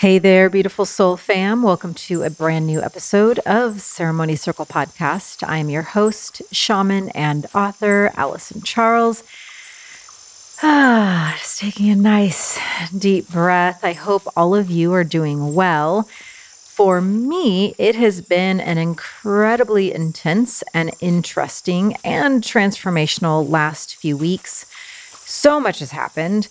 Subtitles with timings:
[0.00, 1.62] Hey there, beautiful soul fam.
[1.62, 5.46] Welcome to a brand new episode of Ceremony Circle Podcast.
[5.46, 9.22] I am your host, shaman, and author, Allison Charles.
[10.62, 12.58] Ah, just taking a nice
[12.96, 13.84] deep breath.
[13.84, 16.04] I hope all of you are doing well.
[16.04, 24.64] For me, it has been an incredibly intense and interesting and transformational last few weeks.
[25.26, 26.48] So much has happened.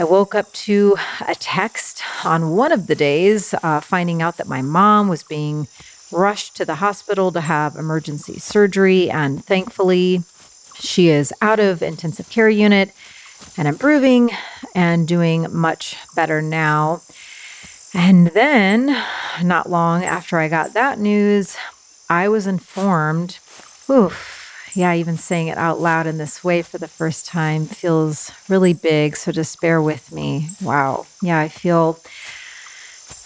[0.00, 0.96] I woke up to
[1.28, 5.68] a text on one of the days uh, finding out that my mom was being
[6.10, 9.10] rushed to the hospital to have emergency surgery.
[9.10, 10.22] And thankfully,
[10.78, 12.92] she is out of intensive care unit
[13.58, 14.30] and improving
[14.74, 17.02] and doing much better now.
[17.92, 19.04] And then,
[19.42, 21.58] not long after I got that news,
[22.08, 23.38] I was informed.
[23.90, 24.39] Oof,
[24.74, 28.72] yeah, even saying it out loud in this way for the first time feels really
[28.74, 29.16] big.
[29.16, 30.48] So just bear with me.
[30.62, 31.06] Wow.
[31.22, 31.98] Yeah, I feel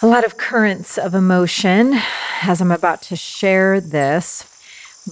[0.01, 1.99] a lot of currents of emotion
[2.41, 4.51] as I'm about to share this.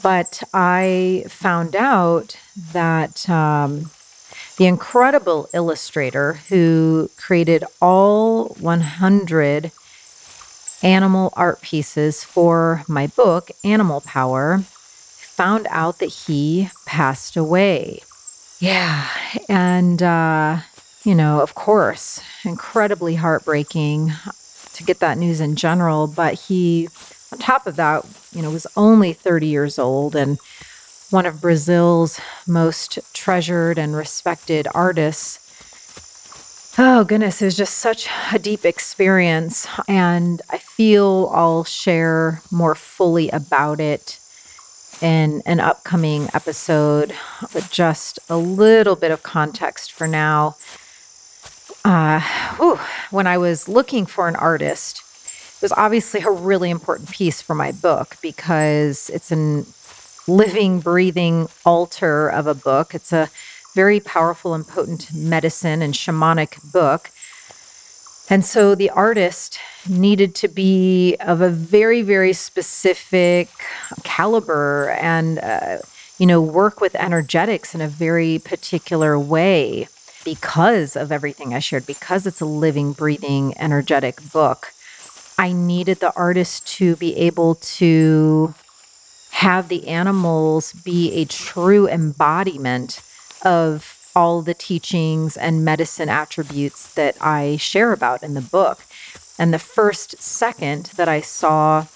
[0.01, 2.37] But I found out
[2.71, 3.91] that um,
[4.57, 9.71] the incredible illustrator who created all 100
[10.81, 14.63] animal art pieces for my book, Animal Power,
[15.35, 17.99] found out that he passed away.
[18.59, 19.09] Yeah.
[19.49, 20.59] And, uh,
[21.03, 24.13] you know, of course, incredibly heartbreaking
[24.73, 26.07] to get that news in general.
[26.07, 26.87] But he,
[27.31, 30.37] on top of that, you know, was only 30 years old and
[31.09, 35.39] one of Brazil's most treasured and respected artists.
[36.77, 39.67] Oh, goodness, it was just such a deep experience.
[39.87, 44.19] And I feel I'll share more fully about it
[45.01, 47.13] in an upcoming episode,
[47.53, 50.55] but just a little bit of context for now.
[51.85, 52.21] Uh,
[53.11, 55.01] when I was looking for an artist,
[55.57, 59.65] it was obviously a really important piece for my book because it's a
[60.27, 62.95] living, breathing altar of a book.
[62.95, 63.29] It's a
[63.75, 67.11] very powerful and potent medicine and shamanic book.
[68.29, 73.49] And so the artist needed to be of a very, very specific
[74.03, 75.79] caliber and, uh,
[76.17, 79.87] you know, work with energetics in a very particular way
[80.23, 84.71] because of everything I shared, because it's a living, breathing, energetic book.
[85.37, 88.53] I needed the artist to be able to
[89.31, 93.01] have the animals be a true embodiment
[93.43, 98.79] of all the teachings and medicine attributes that I share about in the book.
[99.37, 101.87] And the first second that I saw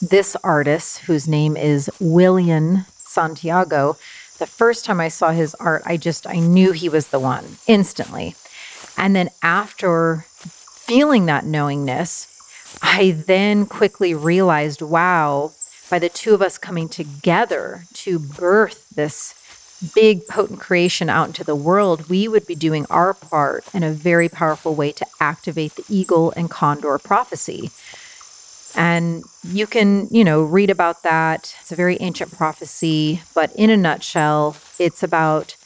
[0.00, 3.96] this artist, whose name is William Santiago,
[4.38, 7.58] the first time I saw his art, I just I knew he was the one
[7.66, 8.36] instantly.
[8.96, 12.26] And then after feeling that knowingness,
[12.82, 15.52] I then quickly realized, wow,
[15.90, 19.32] by the two of us coming together to birth this
[19.94, 23.90] big, potent creation out into the world, we would be doing our part in a
[23.90, 27.70] very powerful way to activate the eagle and condor prophecy.
[28.74, 31.54] And you can, you know, read about that.
[31.60, 35.56] It's a very ancient prophecy, but in a nutshell, it's about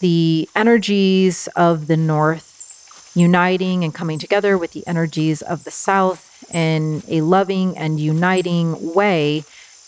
[0.00, 6.44] the energies of the north uniting and coming together with the energies of the south
[6.54, 9.42] in a loving and uniting way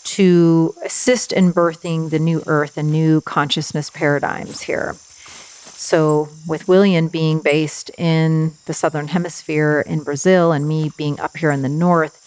[0.05, 4.97] to assist in birthing the new earth and new consciousness paradigms here.
[5.79, 11.37] So, with William being based in the southern hemisphere in Brazil and me being up
[11.37, 12.19] here in the north,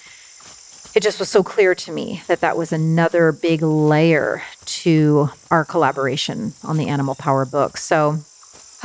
[0.96, 5.66] it just was so clear to me that that was another big layer to our
[5.66, 7.78] collaboration on the Animal Power book.
[7.78, 8.20] So,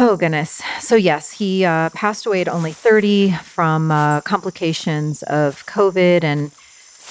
[0.00, 0.62] oh goodness.
[0.80, 6.50] So, yes, he uh, passed away at only 30 from uh, complications of COVID and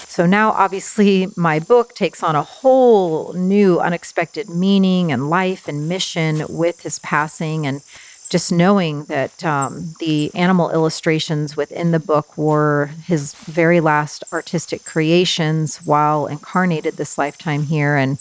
[0.07, 5.87] so now, obviously, my book takes on a whole new, unexpected meaning and life and
[5.87, 7.65] mission with his passing.
[7.65, 7.81] And
[8.29, 14.83] just knowing that um, the animal illustrations within the book were his very last artistic
[14.83, 17.95] creations while incarnated this lifetime here.
[17.95, 18.17] And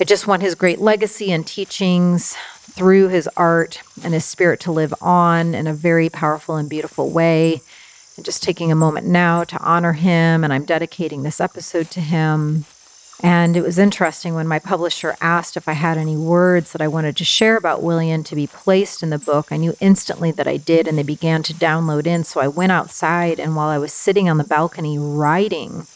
[0.00, 2.36] I just want his great legacy and teachings
[2.70, 7.10] through his art and his spirit to live on in a very powerful and beautiful
[7.10, 7.60] way
[8.18, 10.42] and just taking a moment now to honor him.
[10.44, 12.64] And I'm dedicating this episode to him.
[13.22, 16.88] And it was interesting when my publisher asked if I had any words that I
[16.88, 19.50] wanted to share about William to be placed in the book.
[19.50, 22.22] I knew instantly that I did, and they began to download in.
[22.24, 25.86] So I went outside, and while I was sitting on the balcony writing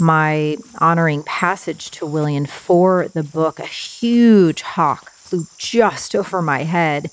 [0.00, 6.62] my honoring passage to William for the book, a huge hawk flew just over my
[6.62, 7.10] head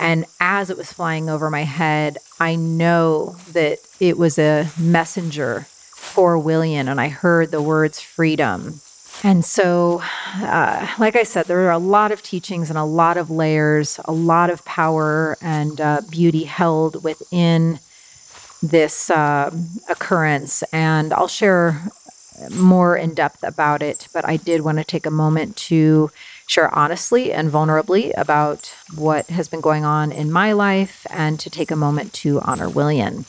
[0.00, 5.66] And as it was flying over my head, I know that it was a messenger
[5.68, 8.80] for William, and I heard the words freedom.
[9.22, 10.02] And so,
[10.34, 13.98] uh, like I said, there are a lot of teachings and a lot of layers,
[14.04, 17.78] a lot of power and uh, beauty held within
[18.62, 19.50] this uh,
[19.88, 20.62] occurrence.
[20.72, 21.80] And I'll share
[22.50, 26.10] more in depth about it, but I did want to take a moment to
[26.46, 31.50] share honestly and vulnerably about what has been going on in my life and to
[31.50, 33.24] take a moment to honor William.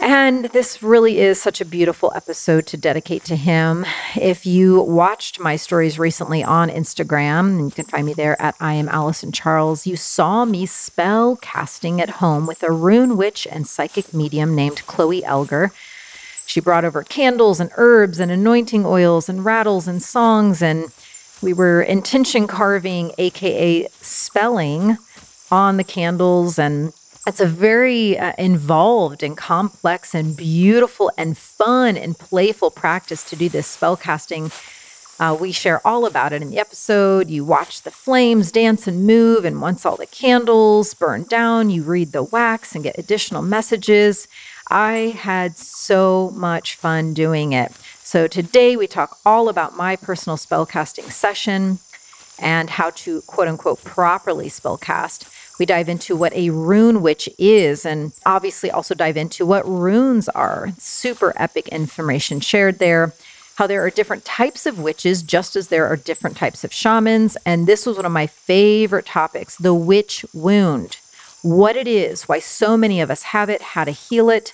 [0.00, 3.86] And this really is such a beautiful episode to dedicate to him.
[4.16, 8.54] If you watched my stories recently on Instagram, and you can find me there at
[8.60, 13.46] I am Allison Charles, you saw me spell casting at home with a rune witch
[13.50, 15.72] and psychic medium named Chloe Elgar.
[16.44, 20.92] She brought over candles and herbs and anointing oils and rattles and songs, and
[21.44, 24.98] we were intention carving, aka spelling,
[25.50, 26.92] on the candles and
[27.26, 33.36] it's a very uh, involved and complex and beautiful and fun and playful practice to
[33.36, 34.50] do this spell casting.
[35.18, 37.30] Uh, we share all about it in the episode.
[37.30, 41.82] You watch the flames dance and move, and once all the candles burn down, you
[41.82, 44.28] read the wax and get additional messages.
[44.68, 47.72] I had so much fun doing it.
[48.06, 51.78] So, today we talk all about my personal spellcasting session
[52.38, 55.26] and how to quote unquote properly spellcast.
[55.58, 60.28] We dive into what a rune witch is and obviously also dive into what runes
[60.28, 60.72] are.
[60.76, 63.14] Super epic information shared there.
[63.54, 67.38] How there are different types of witches, just as there are different types of shamans.
[67.46, 70.98] And this was one of my favorite topics the witch wound.
[71.40, 74.52] What it is, why so many of us have it, how to heal it,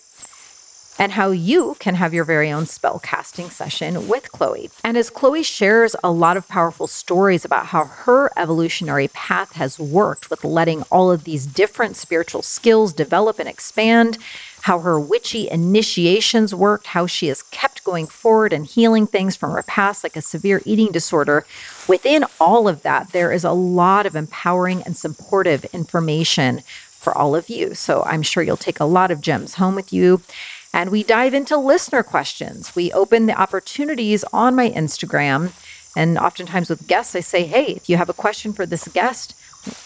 [1.00, 4.70] and how you can have your very own spell casting session with Chloe.
[4.85, 9.79] And as Chloe shares a lot of powerful stories about how her evolutionary path has
[9.79, 14.19] worked with letting all of these different spiritual skills develop and expand,
[14.61, 19.52] how her witchy initiations worked, how she has kept going forward and healing things from
[19.52, 21.47] her past, like a severe eating disorder.
[21.88, 26.61] Within all of that, there is a lot of empowering and supportive information
[26.91, 27.75] for all of you.
[27.75, 30.20] So I'm sure you'll take a lot of gems home with you.
[30.73, 32.75] And we dive into listener questions.
[32.77, 35.53] We open the opportunities on my Instagram.
[35.97, 39.35] And oftentimes with guests, I say, hey, if you have a question for this guest,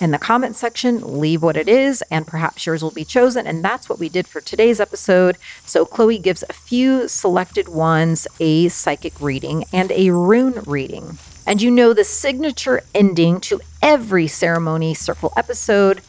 [0.01, 3.47] in the comment section, leave what it is, and perhaps yours will be chosen.
[3.47, 5.37] And that's what we did for today's episode.
[5.67, 11.19] So, Chloe gives a few selected ones a psychic reading and a rune reading.
[11.47, 16.01] And you know, the signature ending to every ceremony circle episode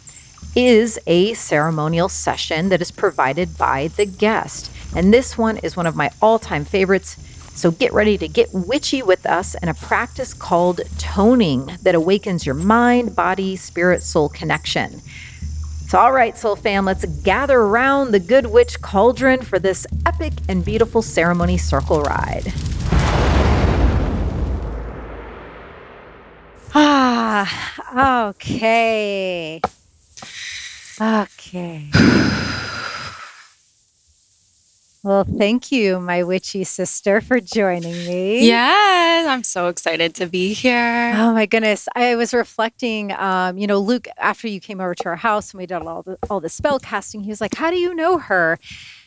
[0.55, 4.71] is a ceremonial session that is provided by the guest.
[4.95, 7.17] And this one is one of my all time favorites.
[7.55, 12.45] So get ready to get witchy with us in a practice called toning that awakens
[12.45, 15.01] your mind, body, spirit, soul connection.
[15.87, 20.33] So, all right, Soul fam, let's gather around the Good Witch Cauldron for this epic
[20.49, 22.51] and beautiful ceremony circle ride.
[26.73, 29.61] Ah, okay.
[31.01, 31.89] Okay.
[35.03, 38.47] Well, thank you, my witchy sister, for joining me.
[38.47, 41.13] Yes, I'm so excited to be here.
[41.15, 41.87] Oh my goodness.
[41.95, 45.59] I was reflecting, um, you know, Luke, after you came over to our house and
[45.59, 48.17] we did all the all the spell casting, he was like, How do you know
[48.17, 48.57] her?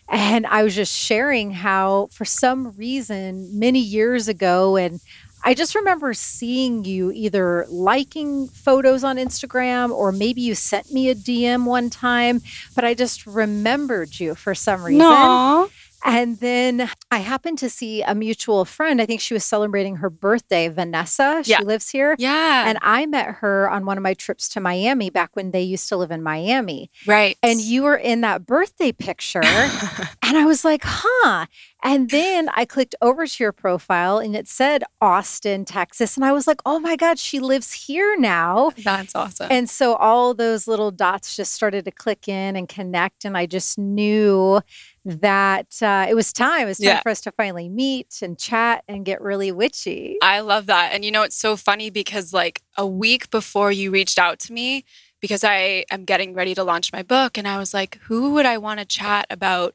[0.09, 5.01] And I was just sharing how for some reason many years ago and
[5.45, 11.09] I just remember seeing you either liking photos on Instagram or maybe you sent me
[11.11, 12.43] a DM one time,
[12.75, 15.01] but I just remembered you for some reason.
[15.07, 15.71] Aww.
[16.05, 19.03] And then I happened to see a mutual friend.
[19.03, 21.43] I think she was celebrating her birthday, Vanessa.
[21.45, 21.61] She Yeah.
[21.63, 22.15] lives here.
[22.21, 22.69] Yeah.
[22.69, 25.89] And I met her on one of my trips to Miami back when they used
[25.89, 26.89] to live in Miami.
[27.05, 27.37] right.
[27.43, 29.43] And you were in that birthday picture.
[30.23, 31.47] and I was like, huh.
[31.83, 36.17] And then I clicked over to your profile and it said Austin, Texas.
[36.17, 38.73] And I was like, oh my God, she lives here now.
[38.85, 39.47] That's awesome.
[39.51, 43.25] And so all those little dots just started to click in and connect.
[43.25, 44.61] And I just knew
[45.05, 46.63] that uh, it was time.
[46.63, 47.01] It was time Yeah.
[47.03, 50.17] for us to finally meet and chat and get really witchy.
[50.21, 50.93] I love that.
[50.93, 54.53] And you know, it's so funny because like a week before you reached out to
[54.53, 54.85] me,
[55.21, 58.47] because I am getting ready to launch my book, and I was like, who would
[58.47, 59.75] I want to chat about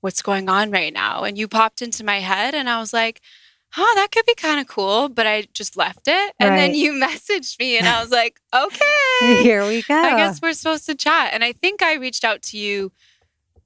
[0.00, 1.24] what's going on right now?
[1.24, 3.20] And you popped into my head, and I was like,
[3.76, 5.08] oh, that could be kind of cool.
[5.08, 6.34] But I just left it.
[6.40, 9.42] And then you messaged me, and I was like, okay.
[9.42, 9.94] Here we go.
[9.94, 11.30] I guess we're supposed to chat.
[11.32, 12.92] And I think I reached out to you,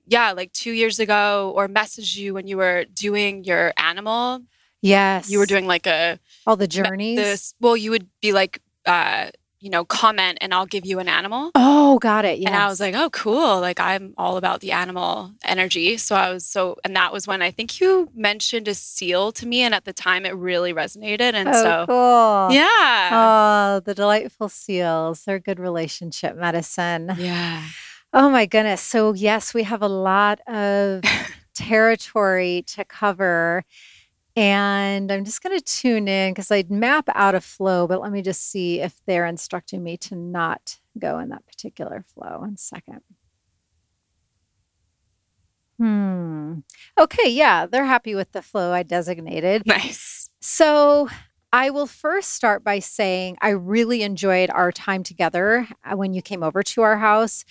[0.06, 4.42] yeah, like two years ago, or messaged you when you were doing your animal.
[4.80, 5.30] yes.
[5.30, 7.16] You were doing like a all the journeys.
[7.16, 9.30] This well, you would be like uh
[9.62, 11.52] you know, comment and I'll give you an animal.
[11.54, 12.40] Oh, got it.
[12.40, 12.48] Yeah.
[12.48, 13.60] And I was like, oh, cool.
[13.60, 15.96] Like, I'm all about the animal energy.
[15.98, 19.46] So I was so, and that was when I think you mentioned a seal to
[19.46, 19.60] me.
[19.62, 21.34] And at the time, it really resonated.
[21.34, 22.56] And oh, so, cool.
[22.56, 23.10] yeah.
[23.12, 25.22] Oh, the delightful seals.
[25.24, 27.12] They're good relationship medicine.
[27.16, 27.64] Yeah.
[28.12, 28.80] Oh, my goodness.
[28.80, 31.02] So, yes, we have a lot of
[31.54, 33.64] territory to cover.
[34.34, 38.12] And I'm just going to tune in because I'd map out a flow, but let
[38.12, 42.38] me just see if they're instructing me to not go in that particular flow.
[42.40, 43.00] One second.
[45.78, 46.60] Hmm.
[46.98, 47.28] Okay.
[47.28, 47.66] Yeah.
[47.66, 49.66] They're happy with the flow I designated.
[49.66, 50.30] Nice.
[50.40, 51.08] So
[51.52, 56.22] I will first start by saying I really enjoyed our time together uh, when you
[56.22, 57.44] came over to our house.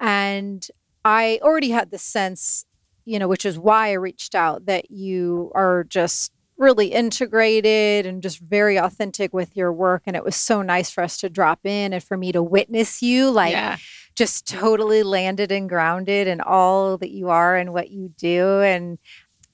[0.00, 0.66] And
[1.04, 2.65] I already had the sense
[3.06, 8.22] you know, which is why I reached out that you are just really integrated and
[8.22, 10.02] just very authentic with your work.
[10.06, 13.02] And it was so nice for us to drop in and for me to witness
[13.02, 13.76] you, like Yeah.
[14.14, 18.60] just totally landed and grounded in all that you are and what you do.
[18.62, 18.98] And,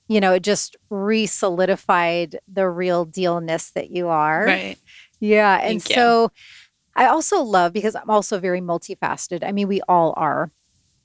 [0.09, 4.45] you know, it just re solidified the real dealness that you are.
[4.47, 4.79] Right.
[5.21, 5.55] Yeah.
[5.57, 5.95] And Thank you.
[5.95, 6.33] so
[6.95, 9.43] I also love because I'm also very multifaceted.
[9.43, 10.51] I mean, we all are.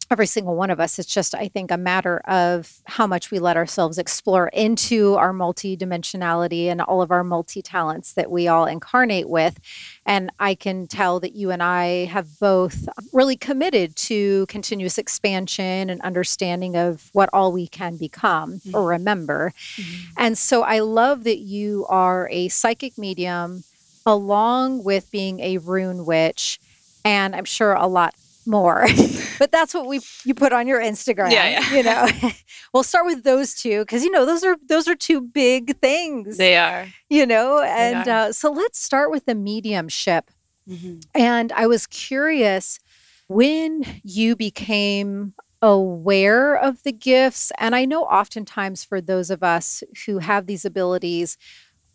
[0.10, 1.00] Every single one of us.
[1.00, 5.34] It's just, I think, a matter of how much we let ourselves explore into our
[5.34, 9.60] multidimensionality and all of our multi talents that we all incarnate with.
[10.06, 15.90] And I can tell that you and I have both really committed to continuous expansion
[15.90, 18.76] and understanding of what all we can become mm-hmm.
[18.76, 19.54] or remember.
[19.76, 20.12] Mm-hmm.
[20.18, 23.66] And so I love that you are a psychic medium
[24.06, 26.60] along with being a rune witch
[27.04, 28.16] and I'm sure a lot
[28.48, 28.88] more.
[29.40, 31.76] but that's what we you put on your Instagram, Yeah, yeah.
[31.76, 32.08] you know.
[32.74, 36.38] we'll start with those two cuz you know those are those are two big things,
[36.38, 36.88] They are.
[37.10, 37.62] you know.
[37.62, 40.26] And uh, so let's start with the mediumship.
[40.70, 41.04] Mhm.
[41.14, 42.80] And I was curious
[43.28, 47.52] when you became aware of the gifts.
[47.58, 51.38] And I know oftentimes for those of us who have these abilities,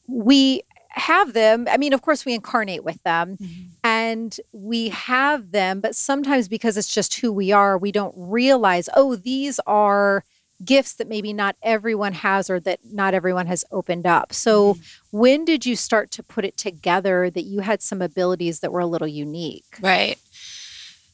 [0.09, 0.63] we
[0.95, 1.67] have them.
[1.71, 3.63] I mean, of course, we incarnate with them mm-hmm.
[3.85, 8.89] and we have them, but sometimes because it's just who we are, we don't realize,
[8.95, 10.25] oh, these are
[10.65, 14.33] gifts that maybe not everyone has or that not everyone has opened up.
[14.33, 15.19] So, mm-hmm.
[15.19, 18.81] when did you start to put it together that you had some abilities that were
[18.81, 19.65] a little unique?
[19.81, 20.19] Right.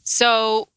[0.02, 0.68] So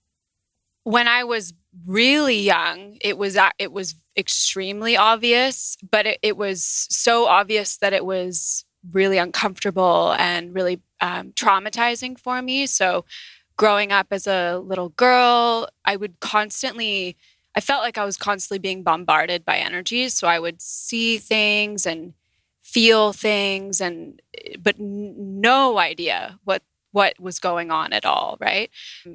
[0.83, 1.53] when I was
[1.85, 7.77] really young, it was uh, it was extremely obvious, but it, it was so obvious
[7.77, 12.65] that it was really uncomfortable and really um, traumatizing for me.
[12.65, 13.05] So
[13.57, 17.17] growing up as a little girl, I would constantly
[17.53, 20.13] I felt like I was constantly being bombarded by energies.
[20.13, 22.13] So I would see things and
[22.61, 24.21] feel things and
[24.61, 28.69] but no idea what what was going on at all, right?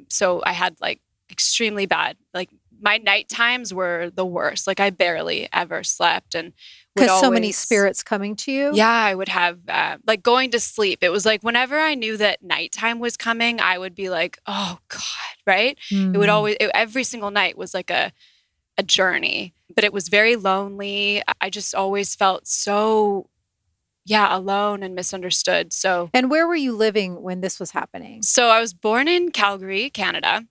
[0.09, 4.67] So I had like extremely bad like my night times were the worst.
[4.67, 6.53] Like I barely ever slept and
[7.05, 8.71] Because so many spirits coming to you.
[8.73, 10.99] yeah, I would have uh, like going to sleep.
[11.01, 14.79] It was like whenever I knew that nighttime was coming, I would be like, "Oh
[14.89, 15.01] God!"
[15.45, 15.77] Right?
[15.91, 16.33] It would Mm.
[16.33, 18.11] always it, every single night was like a
[18.77, 21.21] a journey, but it was very lonely.
[21.41, 23.29] I just always felt so
[24.05, 25.73] yeah alone and misunderstood.
[25.73, 28.21] So And where were you living when this was happening?
[28.23, 30.45] so I was born in Calgary, Canada.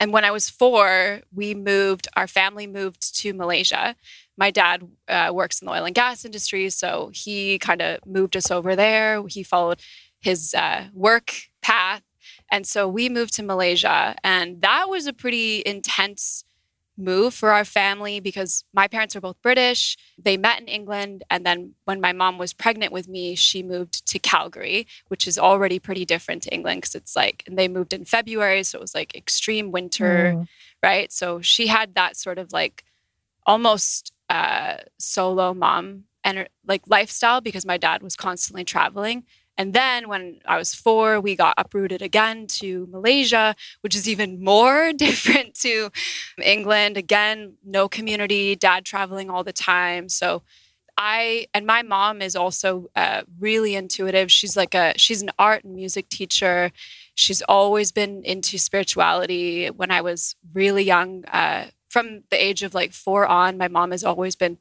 [0.00, 3.94] And when I was four, we moved, our family moved to Malaysia.
[4.36, 6.68] My dad uh, works in the oil and gas industry.
[6.70, 9.22] So he kind of moved us over there.
[9.28, 9.80] He followed
[10.20, 12.02] his uh, work path.
[12.50, 14.16] And so we moved to Malaysia.
[14.24, 16.44] And that was a pretty intense
[16.96, 19.96] move for our family because my parents are both British.
[20.16, 21.24] They met in England.
[21.28, 25.36] And then when my mom was pregnant with me, she moved to Calgary, which is
[25.36, 28.62] already pretty different to England because it's like, and they moved in February.
[28.62, 30.48] So it was like extreme winter, Mm.
[30.82, 31.12] right?
[31.12, 32.84] So she had that sort of like
[33.44, 39.24] almost uh, solo mom and like lifestyle because my dad was constantly traveling.
[39.56, 44.42] And then when I was four, we got uprooted again to Malaysia, which is even
[44.42, 45.90] more different to
[46.42, 46.96] England.
[46.96, 50.08] Again, no community, dad traveling all the time.
[50.08, 50.42] So
[50.96, 54.30] I and my mom is also uh, really intuitive.
[54.30, 56.70] She's like a she's an art and music teacher.
[57.14, 59.68] She's always been into spirituality.
[59.70, 63.92] When I was really young, uh, from the age of like four on, my mom
[63.92, 64.58] has always been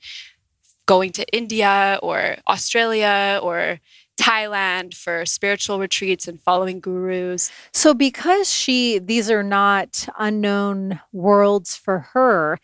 [0.86, 3.80] going to India or Australia or
[4.22, 7.52] Thailand for spiritual retreats and following gurus.
[7.74, 12.60] So, because she, these are not unknown worlds for her,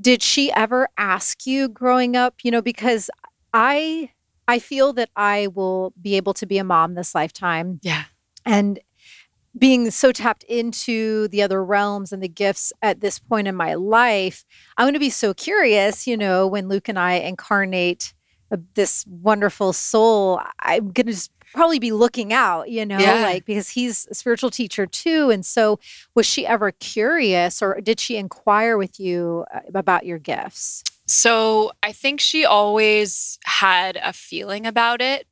[0.00, 2.34] did she ever ask you growing up?
[2.42, 3.10] You know, because
[3.54, 4.10] I,
[4.48, 7.78] I feel that I will be able to be a mom this lifetime.
[7.80, 8.04] Yeah.
[8.44, 8.80] and
[9.56, 13.74] being so tapped into the other realms and the gifts at this point in my
[13.74, 14.44] life,
[14.76, 18.14] I'm going to be so curious, you know, when Luke and I incarnate
[18.50, 23.20] uh, this wonderful soul, I'm going to just probably be looking out, you know, Yeah.
[23.22, 25.28] like because he's a spiritual teacher too.
[25.28, 25.78] And so,
[26.14, 30.82] was she ever curious or did she inquire with you uh, about your gifts?
[31.04, 35.26] So I think she always had a feeling about it,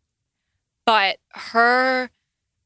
[0.85, 2.11] but her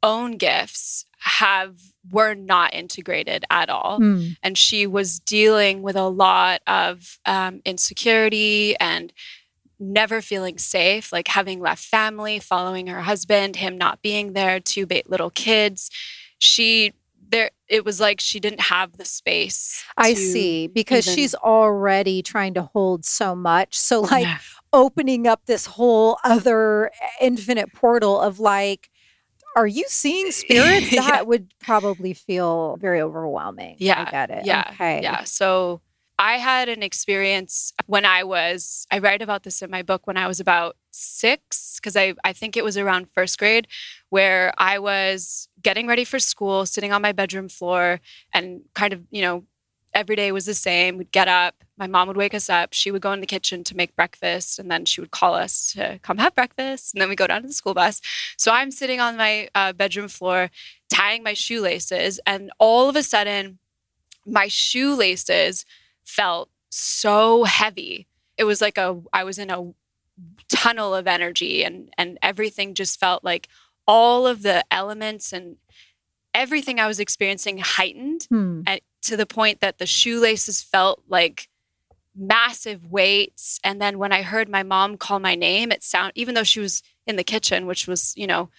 [0.03, 1.79] own gifts have
[2.11, 3.97] were not integrated at all.
[3.97, 4.29] Hmm.
[4.43, 9.13] and she was dealing with a lot of um, insecurity and
[9.81, 14.87] never feeling safe like having left family following her husband him not being there two
[15.07, 15.91] little kids
[16.39, 16.93] she
[17.29, 22.23] there it was like she didn't have the space I see, because even- she's already
[22.23, 23.79] trying to hold so much.
[23.79, 24.39] So, like, Yeah.
[24.73, 26.91] opening up this whole other
[27.21, 28.91] infinite portal of like,
[29.55, 30.93] are you seeing spirits?
[30.93, 31.03] Yeah.
[31.03, 33.77] That would probably feel very overwhelming.
[33.79, 34.47] Yeah, I get it.
[34.47, 34.65] Yeah.
[34.73, 35.03] Okay.
[35.03, 35.25] Yeah.
[35.25, 35.81] So
[36.19, 40.17] I had an experience when I was, I write about this in my book when
[40.17, 43.67] I was about six, because I, I think it was around first grade,
[44.11, 48.01] where I was getting ready for school, sitting on my bedroom floor,
[48.33, 49.45] and kind of, you know,
[49.95, 50.99] every day was the same.
[50.99, 53.65] We'd get up, my mom would wake us up, she would go in the kitchen
[53.65, 56.95] to make breakfast, and then she would call us to come have breakfast.
[56.95, 58.01] And then we go down to the school bus.
[58.37, 60.51] So I'm sitting on my uh, bedroom floor,
[60.93, 63.59] tying my shoelaces, and all of a sudden,
[64.27, 65.65] my shoelaces
[66.05, 68.07] felt so heavy.
[68.37, 69.73] It was like a I was in a
[70.49, 73.49] tunnel of energy and and everything just felt like
[73.87, 75.57] all of the elements and
[76.35, 78.63] everything I was experiencing heightened Hmm.
[78.67, 81.49] at, to the point that the shoelaces felt like
[82.17, 86.35] massive weights and then when I heard my mom call my name it sound even
[86.35, 88.51] though she was in the kitchen which was you know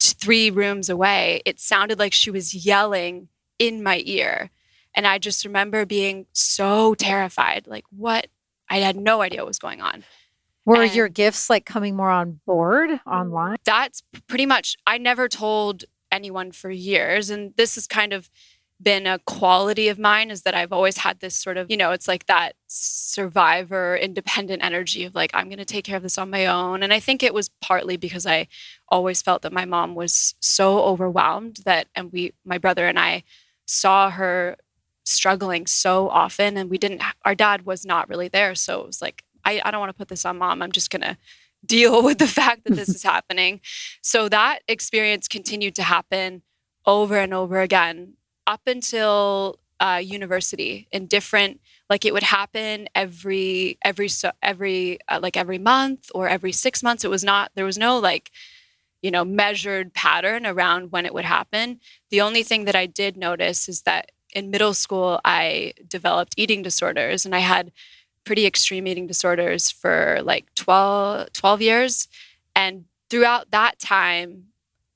[0.00, 3.28] t- three rooms away it sounded like she was yelling
[3.60, 4.50] in my ear
[4.96, 8.26] and I just remember being so terrified like what
[8.68, 10.02] I had no idea what was going on
[10.64, 13.58] Were And- your gifts like coming more on board online?
[13.64, 18.30] that's pretty much I never told anyone for years and this has kind of
[18.80, 21.90] been a quality of mine is that I've always had this sort of you know
[21.90, 26.18] it's like that survivor independent energy of like I'm going to take care of this
[26.18, 28.46] on my own and I think it was partly because I
[28.88, 33.24] always felt that my mom was so overwhelmed that and we my brother and I
[33.66, 34.56] saw her
[35.04, 39.02] struggling so often and we didn't our dad was not really there so it was
[39.02, 41.16] like I, I don't want to put this on mom I'm just going to
[41.64, 43.60] deal with the fact that this is happening.
[44.02, 46.42] So that experience continued to happen
[46.86, 48.14] over and over again
[48.46, 55.20] up until uh, university in different like it would happen every every so every uh,
[55.22, 57.04] like every month or every six months.
[57.04, 58.30] It was not there was no like
[59.02, 61.80] you know measured pattern around when it would happen.
[62.10, 66.62] The only thing that i did notice is that in middle school i developed eating
[66.62, 67.72] disorders and i had
[68.28, 72.08] pretty extreme eating disorders for like 12, 12 years.
[72.54, 74.30] And throughout that time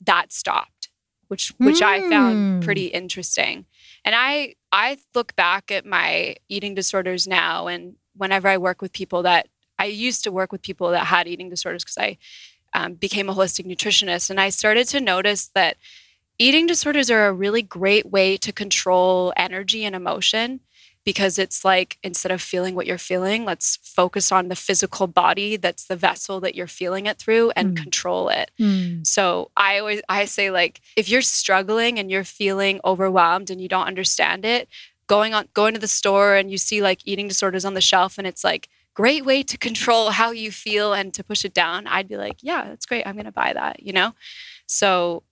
[0.05, 0.90] that stopped
[1.29, 2.61] which which i found Mm.
[2.61, 3.64] pretty interesting.
[4.05, 8.92] And i i look back at my eating disorders now and whenever i work with
[8.92, 9.47] people that
[9.79, 12.18] i used to work with people that had eating disorders because i
[12.75, 14.29] um, became a holistic nutritionist.
[14.31, 15.77] And i started to notice that
[16.38, 20.61] eating disorders are a really great way to control energy and emotion
[21.05, 25.57] because it's like instead of feeling what you're feeling let's focus on the physical body
[25.57, 27.83] that's the vessel that you're feeling it through and Mm.
[27.83, 29.03] control it Hmm.
[29.05, 33.69] so I always I say like if you're struggling and you're feeling overwhelmed and you
[33.69, 34.69] don't understand it,
[35.09, 38.17] going on going to the store and you see like eating disorders on the shelf
[38.19, 41.87] and it's like great way to control how you feel and to push it down,
[41.87, 43.07] I'd be like, yeah, that's great.
[43.07, 44.15] I'm going to buy that, you know?
[44.67, 45.23] So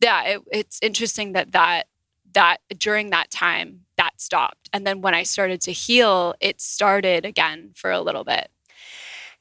[0.00, 1.84] yeah, it, it's interesting that that
[2.32, 3.80] that during that time
[4.14, 4.68] that stopped.
[4.72, 8.48] And then when I started to heal, it started again for a little bit.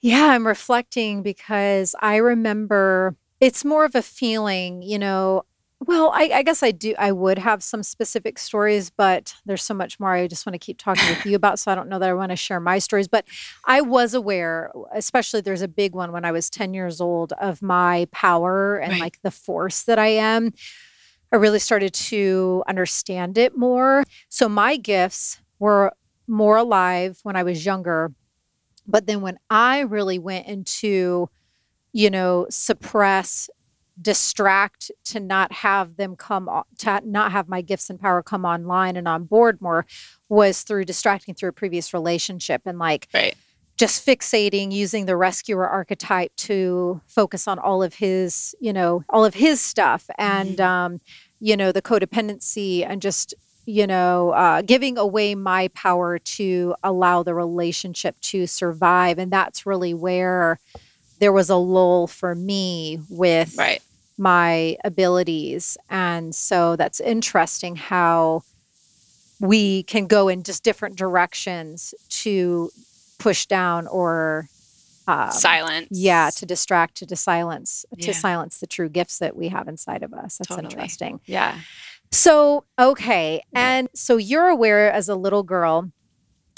[0.01, 5.43] Yeah, I'm reflecting because I remember it's more of a feeling, you know.
[5.85, 6.95] Well, I, I guess I do.
[6.97, 10.57] I would have some specific stories, but there's so much more I just want to
[10.65, 11.59] keep talking with you about.
[11.59, 13.09] So I don't know that I want to share my stories.
[13.09, 13.25] But
[13.65, 17.61] I was aware, especially there's a big one when I was 10 years old, of
[17.61, 18.99] my power and Right.
[19.01, 20.53] like the force that I am.
[21.33, 24.03] I really started to understand it more.
[24.29, 25.91] So my gifts were
[26.27, 28.13] more alive when I was younger.
[28.85, 31.29] But then when I really went into,
[31.91, 33.49] you know, suppress,
[33.99, 36.47] distract to not have them come,
[36.79, 39.87] to not have my gifts and power come online and on board more
[40.29, 43.35] was through distracting through a previous relationship and like Right.
[43.77, 49.25] just fixating using the rescuer archetype to focus on all of his you know all
[49.25, 50.65] of his stuff and Mhm.
[50.65, 51.01] um
[51.43, 53.33] you know the codependency and just
[53.65, 59.65] you know uh, giving away my power to allow the relationship to survive and that's
[59.65, 60.57] really where
[61.19, 63.81] there was a lull for me with Right.
[64.17, 68.43] my abilities and so that's interesting how
[69.39, 72.69] we can go in just different directions to
[73.19, 74.47] push down or
[75.07, 75.87] um, Silence.
[75.91, 80.03] yeah to distract to, to silence to silence the true gifts that we have inside
[80.03, 80.65] of us that's Totally.
[80.65, 81.59] interesting Yeah.
[82.11, 83.77] so okay Yeah.
[83.77, 85.91] and so you're aware as a little girl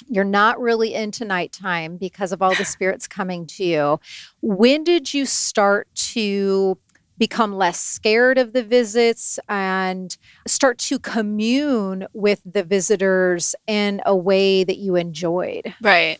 [0.07, 3.99] you're not really into nighttime because of all the spirits coming to you
[4.41, 6.77] when did you start to
[7.17, 14.13] become less scared of the visits and start to commune with the visitors in a
[14.15, 16.19] way that you enjoyed Right.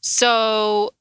[0.00, 0.92] So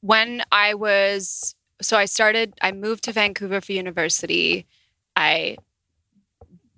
[0.00, 4.66] when I was so I started I moved to Vancouver for university.
[5.16, 5.56] I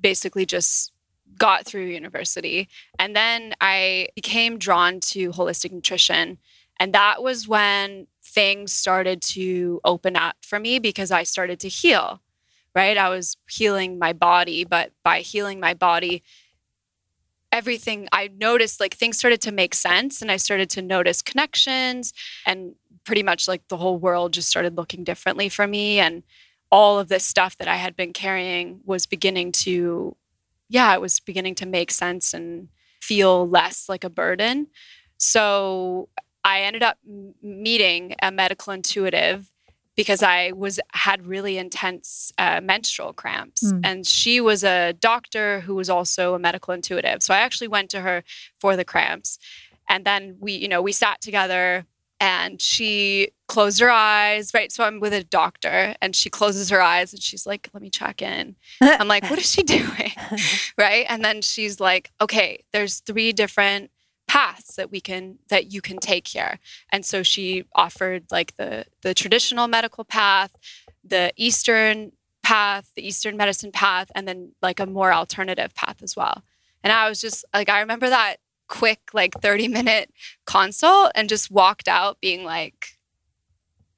[0.01, 0.93] basically just
[1.39, 6.39] got through university and then I became drawn to holistic nutrition
[6.79, 11.69] and that was when things started to open up for me because I started to
[11.69, 12.21] heal.
[12.75, 12.97] Right?
[12.97, 16.23] I was healing my body, but by healing my body
[17.53, 22.15] everything I noticed like things started to make sense and I started to notice connections
[22.47, 26.23] and pretty much like the whole world just started looking differently for me and
[26.71, 30.17] all of this stuff that I had been carrying was beginning to
[30.69, 32.69] yeah, it was beginning to make sense and
[33.03, 34.69] feel less like a burden.
[35.19, 36.09] So
[36.45, 36.97] I ended up
[37.43, 39.51] meeting a medical intuitive
[39.97, 43.81] because I was had really intense uh, menstrual cramps, Mm.
[43.85, 47.23] and she was a doctor who was also a medical intuitive.
[47.23, 48.25] So I actually went to her
[48.59, 49.38] for the cramps,
[49.91, 51.85] and then we, you know, we sat together,
[52.23, 54.55] and she closed her eyes.
[54.55, 57.83] Right, so I'm with a doctor, and she closes her eyes, and she's like, "Let
[57.83, 60.13] me check in." I'm like, "What is she doing?"
[60.79, 63.91] right, and then she's like, "Okay, there's three different."
[64.29, 66.59] paths that we can that you can take here
[66.91, 70.55] and so she offered like the the traditional medical path
[71.05, 76.17] the eastern path the eastern medicine path and then like a more alternative path as
[76.17, 76.45] well
[76.83, 78.37] and i was just like i remember that
[78.79, 80.11] quick like 30 minute
[80.47, 82.99] consult and just walked out being like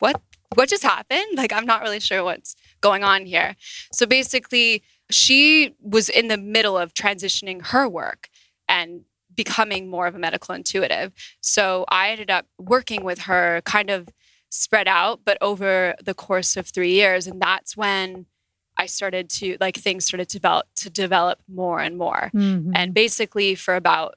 [0.01, 0.21] what
[0.55, 3.55] what just happened like i'm not really sure what's going on here
[3.93, 8.29] so basically she was in the middle of transitioning her work
[8.69, 9.03] and
[9.35, 11.13] becoming more of a medical intuitive.
[11.41, 14.09] So I ended up working with her kind of
[14.51, 17.27] spread out, but over the course of three years.
[17.27, 18.27] And that's when
[18.77, 22.31] I started to like things started to develop to develop more and more.
[22.35, 22.73] Mhm.
[22.75, 24.15] And basically for about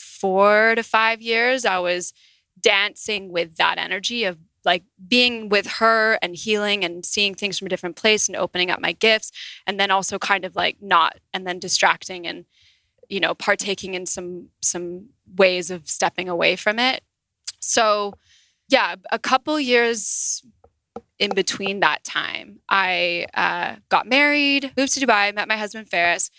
[0.00, 2.12] four to five years, I was
[2.60, 7.66] dancing with that energy of like being with her and healing and seeing things from
[7.66, 9.32] a different place and opening up my gifts.
[9.66, 12.44] And then also kind of like not and then distracting and
[13.10, 17.02] you know partaking in some some ways of stepping away from it
[17.58, 18.14] so
[18.68, 20.42] yeah a couple years
[21.18, 26.30] in between that time i uh, got married moved to dubai met my husband ferris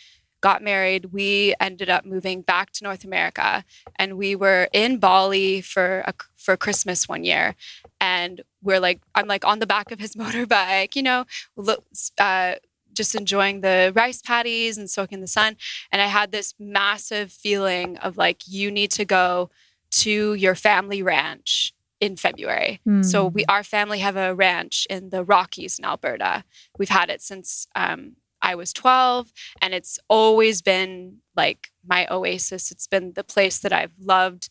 [0.41, 3.63] got married we ended up moving back to north america
[3.95, 7.55] and we were in bali for a, for christmas one year
[7.99, 11.25] and we're like i'm like on the back of his motorbike you know
[11.55, 11.83] look,
[12.17, 12.55] uh,
[12.93, 15.55] just enjoying the rice paddies and soaking the sun.
[15.91, 19.49] And I had this massive feeling of like, you need to go
[19.91, 22.81] to your family ranch in February.
[23.03, 26.43] So we, our family have a ranch in the Rockies in Alberta.
[26.77, 32.71] We've had it since um, I was 12, and it's always been like my oasis.
[32.71, 34.49] It's been the place that I've loved.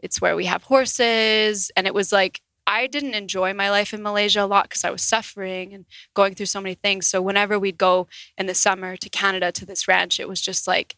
[0.00, 4.02] It's where we have horses, and it was like I didn't enjoy my life in
[4.02, 7.06] Malaysia a lot because I was suffering and going through so many things.
[7.06, 10.66] So whenever we'd go in the summer to Canada to this ranch, it was just
[10.66, 10.96] like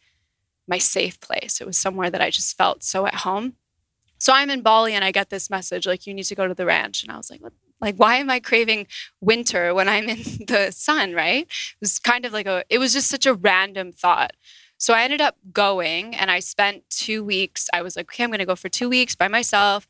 [0.67, 1.59] my safe place.
[1.59, 3.53] It was somewhere that I just felt so at home.
[4.17, 6.53] So I'm in Bali and I get this message like you need to go to
[6.53, 8.87] the ranch and I was like what like why am I craving
[9.21, 11.45] winter when I'm in the sun, right?
[11.45, 14.31] It was kind of like a it was just such a random thought.
[14.79, 17.67] So I ended up going and I spent 2 weeks.
[17.73, 19.87] I was like, okay, I'm going to go for 2 weeks by myself.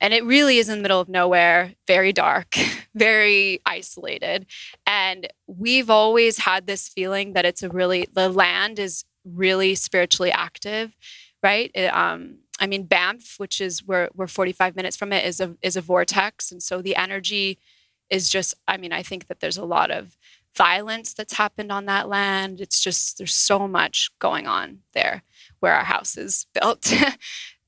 [0.00, 2.56] And it really is in the middle of nowhere, very dark,
[2.94, 4.46] very isolated.
[4.86, 10.32] And we've always had this feeling that it's a really, the land is really spiritually
[10.32, 10.96] active,
[11.42, 11.70] right?
[11.74, 15.56] It, um, I mean, Banff, which is where we're 45 minutes from it, is a
[15.62, 17.58] is a vortex, and so the energy
[18.10, 18.54] is just.
[18.68, 20.16] I mean, I think that there's a lot of
[20.56, 22.60] violence that's happened on that land.
[22.60, 25.22] It's just there's so much going on there
[25.60, 26.92] where our house is built.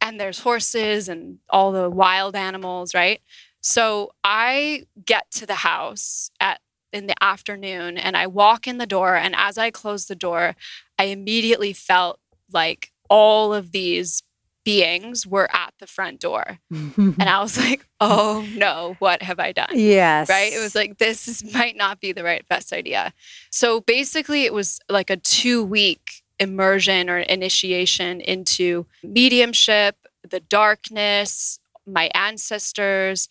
[0.00, 3.20] and there's horses and all the wild animals, right?
[3.60, 6.60] So I get to the house at
[6.92, 10.56] in the afternoon and I walk in the door and as I close the door,
[10.98, 12.20] I immediately felt
[12.52, 14.22] like all of these
[14.64, 16.58] beings were at the front door.
[16.70, 20.28] and I was like, "Oh no, what have I done?" Yes.
[20.28, 20.52] Right?
[20.52, 23.12] It was like this is, might not be the right best idea.
[23.50, 29.96] So basically it was like a 2 week immersion or initiation into mediumship,
[30.28, 33.28] the darkness, my ancestors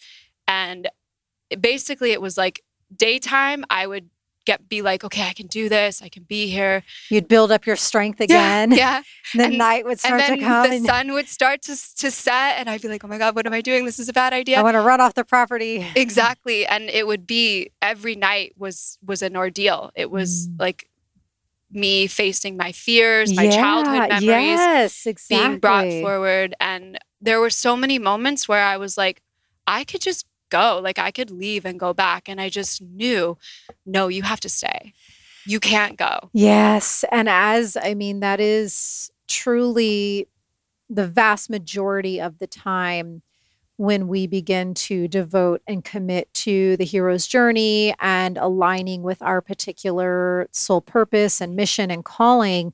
[0.47, 0.89] and
[1.59, 2.61] basically it was like
[2.95, 4.09] daytime I would
[4.45, 7.65] get be like okay I can do this I can be here You'd build up
[7.65, 8.71] your strength again.
[8.71, 9.01] yeah, yeah.
[9.33, 10.69] And the And- night would start then to come.
[10.69, 13.35] the and sun would start to to set and I'd be like oh my god
[13.35, 14.59] what am I doing this is a bad idea.
[14.59, 15.85] I want to run off the property.
[15.95, 20.59] exactly and it would be every night was was an ordeal it was Mm.
[20.59, 20.87] like
[21.73, 25.47] me facing my fears my childhood memories Yes, exactly.
[25.47, 29.21] being brought forward and there were so many moments where I was like
[29.67, 33.37] I could just go like I could leave and go back and I just knew
[33.85, 34.93] no you have to stay
[35.45, 37.03] you can't go Yes.
[37.11, 40.27] And as I mean, that is truly
[40.89, 43.21] the vast majority of the time
[43.77, 49.41] when we begin to devote and commit to the hero's journey and aligning with our
[49.41, 52.73] particular soul purpose and mission and calling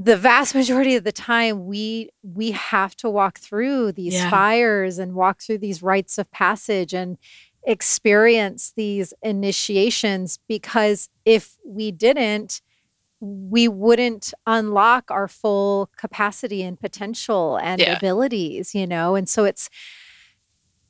[0.00, 4.30] the vast majority of the time we we have to walk through these Yeah.
[4.30, 7.18] fires and walk through these rites of passage and
[7.66, 12.60] experience these initiations because if we didn't
[13.20, 17.96] we wouldn't unlock our full capacity and potential and Yeah.
[17.96, 19.68] abilities you know and so it's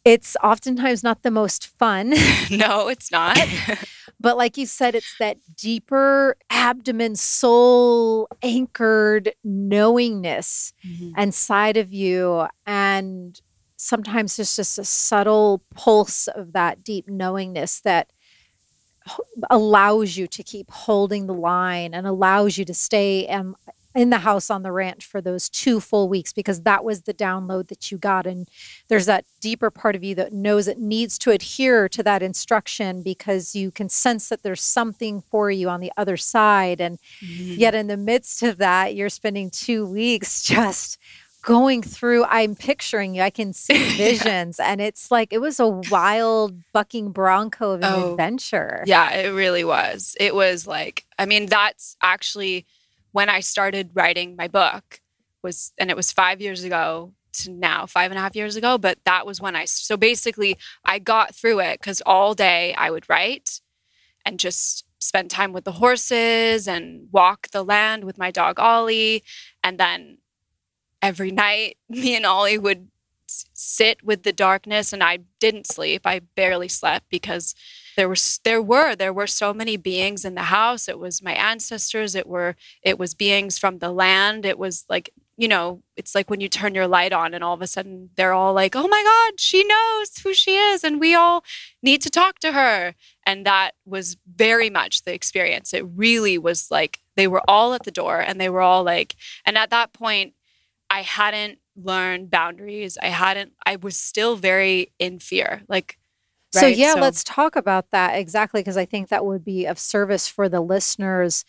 [0.04, 2.10] it's oftentimes not the most fun
[2.50, 3.38] no it's not
[4.20, 10.72] but like you said it's that deeper abdomen soul anchored knowingness
[11.16, 13.40] inside of you and
[13.76, 18.08] sometimes it's just a subtle pulse of that deep knowingness that
[19.50, 23.56] allows you to keep holding the line and allows you to stay um,
[23.98, 27.12] in the house on the ranch for those two full weeks because that was the
[27.12, 28.28] download that you got.
[28.28, 28.48] And
[28.86, 33.02] there's that deeper part of you that knows it needs to adhere to that instruction
[33.02, 36.80] because you can sense that there's something for you on the other side.
[36.80, 37.54] And mm-hmm.
[37.54, 40.96] yet in the midst of that you're spending two weeks just
[41.42, 44.60] going through i'm picturing you i can see visions.
[44.60, 48.84] And it's like it was a wild bucking bronco of an Oh, adventure.
[48.86, 50.16] Yeah, it really was.
[50.20, 52.64] It was like, I mean, that's actually
[53.18, 55.00] when I started writing my book
[55.42, 58.78] was, and it was five years ago to now, five and a half years ago.
[58.78, 62.92] But that was when I, so basically I got through it because all day I
[62.92, 63.60] would write
[64.24, 69.24] and just spend time with the horses and walk the land with my dog Ollie.
[69.64, 70.18] And then
[71.02, 72.86] every night, me and Ollie would
[73.26, 76.02] sit with the darkness and I didn't sleep.
[76.04, 77.56] I barely slept because
[77.98, 80.88] there was there were there were so many beings in the house.
[80.88, 82.14] It was my ancestors.
[82.14, 84.46] It were it was beings from the land.
[84.46, 87.54] It was like you know it's like when you turn your light on and all
[87.54, 91.00] of a sudden they're all like oh my god she knows who she is and
[91.00, 91.42] we all
[91.82, 92.94] need to talk to her.
[93.26, 95.74] And that was very much the experience.
[95.74, 99.16] It really was like they were all at the door and they were all like
[99.44, 100.34] and at that point
[100.88, 102.96] i hadn't learned boundaries.
[103.02, 105.62] I hadn't i was still very in fear.
[105.68, 105.97] Like
[106.50, 110.28] So yeah, let's talk about that exactly because I think that would be of service
[110.28, 111.44] for the listeners.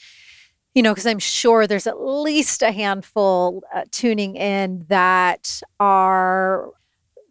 [0.76, 6.70] You know, because I'm sure there's at least a handful uh, tuning in that are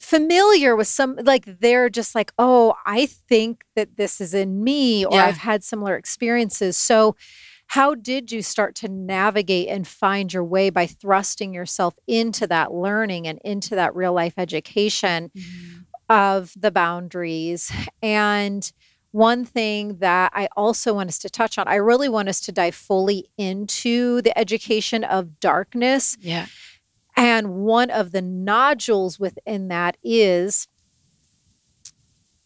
[0.01, 5.05] familiar with some like they're just like, "Oh, I think that this is in me
[5.07, 5.27] or Yeah.
[5.27, 7.17] I've had similar experiences." So
[7.69, 12.73] how did you start to navigate and find your way by thrusting yourself into that
[12.73, 15.31] learning and into that real life education?
[16.09, 17.71] Of the boundaries.
[18.03, 18.71] And
[19.11, 22.53] one thing that I also want us to touch on, I really want us to
[22.53, 26.17] dive fully into the education of darkness.
[26.21, 26.47] yeah
[27.17, 30.69] And one of the nodules within that is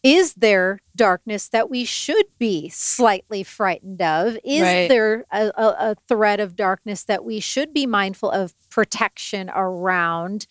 [0.03, 4.37] is there darkness that we should be slightly frightened of?
[4.43, 4.89] Is Right.
[4.89, 10.45] there a, a, a threat of darkness that we should be mindful of protection around?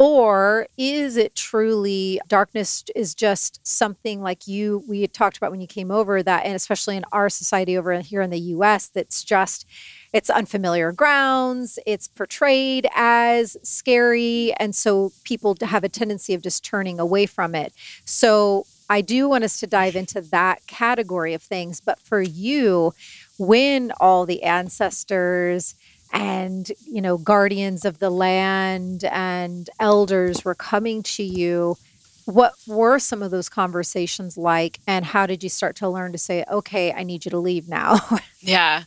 [0.00, 5.66] Or is it truly darkness is just something like you we talked about when you
[5.66, 9.66] came over that and especially in our society over here in the US that's just
[10.12, 16.64] it's unfamiliar grounds, it's portrayed as scary and so people have a tendency of just
[16.64, 17.72] turning away from it.
[18.04, 22.94] So I do want us to dive into that category of things, but for you
[23.36, 25.74] when all the ancestors
[26.12, 31.76] and you know guardians of the land and elders were coming to you
[32.24, 36.18] what were some of those conversations like and how did you start to learn to
[36.18, 37.96] say okay i need you to leave now?
[38.40, 38.84] Yeah.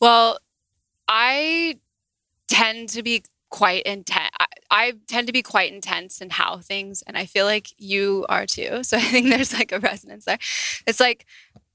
[0.00, 0.38] Well
[1.08, 1.78] i
[2.48, 7.02] tend to be quite intense I, I tend to be quite intense in how things
[7.06, 10.38] and i feel like you are too so i think there's like a resonance there.
[10.86, 11.26] It's like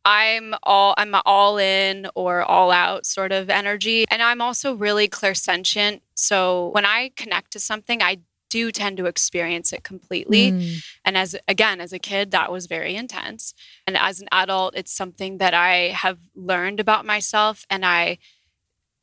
[0.04, 4.06] I'm all I'm all in or all out sort of energy.
[4.10, 6.02] And I'm also really clairsentient.
[6.16, 8.18] So when I connect to something, I
[8.50, 10.52] do tend to experience it completely.
[10.52, 10.84] Mm.
[11.06, 13.54] And as again, as a kid, that was very intense.
[13.88, 18.18] And as an adult, it's something that I have learned about myself and I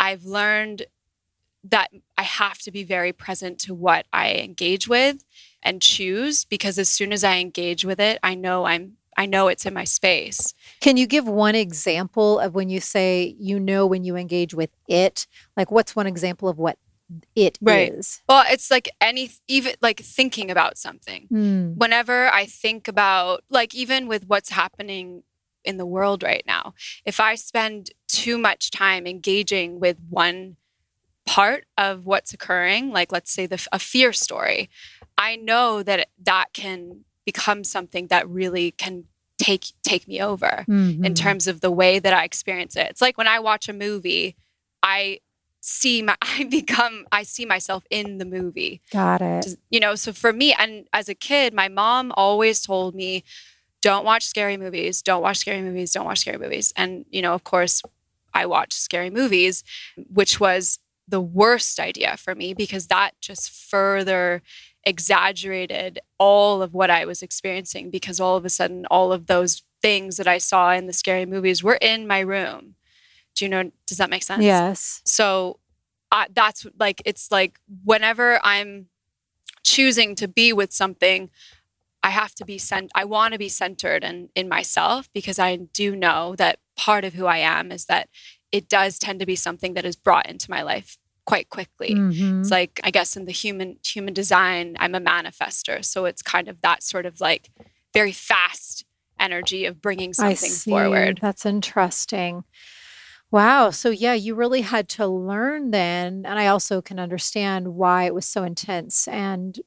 [0.00, 0.86] I've learned
[1.64, 5.24] that I have to be very present to what I engage with
[5.62, 9.48] and choose because as soon as I engage with it, I know I'm I know
[9.48, 10.54] it's in my space.
[10.80, 14.70] Can you give one example of when you say you know when you engage with
[14.86, 15.26] it?
[15.56, 16.78] Like what's one example of what
[17.34, 17.92] it right.
[17.92, 18.22] is?
[18.28, 21.26] Well, it's like any even like thinking about something.
[21.32, 21.76] Mm.
[21.76, 25.24] Whenever I think about like even with what's happening
[25.64, 30.56] in the world right now, if I spend too much time engaging with one
[31.26, 34.70] part of what's occurring, like let's say the a fear story,
[35.16, 39.04] I know that that can become something that really can
[39.36, 41.04] take take me over mm-hmm.
[41.04, 42.86] in terms of the way that I experience it.
[42.88, 44.34] It's like when I watch a movie,
[44.82, 45.20] I
[45.60, 48.80] see my I become I see myself in the movie.
[48.90, 49.46] Got it.
[49.70, 53.24] You know, so for me and as a kid, my mom always told me
[53.82, 56.72] don't watch scary movies, don't watch scary movies, don't watch scary movies.
[56.76, 57.82] And you know, of course,
[58.32, 59.64] I watched scary movies,
[60.18, 64.42] which was the worst idea for me because that just further
[64.88, 69.62] exaggerated all of what I was experiencing because all of a sudden, all of those
[69.82, 72.74] things that I saw in the scary movies were in my room.
[73.34, 73.70] Do you know?
[73.86, 74.42] Does that make sense?
[74.42, 75.02] Yes.
[75.04, 75.60] So
[76.30, 78.86] that's like, it's like whenever I'm
[79.62, 81.30] choosing to be with something,
[82.02, 82.90] I have to be sent.
[82.94, 87.04] I want to be centered and in, in myself because I do know that part
[87.04, 88.08] of who I am is that
[88.50, 90.96] it does tend to be something that is brought into my life
[91.28, 91.90] quite quickly.
[91.94, 92.40] Mm-hmm.
[92.40, 96.48] It's like I guess in the human human design, I'm a manifester, so it's kind
[96.48, 97.50] of that sort of like
[97.92, 98.86] very fast
[99.20, 101.18] energy of bringing something forward.
[101.20, 102.44] That's interesting.
[103.30, 103.68] Wow.
[103.70, 106.24] So, yeah, you really had to learn then.
[106.24, 109.60] And I also can understand why it was so intense and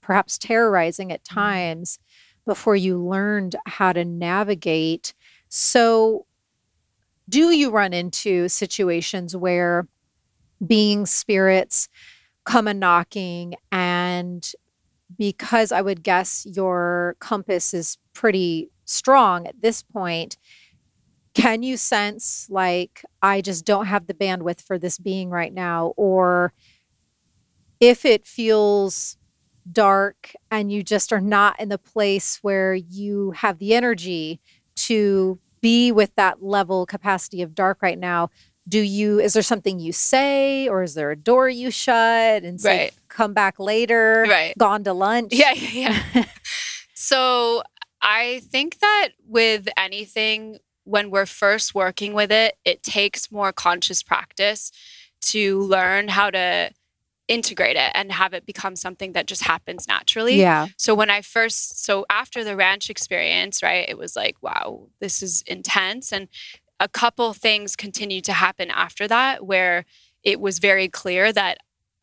[0.00, 1.38] perhaps terrorizing at mm-hmm.
[1.38, 2.00] times
[2.44, 5.14] before you learned how to navigate.
[5.48, 6.26] So,
[7.28, 9.86] do you run into situations where
[10.66, 11.88] being spirits
[12.44, 14.52] come a knocking and
[15.18, 20.36] because I would guess your compass is pretty strong at this point,
[21.34, 25.94] can you sense like I just don't have the bandwidth for this being right now?
[25.96, 26.52] Or
[27.80, 29.16] if it feels
[29.70, 34.40] dark and you just are not in the place where you have the energy
[34.74, 38.28] to be with that level capacity of dark right now,
[38.68, 42.60] do you is there something you say or is there a door you shut and
[42.60, 42.94] say right.
[43.08, 46.24] come back later right gone to lunch yeah yeah, yeah.
[46.94, 47.62] so
[48.00, 54.02] i think that with anything when we're first working with it it takes more conscious
[54.02, 54.70] practice
[55.20, 56.70] to learn how to
[57.28, 60.34] integrate it and have it become something that just happens naturally.
[60.34, 60.66] Yeah.
[60.76, 65.22] So when I first so after the ranch experience, right, it was like, wow, this
[65.22, 66.28] is intense and
[66.82, 69.84] a couple things continued to happen after that where
[70.24, 71.58] it was very clear that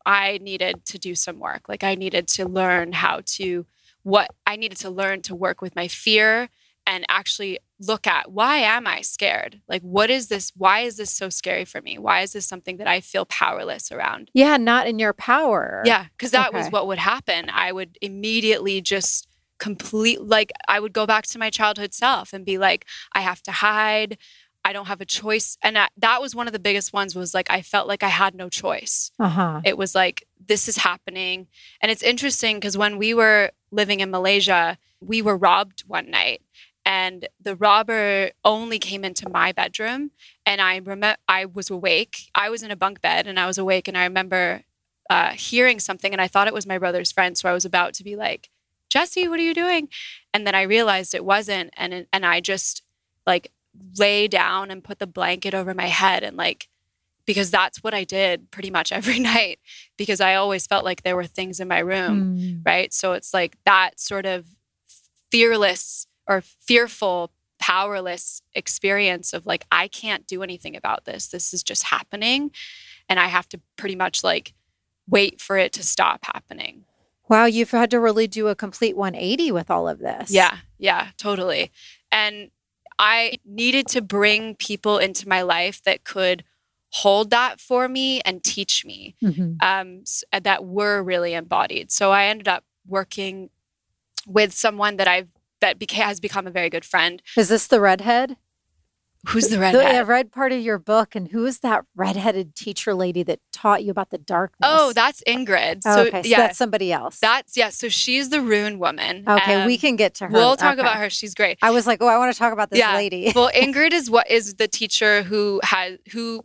[0.06, 1.68] I needed to do some work.
[1.68, 3.66] Like I needed to learn how to
[4.02, 6.48] what I needed to learn to work with my fear
[6.86, 9.60] and actually look at why am I scared?
[9.68, 11.98] Like what is this why is this so scary for me?
[11.98, 14.30] Why is this something that I feel powerless around?
[14.32, 15.82] Yeah, not in your power.
[15.84, 16.56] Yeah, cuz that okay.
[16.56, 17.50] was what would happen.
[17.50, 19.28] I would immediately just
[19.58, 23.42] complete like I would go back to my childhood self and be like I have
[23.42, 24.16] to hide.
[24.70, 25.58] I don't have a choice.
[25.62, 28.08] And I, that was one of the biggest ones was like, I felt like I
[28.08, 29.10] had no choice.
[29.18, 29.60] Uh-huh.
[29.64, 31.48] It was like, this is happening.
[31.82, 36.42] And it's interesting because when we were living in Malaysia, we were robbed one night
[36.86, 40.12] and the robber only came into my bedroom
[40.46, 43.58] and i remember i was awake i was in a bunk bed and i was
[43.58, 44.62] awake and i remember
[45.10, 47.92] uh, hearing something and i thought it was my brother's friend so i was about
[47.92, 48.48] to be like
[48.88, 49.90] jesse what are you doing
[50.32, 52.82] and then i realized it wasn't and and i just
[53.26, 53.52] like
[53.98, 56.68] lay down and put the blanket over my head and like
[57.26, 59.60] because that's what I did pretty much every night
[59.96, 62.66] because I always felt like there were things in my room, mm.
[62.66, 62.92] right?
[62.92, 64.46] So it's like that sort of
[65.30, 71.28] fearless or fearful, powerless experience of like, I can't do anything about this.
[71.28, 72.50] This is just happening.
[73.08, 74.54] and I have to pretty much like
[75.08, 76.84] wait for it to stop happening.
[77.28, 80.32] Wow, you've had to really do a complete 180 with all of this.
[80.32, 81.70] Yeah, yeah, totally.
[82.10, 82.50] And
[83.00, 86.44] I needed to bring people into my life that could
[86.92, 89.56] hold that for me and teach me Mhm.
[89.62, 90.04] um,
[90.42, 91.90] that were really embodied.
[91.90, 93.50] So I ended up working
[94.26, 95.28] with someone that I've
[95.60, 97.22] that beca- has become a very good friend.
[97.36, 98.36] Is this the redhead?
[99.28, 99.84] Who's the redhead?
[99.84, 103.84] I read part of your book, and who is that redheaded teacher lady that taught
[103.84, 104.68] you about the darkness?
[104.72, 105.82] oh, that's Ingrid.
[105.84, 106.22] Oh, So okay.
[106.22, 107.18] So yeah, that's somebody else.
[107.20, 107.68] that's yeah.
[107.68, 109.24] So she's the rune woman.
[109.28, 110.32] okay, we Um, can get to her.
[110.32, 110.80] We'll talk Okay.
[110.80, 111.10] about her.
[111.10, 111.58] She's great.
[111.62, 112.94] I was like, oh, I want to talk about this Yeah.
[112.94, 113.32] lady.
[113.34, 116.44] well, Ingrid is what is the teacher who has who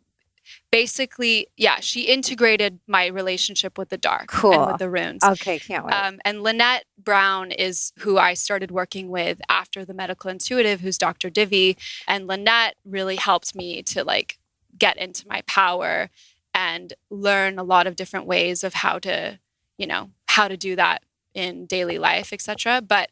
[0.71, 5.23] basically yeah she integrated my relationship with the dark and with the runes.
[5.23, 5.93] okay, can't wait.
[5.93, 10.97] Um, and Lynette Brown is who I started working with after the medical intuitive, who's
[10.97, 11.29] Dr.
[11.29, 11.77] Divi.
[12.07, 14.37] And Lynette really helped me to like
[14.77, 16.09] get into my power
[16.53, 19.39] and learn a lot of different ways of how to,
[19.77, 21.03] you know, how to do that
[21.33, 22.81] in daily life, etc.
[22.81, 23.09] But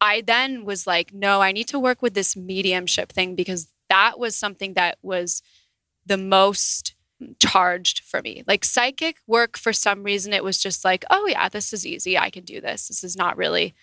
[0.00, 4.18] I then was like, no, I need to work with this mediumship thing because that
[4.18, 5.42] was something that was
[6.06, 6.94] the most
[7.40, 8.42] charged for me.
[8.46, 12.18] Like psychic work, for some reason, it was just like, oh, yeah, this is easy.
[12.18, 12.88] I can do this.
[12.88, 13.74] This is not really,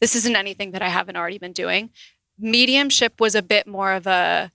[0.00, 1.90] this isn't anything that I haven't already been doing.
[2.38, 4.52] Mediumship was a bit more of a,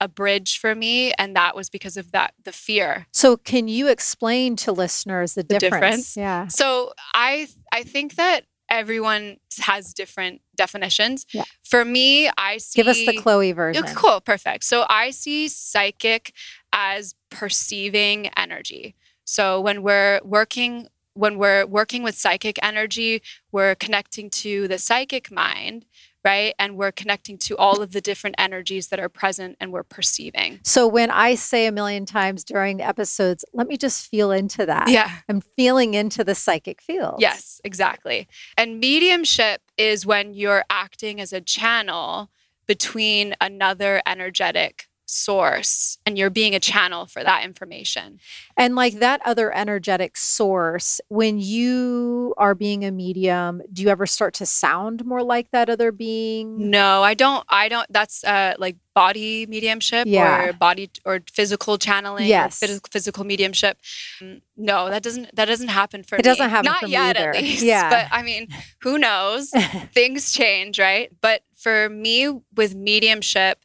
[0.00, 1.12] a bridge for me.
[1.18, 3.06] And that was because of that, the fear.
[3.12, 6.14] so, can you explain to listeners the, The difference?
[6.14, 6.16] difference?
[6.16, 6.46] Yeah.
[6.48, 8.44] So I, I think that
[8.74, 11.26] everyone has different definitions.
[11.32, 11.44] Yeah.
[11.62, 12.82] For me, I see.
[12.82, 13.84] Give us the Chloe version.
[13.94, 14.64] Cool, perfect.
[14.64, 16.32] So I see psychic
[16.72, 18.94] as perceiving energy.
[19.24, 23.22] So when we're working when we're working with psychic energy,
[23.52, 25.86] we're connecting to the psychic mind,
[26.24, 26.54] right?
[26.58, 30.60] And we're connecting to all of the different energies that are present and we're perceiving.
[30.62, 34.88] So, when I say a million times during episodes, let me just feel into that.
[34.88, 35.10] Yeah.
[35.28, 37.16] I'm feeling into the psychic field.
[37.18, 38.28] Yes, exactly.
[38.56, 42.30] And mediumship is when you're acting as a channel
[42.66, 48.18] between another energetic source and you're being a channel for that information.
[48.56, 54.06] And like that other energetic source, when you are being a medium, do you ever
[54.06, 56.70] start to sound more like that other being?
[56.70, 60.44] No, I don't I don't that's uh like body mediumship Yeah.
[60.46, 62.62] or body or physical channeling Yes.
[62.62, 63.78] or physical mediumship.
[64.20, 66.20] Mm, No, that doesn't that doesn't happen for It me.
[66.20, 67.30] It doesn't happen Not for me yet either.
[67.34, 67.62] at least.
[67.62, 67.90] Yeah.
[67.94, 68.48] But I mean,
[68.80, 69.50] who knows?
[69.92, 71.10] things change, right?
[71.20, 73.58] But for me with mediumship,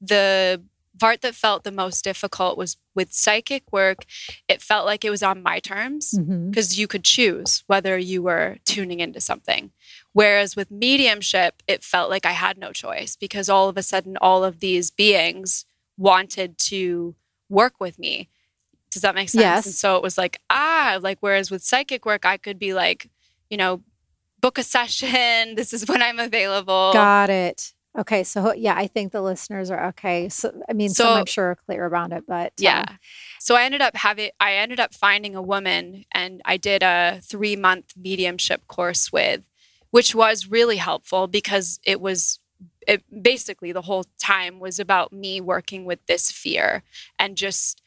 [0.00, 0.62] the
[0.98, 4.04] part that felt the most difficult was with psychic work.
[4.48, 6.12] It felt like it was on my terms
[6.50, 9.70] because you could choose whether you were tuning into something.
[10.12, 14.16] Whereas with mediumship, it felt like I had no choice because all of a sudden,
[14.18, 15.64] all of these beings
[15.96, 17.14] wanted to
[17.48, 18.28] work with me.
[18.90, 19.42] Does that make sense?
[19.42, 19.66] Yes.
[19.66, 23.08] And so it was like, ah, like, whereas with psychic work, I could be like,
[23.48, 23.82] you know,
[24.40, 25.54] book a session.
[25.54, 26.92] This is when I'm available.
[26.92, 27.72] Got it.
[27.98, 28.24] Okay.
[28.24, 30.28] So, yeah, I think the listeners are okay.
[30.30, 32.84] So, I mean, some I'm sure are clear about it, but um, Yeah.
[33.38, 37.20] So I ended up having I ended up finding a woman and I did a
[37.22, 39.42] 3-month mediumship course with
[39.90, 42.40] which was really helpful because it was
[42.88, 46.82] it basically the whole time was about me working with this fear
[47.18, 47.82] and just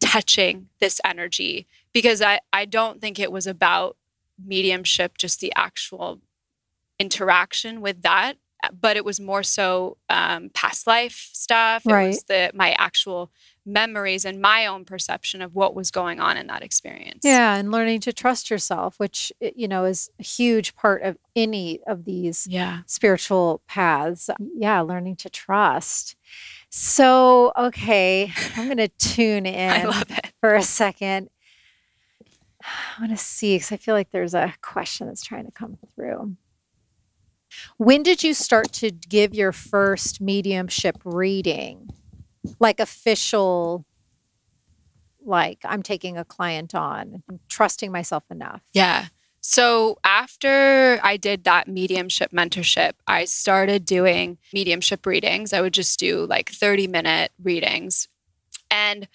[0.00, 3.96] touching this energy because I I don't think it was about
[4.42, 6.20] mediumship just the actual
[6.98, 8.36] interaction with that
[8.80, 12.06] but it was more so um, past life stuff it Right.
[12.08, 13.30] was the my actual
[13.66, 17.70] memories and my own perception of what was going on in that experience Yeah, and
[17.70, 22.46] learning to trust yourself, which you know is a huge part of any of these
[22.50, 24.28] yeah spiritual paths.
[24.56, 26.16] Yeah, learning to trust.
[26.70, 31.28] So, okay, I'm going to tune in i love it for a second.
[32.62, 35.78] I want to see because I feel like there's a question that's trying to come
[35.94, 36.36] through.
[37.76, 41.90] When did you start to give your first mediumship reading?
[42.58, 43.84] Like official,
[45.24, 48.62] like I'm taking a client on, I'm trusting myself enough.
[48.72, 49.06] Yeah.
[49.40, 55.52] So after I did that mediumship mentorship, I started doing mediumship readings.
[55.52, 58.08] I would just do like 30 minute readings.
[58.70, 59.08] And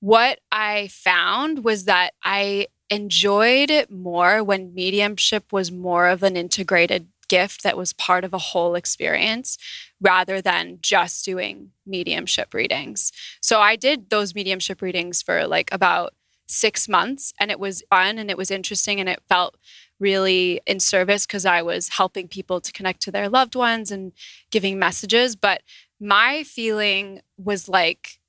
[0.00, 6.36] what I found was that I enjoyed it more when mediumship was more of an
[6.36, 9.58] integrated gift that was part of a whole experience
[10.00, 13.12] rather than just doing mediumship readings.
[13.40, 16.14] So I did those mediumship readings for like about
[16.46, 19.56] six months and it was fun and it was interesting and it felt
[20.00, 24.12] really in service because I was helping people to connect to their loved ones and
[24.50, 25.36] giving messages.
[25.36, 25.62] But
[26.00, 28.20] my feeling was like,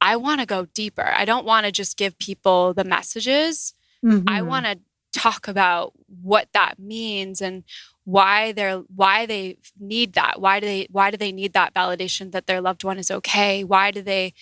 [0.00, 1.12] I want to go deeper.
[1.16, 3.74] I don't want to just give people the messages.
[4.04, 4.28] Mm-hmm.
[4.28, 4.78] I want to
[5.12, 5.92] talk about
[6.22, 7.64] what that means and
[8.08, 10.40] why they're why they need that.
[10.40, 13.64] Why do they why do they need that validation that their loved one is okay?
[13.64, 14.32] Why do they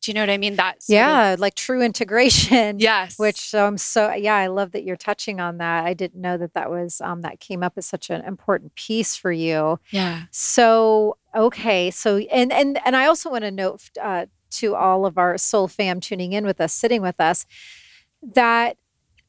[0.00, 0.56] do you know what I mean?
[0.56, 2.78] That's yeah, like true integration.
[2.80, 3.18] Yes.
[3.18, 5.84] Which so I'm so yeah, I love that you're touching on that.
[5.84, 9.16] I didn't know that that was um that came up as such an important piece
[9.16, 9.78] for you.
[9.90, 10.22] Yeah.
[10.30, 15.18] So okay, so and and and I also want to note uh, to all of
[15.18, 17.44] our soul fam tuning in with us, sitting with us,
[18.22, 18.78] that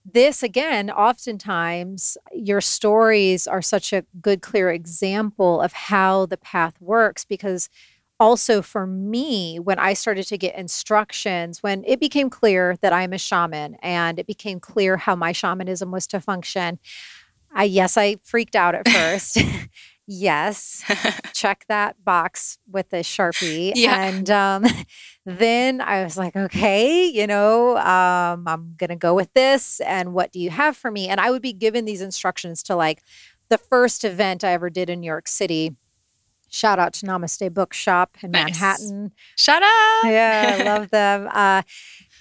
[0.05, 6.73] this again, oftentimes your stories are such a good, clear example of how the path
[6.81, 7.69] works because
[8.19, 13.13] also for me, when I started to get instructions, when it became clear that I'm
[13.13, 16.79] a shaman and it became clear how my shamanism was to function,
[17.53, 19.37] I yes, I freaked out at first.
[20.11, 20.83] yes,
[21.33, 24.01] check that box with a sharpie, Yeah.
[24.03, 24.65] and um,
[25.25, 29.79] then I was like, okay, you know, um, I'm gonna go with this.
[29.81, 31.07] And what do you have for me?
[31.07, 33.01] And I would be given these instructions to like
[33.49, 35.75] the first event I ever did in New York City.
[36.49, 38.43] Shout out to Namaste Bookshop in Nice.
[38.59, 39.11] Manhattan.
[39.37, 40.03] Shut up.
[40.03, 41.29] Yeah, I love them.
[41.31, 41.61] Uh,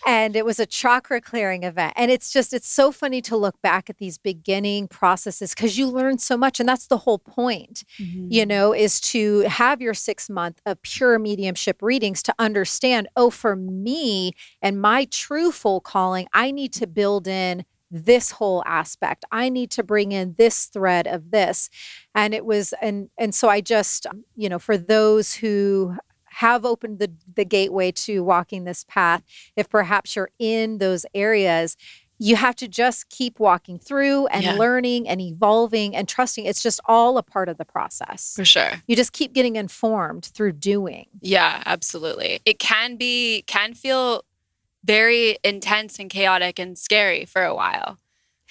[0.07, 1.93] and it was a chakra clearing event.
[1.97, 5.89] And it's just, it's so funny to look back at these beginning processes because you
[5.89, 6.61] learn so much.
[6.61, 8.07] And that's the whole point, you
[8.43, 8.49] mm-hmm.
[8.49, 13.57] know, is to have your six month of pure mediumship readings to understand, oh, for
[13.57, 14.33] me
[14.63, 19.69] and my true full calling, I need to build in this whole aspect i need
[19.69, 21.69] to bring in this thread of this
[22.15, 25.97] and it was and and so i just you know for those who
[26.35, 29.23] have opened the the gateway to walking this path
[29.57, 31.77] if perhaps you're in those areas
[32.23, 34.53] you have to just keep walking through and Yeah.
[34.57, 38.83] learning and evolving and trusting it's just all a part of the process For sure.
[38.87, 42.41] you just keep getting informed through doing Yeah, absolutely.
[42.45, 44.25] It can be can feel
[44.85, 47.99] very intense and chaotic and scary for a while.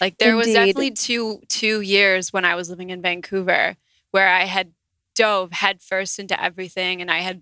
[0.02, 3.78] Like there was definitely two two years when I was living in Vancouver
[4.12, 4.72] where I had
[5.16, 7.42] dove headfirst into everything and I had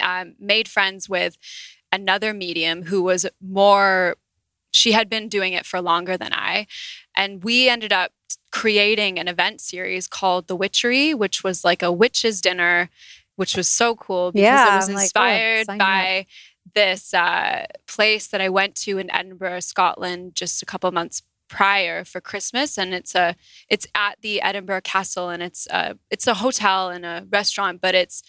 [0.00, 1.36] um, made friends with
[1.92, 4.16] another medium who was more
[4.72, 6.66] she had been doing it for longer than I
[7.16, 8.12] and we ended up
[8.52, 12.88] creating an event series called The Witchery which was like a witches dinner
[13.36, 15.78] which was so cool because Yeah, it was I'm like, oh, inspired up.
[15.78, 16.26] by
[16.74, 22.04] this uh, place that I went to in Edinburgh, Scotland, just a couple months prior
[22.04, 23.34] for Christmas, and it's a
[23.68, 27.94] it's at the Edinburgh Castle, and it's a it's a hotel and a restaurant, but
[27.94, 28.22] it's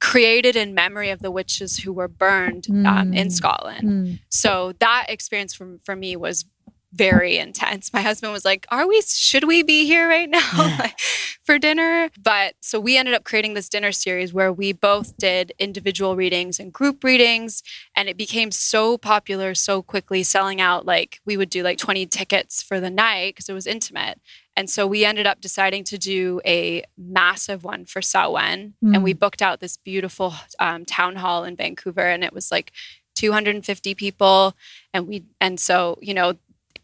[0.00, 3.32] created in memory of the witches who were burned um, in Mm.
[3.32, 4.20] Scotland.
[4.28, 6.44] So that experience for, for me was
[6.92, 7.92] very intense.
[7.92, 9.02] My husband was like, "Are we?
[9.02, 10.78] Should we be here right now
[11.44, 15.52] for dinner?" But so we ended up creating this dinner series where we both did
[15.58, 17.62] individual readings and group readings,
[17.94, 20.86] and it became so popular so quickly, selling out.
[20.86, 24.20] Like we would do like twenty tickets for the night because it was intimate.
[24.56, 29.12] And so we ended up deciding to do a massive one for Samhain, and we
[29.12, 32.72] booked out this beautiful um, town hall in Vancouver, and it was like
[33.14, 34.56] 250 people,
[34.92, 36.34] and we and so you know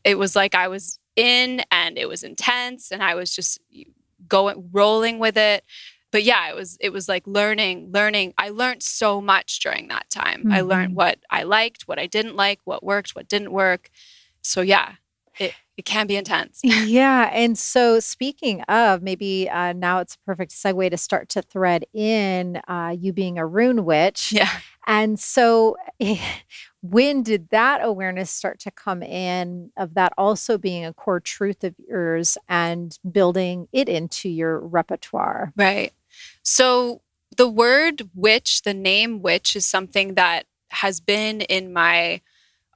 [0.05, 3.59] it was like I was in and it was intense and I was just
[4.29, 5.65] going rolling with it.
[6.11, 8.35] But yeah, it was it was like learning, learning.
[8.39, 10.45] I learned so much during that time.
[10.53, 10.97] I learned Mhm.
[10.97, 13.91] what I liked, what I didn't like, what worked, what didn't work.
[14.43, 14.93] So yeah,
[15.77, 16.61] it can be intense.
[16.63, 17.31] yeah.
[17.33, 21.85] And so, speaking of, maybe uh, now it's a perfect segue to start to thread
[21.93, 24.33] in uh, you being a rune witch.
[24.33, 24.51] Yeah.
[24.87, 25.77] And so,
[26.83, 31.65] when did that awareness start to come in of that also being a core truth
[31.65, 35.53] of yours and building it into your repertoire?
[35.57, 35.93] Right.
[36.43, 37.01] So
[37.37, 42.21] the word witch, the name witch, is something that has been in my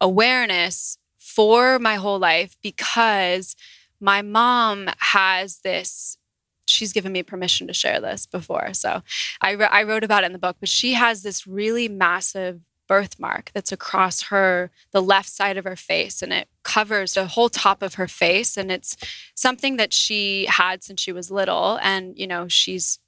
[0.01, 0.99] awareness
[1.39, 3.55] for my whole life because
[4.01, 6.18] my mom has this.
[6.66, 8.74] She's given me permission to share this before.
[8.74, 9.05] So
[9.41, 12.62] I, wr- I wrote about it in the book, but she has this really massive
[12.89, 17.49] birthmark that's across her, the left side of her face, and it covers the whole
[17.49, 18.57] top of her face.
[18.57, 18.97] And it's
[19.36, 21.78] something that she had since she was little.
[21.84, 22.99] And, you know, she's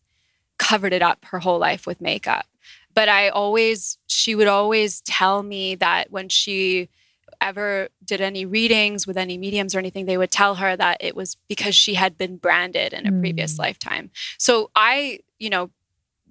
[0.57, 2.47] covered it up her whole life with makeup.
[2.95, 6.91] But I always, she would always tell me that when she
[7.41, 11.17] ever did any readings with any mediums or anything, they would tell her that it
[11.17, 13.59] was because she had been branded in a previous Mm.
[13.59, 14.11] lifetime.
[14.39, 15.71] So I, you know,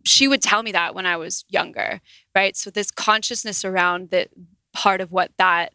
[0.04, 2.02] she would tell me that when I was younger,
[2.36, 2.56] right?
[2.56, 4.30] So this consciousness around that
[4.74, 5.72] part of what that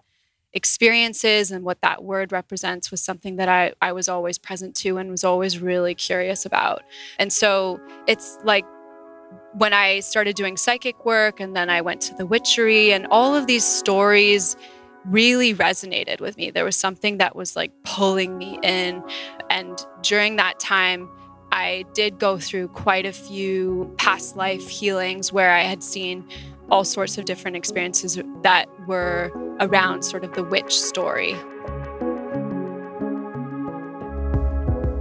[0.53, 4.75] experience is and what that word represents was something that I, I was always present
[4.77, 6.83] to and was always really curious about.
[7.19, 8.65] And so it's like
[9.55, 13.35] when I started doing psychic work and then I went to the witchery and all
[13.35, 14.57] of these stories
[15.07, 16.51] really resonated with me.
[16.51, 19.03] There was something that was like pulling me in.
[19.51, 21.09] And during that time,
[21.53, 26.27] I did go through quite a few past life healings where I had seen
[26.71, 29.31] all sorts of different experiences that were
[29.61, 31.37] around sort of the witch story.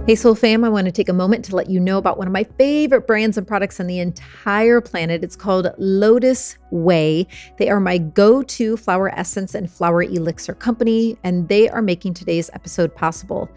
[0.06, 2.26] Hey, Soul Fam, I want to take a moment to let you know about one
[2.26, 5.24] of my favorite brands and products on the entire planet.
[5.24, 7.26] It's called Lotus Way.
[7.56, 12.12] They are my go to flower essence and flower elixir company, and they are making
[12.12, 13.48] today's episode possible.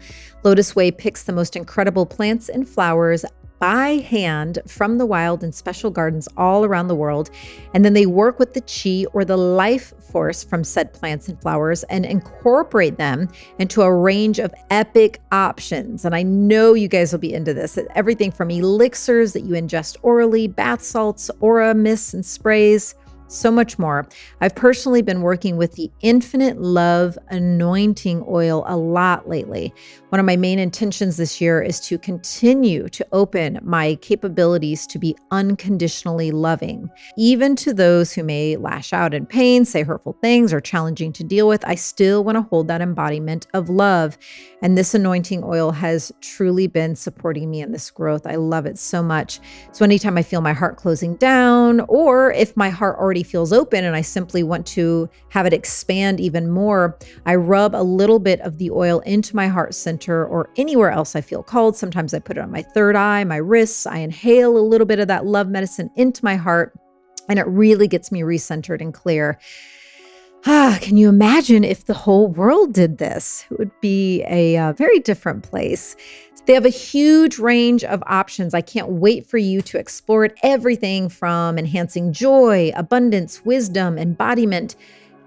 [0.42, 3.26] LotusWei picks the most incredible plants and flowers
[3.58, 7.30] by hand from the wild in special gardens all around the world.
[7.74, 11.40] And then they work with the chi or the life force from said plants and
[11.40, 13.28] flowers and incorporate them
[13.58, 16.04] into a range of epic options.
[16.04, 17.78] And I know you guys will be into this.
[17.94, 22.94] Everything from elixirs that you ingest orally, bath salts, aura mists, and sprays
[23.30, 24.08] so much more.
[24.40, 29.74] I've personally been working with the Infinite Love Anointing Oil a lot lately.
[30.10, 34.98] One of my main intentions this year is to continue to open my capabilities to
[34.98, 36.88] be unconditionally loving.
[37.18, 41.22] Even to those who may lash out in pain, say hurtful things, or challenging to
[41.22, 44.16] deal with, I still want to hold that embodiment of love.
[44.62, 48.26] And this anointing oil has truly been supporting me in this growth.
[48.26, 49.40] I love it so much.
[49.72, 53.84] So anytime I feel my heart closing down, or if my heart already feels open
[53.84, 56.96] and I simply want to have it expand even more,
[57.26, 61.16] I rub a little bit of the oil into my heart center or anywhere else
[61.16, 61.76] I feel called.
[61.76, 63.86] Sometimes I put it on my third eye, my wrists.
[63.86, 66.78] I inhale a little bit of that love medicine into my heart,
[67.28, 69.38] and it really gets me recentered and clear.
[70.46, 73.44] Ah, can you imagine if the whole world did this?
[73.50, 75.96] It would be a uh, very different place.
[76.48, 78.54] They have a huge range of options.
[78.54, 80.38] I can't wait for you to explore it.
[80.42, 84.74] Everything from enhancing joy, abundance, wisdom, embodiment,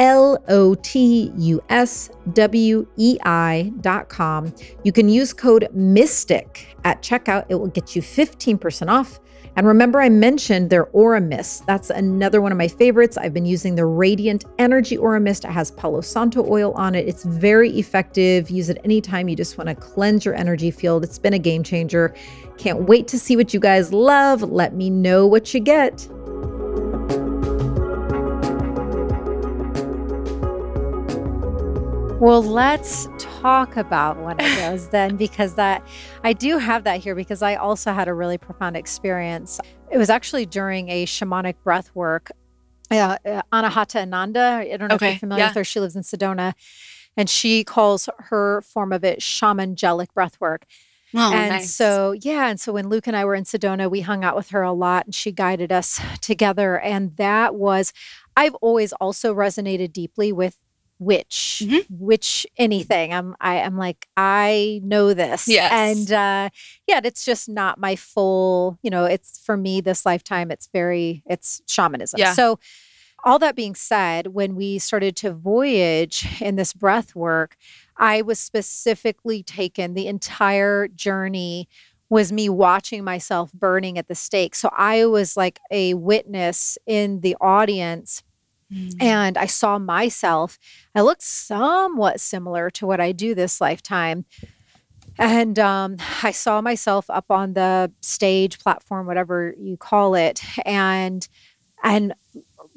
[0.01, 4.51] L O T U S W E I dot com.
[4.83, 7.45] You can use code MYSTIC at checkout.
[7.49, 9.19] It will get you 15% off.
[9.57, 11.65] And remember, I mentioned their Aura Mist.
[11.65, 13.17] That's another one of my favorites.
[13.17, 15.43] I've been using the Radiant Energy Aura Mist.
[15.43, 17.07] It has Palo Santo oil on it.
[17.07, 18.49] It's very effective.
[18.49, 21.03] Use it anytime you just want to cleanse your energy field.
[21.03, 22.15] It's been a game changer.
[22.57, 24.41] Can't wait to see what you guys love.
[24.41, 26.07] Let me know what you get.
[32.21, 35.83] Well, let's talk about one of those then, because that
[36.23, 39.59] I do have that here because I also had a really profound experience.
[39.89, 42.29] It was actually during a shamanic breath work.
[42.91, 45.49] Uh, uh, Anahata Ananda, I don't know okay, if you're familiar yeah.
[45.49, 45.63] with her.
[45.63, 46.53] She lives in Sedona,
[47.17, 50.67] and she calls her form of it shamangelic breath work.
[51.15, 51.73] Oh, and nice.
[51.73, 52.49] so, yeah.
[52.49, 54.73] And so when Luke and I were in Sedona, we hung out with her a
[54.73, 56.79] lot and she guided us together.
[56.79, 57.93] And that was,
[58.37, 60.59] I've always also resonated deeply with
[61.01, 61.79] which mm-hmm.
[61.89, 65.71] which anything i'm i am like i know this yes.
[65.71, 66.47] and uh
[66.85, 71.23] yeah it's just not my full you know it's for me this lifetime it's very
[71.25, 72.33] it's shamanism yeah.
[72.33, 72.59] so
[73.23, 77.57] all that being said when we started to voyage in this breath work
[77.97, 81.67] i was specifically taken the entire journey
[82.09, 87.21] was me watching myself burning at the stake so i was like a witness in
[87.21, 88.21] the audience
[88.71, 89.01] Mm.
[89.01, 90.57] And I saw myself.
[90.95, 94.25] I looked somewhat similar to what I do this lifetime.
[95.17, 101.27] And um, I saw myself up on the stage platform, whatever you call it, and
[101.83, 102.13] and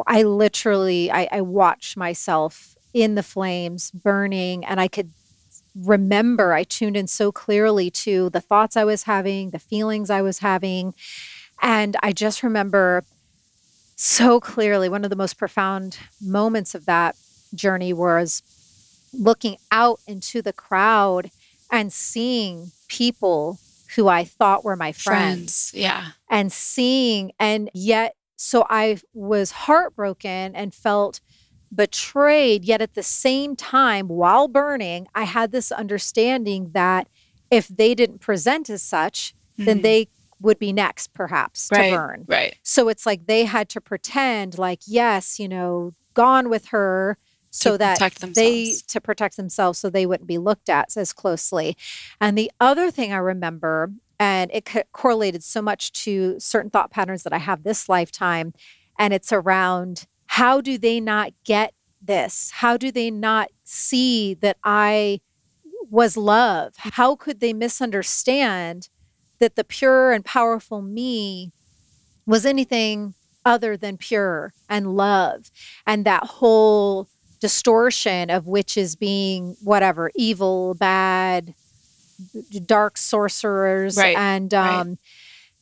[0.07, 5.11] I literally I, I watched myself in the flames burning, and I could
[5.75, 6.53] remember.
[6.53, 10.39] I tuned in so clearly to the thoughts I was having, the feelings I was
[10.39, 10.95] having,
[11.61, 13.05] and I just remember
[13.97, 17.17] so clearly one of the most profound moments of that
[17.55, 18.43] journey was
[19.13, 21.31] looking out into the crowd
[21.71, 23.59] and seeing people
[23.95, 25.71] who I thought were my friends.
[25.71, 25.73] friends.
[25.75, 26.09] Yeah.
[26.29, 31.21] And seeing, and yet, so I was heartbroken and felt
[31.75, 32.65] betrayed.
[32.65, 37.09] Yet at the same time, while burning, I had this understanding that
[37.51, 39.65] if they didn't present as such, mm-hmm.
[39.65, 40.09] then they
[40.45, 42.25] would be next perhaps right, to burn.
[42.29, 42.57] Right.
[42.63, 47.17] So it's like they had to pretend like, yes, you know, gone with her
[47.51, 48.01] so that
[48.35, 51.77] they to protect themselves so they wouldn't be looked at as closely.
[52.21, 56.91] And the other thing I remember and it co- correlated so much to certain thought
[56.91, 58.55] patterns that I have this lifetime
[58.99, 62.51] and it's around how do they not get this?
[62.55, 65.21] How do they not see that I
[65.91, 66.75] was love?
[66.77, 68.89] How could they misunderstand
[69.45, 71.53] that the pure and powerful me
[72.27, 73.13] was anything
[73.45, 75.51] other than pure and love?
[75.87, 77.09] And that whole
[77.41, 81.53] distortion of witches being whatever, evil, bad,
[82.65, 84.81] dark sorcerers, Right, and right.
[84.81, 84.99] um,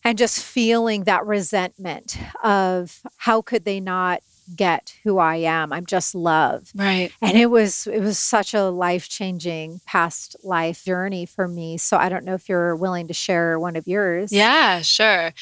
[0.05, 4.23] and just feeling that resentment of how could they not
[4.57, 5.73] get who I am?
[5.73, 6.71] I'm just love.
[6.75, 7.11] Right.
[7.21, 11.77] And it was it was such a life-changing past life journey for me.
[11.79, 14.33] So I don't know if you're willing to share one of yours.
[14.33, 15.33] Yeah, sure.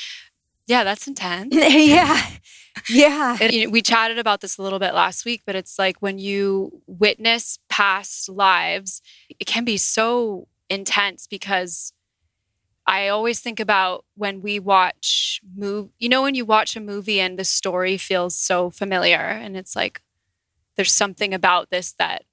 [0.67, 1.55] Yeah, that's intense.
[1.55, 2.31] yeah.
[2.89, 3.37] Yeah.
[3.41, 5.97] It, you know, we chatted about this a little bit last week, but it's like
[6.01, 11.93] when you witness past lives, it can be so intense because
[12.91, 17.21] I always think about when we watch move, you know, when you watch a movie
[17.21, 20.03] and the story feels so familiar and it's like
[20.75, 22.25] there's something about this that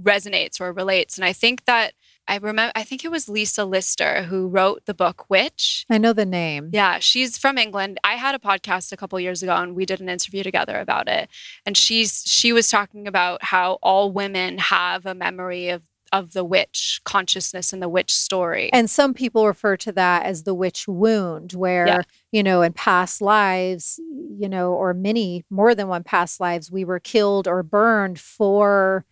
[0.00, 1.18] resonates or relates.
[1.18, 1.94] And I think that
[2.28, 5.84] I remember, I think it was Lisa Lister who wrote the book Witch.
[5.90, 6.70] I know the name.
[6.72, 7.98] Yeah, she's from England.
[8.04, 11.08] I had a podcast a couple years ago and we did an interview together about
[11.08, 11.28] it.
[11.66, 15.82] And she's she was talking about how all women have a memory of
[16.12, 18.70] of the witch consciousness and the witch story.
[18.72, 22.02] And some people refer to that as the witch wound, where, Yeah.
[22.30, 23.98] you know, in past lives,
[24.38, 29.04] you know, or many more than one past lives, we were killed or burned for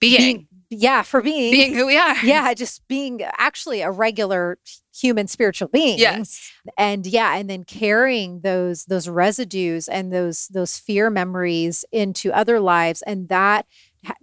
[0.00, 2.16] being yeah, for being, being who we are.
[2.24, 4.56] yeah, just being actually a regular
[4.96, 5.98] human spiritual being.
[5.98, 6.52] Yes.
[6.78, 12.60] and yeah and then carrying those those residues and those those fear memories into other
[12.60, 13.66] lives and that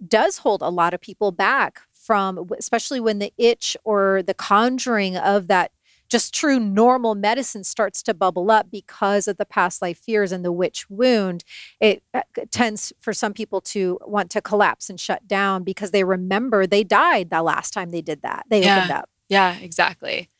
[0.06, 5.14] does hold a lot of people back from especially when the itch or the conjuring
[5.14, 5.70] of that
[6.08, 10.42] just true normal medicine starts to bubble up because of the past life fears and
[10.42, 11.44] the witch wound
[11.80, 16.02] it uh, tends for some people to want to collapse and shut down because they
[16.02, 18.76] remember they died the last time they did that they Yeah.
[18.78, 20.30] opened up Yeah, exactly.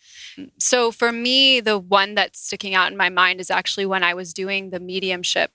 [0.58, 4.14] So for me, the one that's sticking out in my mind is actually when I
[4.14, 5.50] was doing the mediumship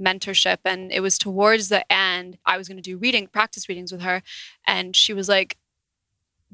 [0.00, 0.58] mentorship.
[0.64, 4.02] And it was towards the end, I was going to do reading, practice readings with
[4.02, 4.22] her.
[4.66, 5.56] And she was like,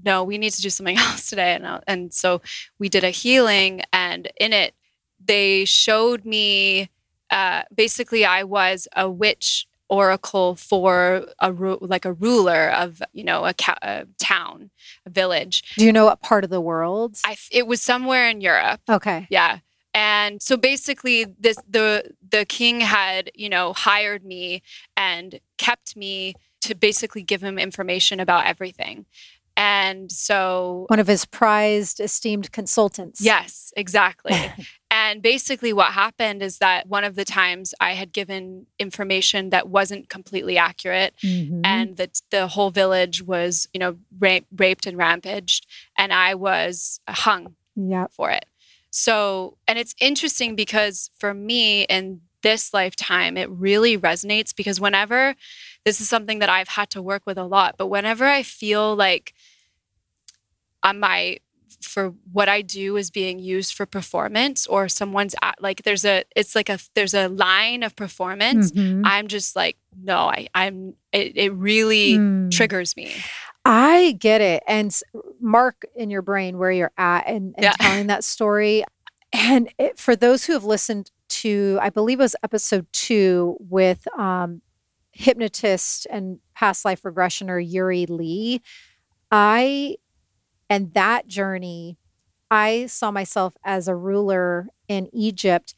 [0.02, 1.54] no, we need to do something else today.
[1.54, 2.40] And, I- and so
[2.78, 3.82] we did a healing.
[3.92, 4.74] And in it,
[5.24, 6.90] they showed me
[7.30, 13.22] uh, basically, I was a witch oracle for a ru- like a ruler of you
[13.22, 14.70] know a, ca- a town
[15.04, 18.40] a village do you know what part of the world I it was somewhere in
[18.40, 18.80] Europe.
[18.88, 19.58] okay Yeah.
[19.94, 24.62] And so basically this the the king had, you know, hired me
[24.96, 29.06] and kept me to basically give him information about everything.
[29.56, 34.34] And so one of his prized esteemed consultants yes, exactly.
[34.90, 39.68] and basically what happened is that one of the times I had given information that
[39.68, 41.60] wasn't completely accurate Mhm.
[41.64, 45.66] and that the whole village was, you know, ra- raped and rampaged
[45.96, 48.10] and I was hung Yep.
[48.12, 48.46] for it.
[48.96, 55.34] So, and it's interesting because for me in this lifetime, it really resonates because whenever
[55.84, 58.94] this is something that I've had to work with a lot, but whenever I feel
[58.94, 59.34] like
[60.84, 61.38] on my
[61.82, 66.54] for what I do is being used for performance or someone's like there's a it's
[66.54, 69.00] like a there's a line of performance Mhm.
[69.04, 72.50] I'm just like no I I'm it, it really Mm.
[72.52, 73.12] triggers me
[73.64, 74.62] I get it.
[74.66, 74.94] And
[75.40, 77.72] mark in your brain where you're at and, and Yeah.
[77.72, 78.84] telling that story.
[79.32, 84.06] And it, for those who have listened to, I believe it was episode two with
[84.18, 84.62] um,
[85.12, 88.60] hypnotist and past life regressioner Yuri Lee,
[89.30, 89.96] I,
[90.70, 91.96] and that journey,
[92.50, 95.74] I saw myself as a ruler in Egypt,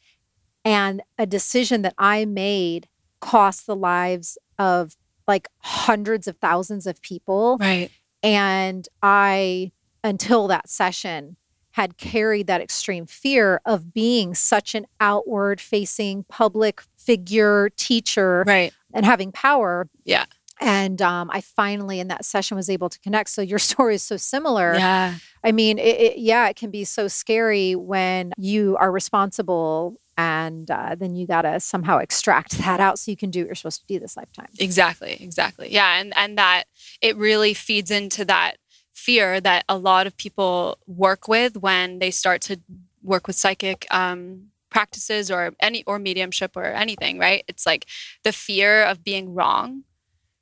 [0.65, 2.87] and a decision that I made
[3.21, 4.95] cost the lives of
[5.27, 7.57] like hundreds of thousands of people.
[7.59, 7.91] right
[8.23, 9.71] And I,
[10.03, 11.37] until that session,
[11.71, 18.73] had carried that extreme fear of being such an outward facing public figure, teacher, right
[18.93, 19.87] and having power.
[20.03, 20.25] Yeah.
[20.59, 23.29] And um, I finally, in that session, was able to connect.
[23.29, 24.73] So your story is so similar.
[24.75, 29.95] yeah I mean, it, it, yeah, it can be so scary when you are responsible
[30.17, 33.45] and uh, then you got to somehow extract that out so you can do what
[33.45, 34.47] you're supposed to do this lifetime.
[34.59, 35.71] Exactly, exactly.
[35.71, 36.63] Yeah, and and that
[37.01, 38.57] it really feeds into that
[38.93, 42.59] fear that a lot of people work with when they start to
[43.03, 47.19] work with psychic um, practices or any or mediumship or anything.
[47.19, 47.43] Right?
[47.47, 47.85] It's like
[48.23, 49.83] the fear of being wrong.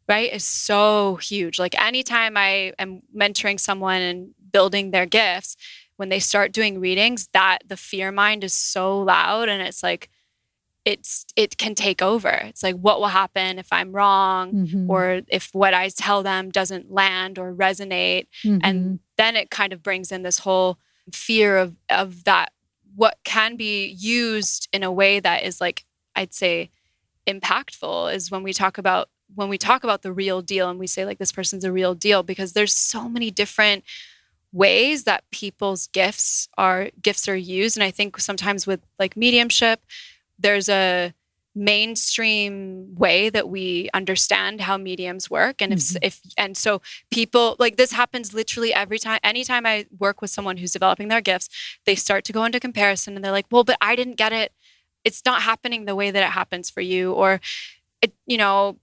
[0.08, 1.58] Right, is so huge.
[1.58, 5.58] Like anytime I am mentoring someone and building their gifts,
[5.98, 10.10] when they start doing readings, that the fear mind is so loud, and it's like
[10.84, 12.30] it's it can take over.
[12.30, 14.88] It's like what will happen if I'm wrong Mhm.
[14.90, 18.60] or if what I tell them doesn't land or resonate Mhm.
[18.64, 20.78] and then it kind of brings in this whole
[21.12, 22.52] fear of of that
[22.96, 25.86] what can be used in a way that is like
[26.16, 26.70] I'd say
[27.28, 30.86] impactful is when we talk about when we talk about the real deal and we
[30.88, 33.84] say like this person's a real deal because there's so many different
[34.64, 37.76] ways that people's gifts are gifts are used.
[37.78, 39.80] And i think sometimes with like mediumship
[40.46, 41.14] there's a
[41.58, 45.62] mainstream way that we understand how mediums work.
[45.62, 45.98] And if Mhm.
[46.10, 46.82] if and so
[47.12, 51.22] people like this happens literally every time anytime i work with someone who's developing their
[51.32, 51.48] gifts
[51.86, 54.52] they start to go into comparison and they're like well but i didn't get it.
[55.08, 57.32] It's not happening the way that it happens for you or
[58.04, 58.78] it you know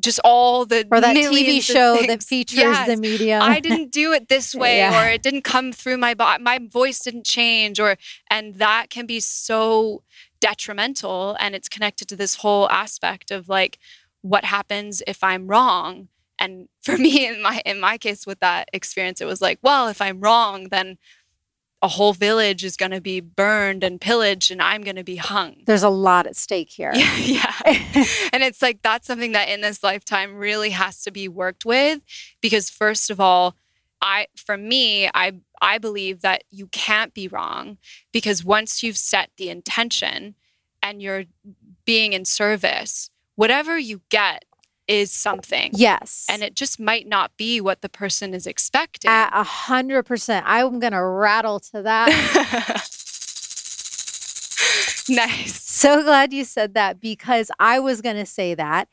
[0.00, 2.88] just all the or that TV show that features Yes.
[2.88, 3.42] the medium.
[3.42, 5.04] I didn't do it this way, Yeah.
[5.04, 6.42] or it didn't come through my body.
[6.42, 7.96] My voice didn't change, or
[8.30, 10.02] and that can be so
[10.40, 11.36] detrimental.
[11.38, 13.78] And it's connected to this whole aspect of like
[14.22, 16.08] what happens if I'm wrong.
[16.38, 19.88] And for me, in my in my case with that experience, it was like, well,
[19.88, 20.98] if I'm wrong, then
[21.82, 25.16] a whole village is going to be burned and pillaged, and I'm going to be
[25.16, 25.56] hung.
[25.66, 26.92] There's a lot at stake here.
[26.94, 27.54] Yeah, yeah.
[28.32, 32.00] and it's like that's something that in this lifetime really has to be worked with
[32.40, 33.56] because first of all,
[34.02, 37.78] I for me, I I believe that you can't be wrong
[38.12, 40.34] because once you've set the intention
[40.82, 41.24] and you're
[41.84, 44.44] being in service, whatever you get
[44.90, 45.70] is something.
[45.72, 46.26] yes.
[46.28, 49.08] And it just might not be what the person is expecting.
[49.08, 50.44] At a hundred percent.
[50.48, 52.08] I'm gonna rattle to that.
[55.08, 55.62] nice.
[55.62, 58.88] so glad you said that because I was gonna say that.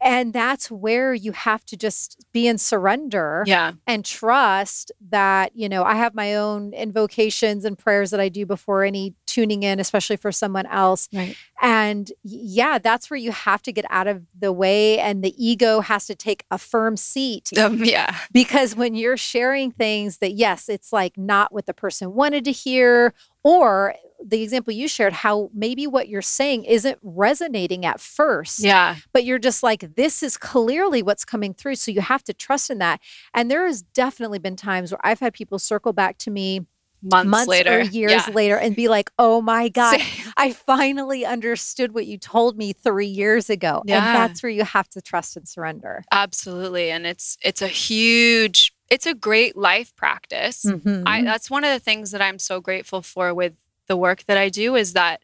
[0.00, 3.72] And that's where you have to just be in surrender Yeah.
[3.86, 8.44] and trust that, you know, I have my own invocations and prayers that I do
[8.46, 11.08] before any tuning in, especially for someone else.
[11.12, 11.34] Right.
[11.62, 15.80] And yeah, that's where you have to get out of the way and the ego
[15.80, 18.14] has to take a firm seat Um, yeah.
[18.32, 22.52] because when you're sharing things that yes it's like not what the person wanted to
[22.52, 23.94] hear or
[24.28, 28.96] the example you shared how maybe what you're saying isn't resonating at first Yeah.
[29.12, 32.70] but you're just like this is clearly what's coming through so you have to trust
[32.70, 33.00] in that
[33.34, 36.66] and there has definitely been times where i've had people circle back to me
[37.02, 37.78] Months, months later.
[37.78, 38.34] or years Yeah.
[38.34, 40.32] later and be like oh my god Same.
[40.36, 43.98] i finally understood what you told me 3 years ago Yeah.
[43.98, 46.90] and that's where you have to trust and surrender Absolutely.
[46.90, 50.64] And it's it's a huge it's a great life practice.
[50.64, 51.02] Mhm.
[51.06, 53.52] I that's one of the things that I'm so grateful for with
[53.86, 55.22] the work that I do is that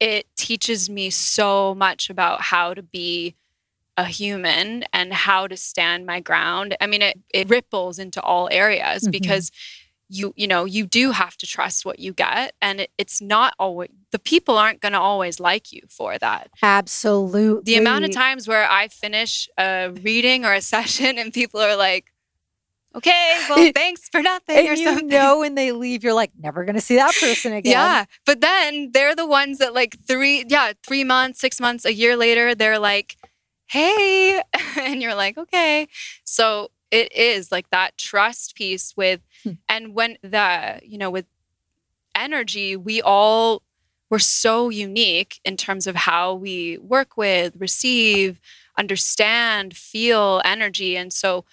[0.00, 3.34] it teaches me so much about how to be
[3.96, 6.76] a human and how to stand my ground.
[6.80, 9.12] I mean it it ripples into all areas Mhm.
[9.12, 9.50] because
[10.08, 13.54] you you know you do have to trust what you get and it, it's not
[13.58, 17.62] always the people aren't going to always like you for that Absolutely.
[17.72, 21.76] the amount of times where I finish a reading or a session and people are
[21.76, 22.11] like,
[22.94, 25.08] okay, well, thanks for nothing and or you something.
[25.08, 27.72] know when they leave, you're like, never going to see that person again.
[27.72, 28.04] Yeah.
[28.26, 32.16] But then they're the ones that, like, three, yeah, three months, six months, a year
[32.16, 33.16] later, they're like,
[33.66, 34.42] hey.
[34.78, 35.86] And you're like, okay.
[36.24, 39.52] So it is like that trust piece with, Hmm.
[39.68, 41.26] and when the, you know, with
[42.14, 43.62] energy, we all,
[44.10, 48.40] we're so unique in terms of how we work with, receive,
[48.78, 50.96] understand, feel energy.
[50.96, 51.44] And so,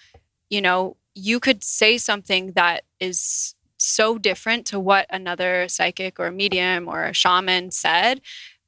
[0.50, 6.30] you know, you could say something that is so different to what another psychic or
[6.30, 8.20] medium or a shaman said,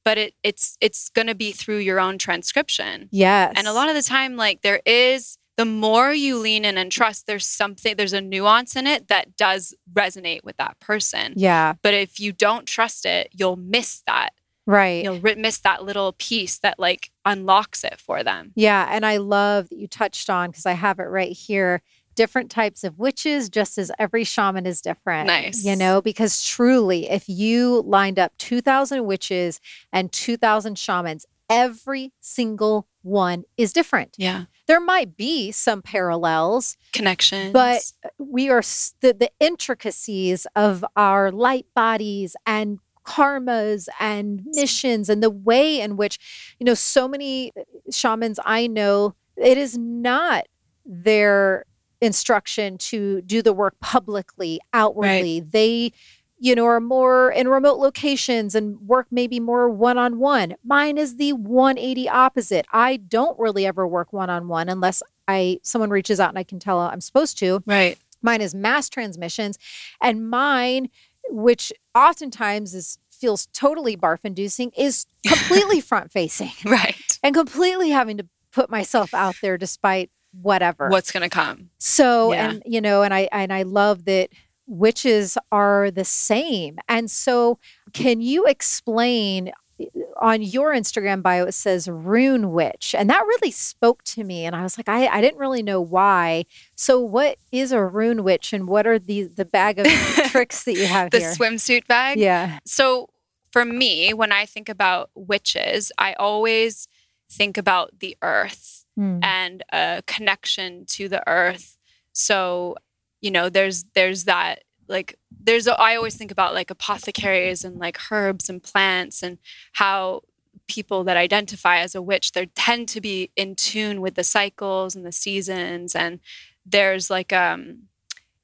[0.05, 3.09] but it, it's it's going to be through your own transcription.
[3.13, 3.53] Yes.
[3.57, 6.91] And a lot of the time, like there is, the more you lean in and
[6.91, 11.35] trust, there's something, there's a nuance in it that does resonate with that person.
[11.37, 11.75] Yeah.
[11.83, 14.31] But if you don't trust it, you'll miss that.
[14.67, 15.05] Right.
[15.05, 18.53] You'll miss that little piece that like unlocks it for them.
[18.55, 18.89] Yeah.
[18.91, 21.83] And I love that you touched on, because I have it right here,
[22.15, 25.27] different types of witches, just as every shaman is different.
[25.27, 25.65] Nice.
[25.65, 29.61] You know, because truly, if you lined up 2,000 witches
[29.93, 34.15] and 2,000 shamans, every single one is different.
[34.19, 34.45] Yeah.
[34.67, 37.53] There might be some parallels, Connections.
[37.53, 38.63] but we are
[39.01, 45.97] the, the intricacies of our light bodies and karmas and missions and the way in
[45.97, 46.21] which
[46.61, 47.51] you know so many
[47.91, 50.47] shamans i know it is not
[50.87, 51.65] their
[52.03, 55.41] instruction to do the work publicly outwardly.
[55.41, 55.93] They
[56.39, 60.57] you know are more in remote locations and work maybe more one-on-one.
[60.65, 62.67] Mine is the 180 opposite.
[62.73, 66.81] I don't really ever work one-on-one unless i someone reaches out and i can tell
[66.81, 67.63] i'm supposed to.
[67.65, 67.97] Right.
[68.25, 69.59] Mine is mass transmissions,
[70.01, 70.89] and mine,
[71.29, 77.19] which oftentimes is feels totally barf inducing is completely front facing Right.
[77.23, 80.11] and completely having to put myself out there despite
[80.41, 80.89] whatever.
[80.89, 81.71] What's going to come?
[81.79, 82.51] So Yeah.
[82.51, 84.31] and you know and I and I love that
[84.67, 86.79] witches are the same.
[86.89, 87.59] And so
[87.93, 89.49] can you explain
[89.81, 89.85] uh,
[90.21, 94.55] on your Instagram bio it says rune witch and that really spoke to me and
[94.55, 96.45] I was like I, I didn't really know why.
[96.77, 99.87] So what is a rune witch and what are the the bag of
[100.31, 101.33] tricks that you have The here?
[101.33, 102.19] swimsuit bag?
[102.19, 102.59] Yeah.
[102.65, 103.09] So
[103.51, 106.89] for me, when I think about witches, I always
[107.31, 109.21] think about the earth Hmm.
[109.23, 111.79] and a connection to the earth.
[112.13, 112.77] So,
[113.21, 117.79] you know, there's there's that like there's a, I always think about like apothecaries and
[117.79, 119.39] like herbs and plants and
[119.73, 120.23] how
[120.69, 124.95] people that identify as a witch they tend to be in tune with the cycles
[124.95, 126.21] and the seasons and
[126.65, 127.83] there's like um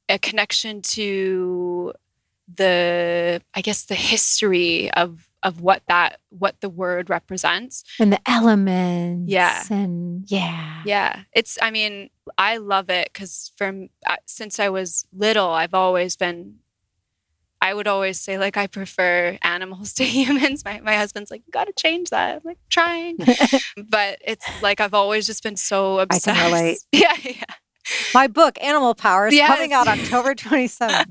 [0.09, 1.93] a connection to
[2.53, 7.83] the I guess the history of of what that what the word represents.
[7.99, 9.31] And the elements.
[9.31, 9.65] Yeah.
[9.71, 10.83] And yeah.
[10.85, 15.75] Yeah, it's I mean, I love it cuz from uh, since I was little, I've
[15.75, 16.57] always been
[17.61, 20.65] I would always say like I prefer animals to humans.
[20.65, 23.17] My my husband's like, "You got to change that." I'm like, "Trying."
[23.89, 26.37] but it's like I've always just been so I obsessed.
[26.39, 26.79] can relate.
[26.93, 27.55] Yeah, yeah.
[28.13, 31.09] My book, Animal Power, is coming out October 27th.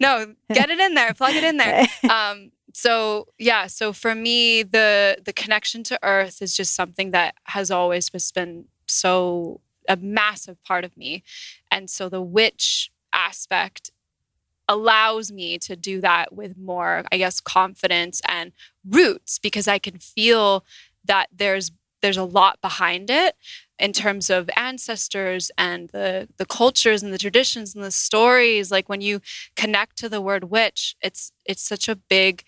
[0.00, 0.24] No.
[0.26, 1.86] no, get it in there, plug it in there.
[2.10, 7.34] um so yeah so for me the the connection to earth is just something that
[7.44, 9.60] has always just been so
[9.90, 11.22] a massive part of me.
[11.70, 13.90] And so the witch aspect
[14.68, 18.52] allows me to do that with more i guess confidence and
[18.88, 20.64] roots because i can feel
[21.04, 21.72] that there's
[22.02, 23.34] there's a lot behind it
[23.78, 28.88] in terms of ancestors and the the cultures and the traditions and the stories like
[28.88, 29.20] when you
[29.56, 32.42] connect to the word witch it's it's such a big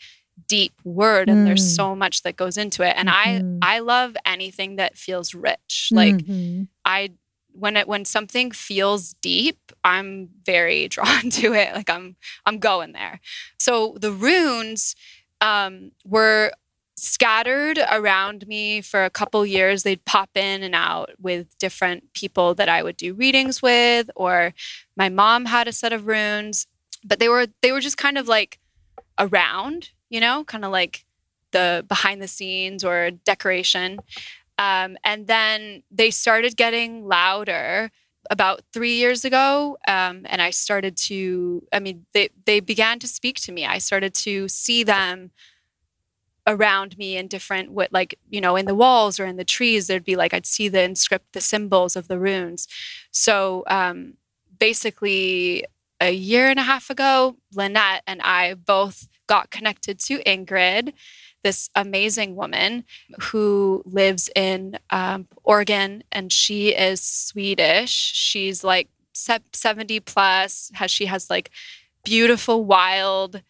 [0.49, 1.77] deep word and there's Mm.
[1.77, 3.61] so much that goes into it and Mhm.
[3.63, 6.69] i i love anything that feels rich like Mhm.
[6.85, 7.11] I
[7.55, 11.75] when it when something feels deep, I'm very drawn to it.
[11.75, 13.21] Like I'm I'm going there.
[13.59, 14.97] So the runes
[15.43, 16.53] um, were
[17.03, 19.83] scattered around me for a couple years.
[19.83, 24.55] They'd pop in and out with different people that I would do readings with, or
[24.97, 26.67] my mom had a set of runes,
[27.05, 28.61] but they were they were just kind of like
[29.19, 31.05] around, you know, kind of like
[31.51, 33.99] the behind the scenes or decoration.
[34.59, 37.91] Um, and then they started getting louder
[38.31, 39.77] about three years ago.
[39.89, 43.67] Um, and I started to, I mean, they, they began to speak to me.
[43.67, 45.33] I started to see them
[46.47, 49.87] around me in different what like you know in the walls or in the trees
[49.87, 52.67] there'd be like i'd see the inscript the symbols of the runes
[53.11, 54.15] so um
[54.59, 55.65] basically
[56.01, 60.93] a year and a half ago lynette and i both got connected to ingrid
[61.43, 62.85] this amazing woman
[63.21, 67.91] who lives in um, Oregon and she is Swedish.
[67.91, 71.51] She's like 70 plus, has she has like
[72.05, 73.43] beautiful, wild,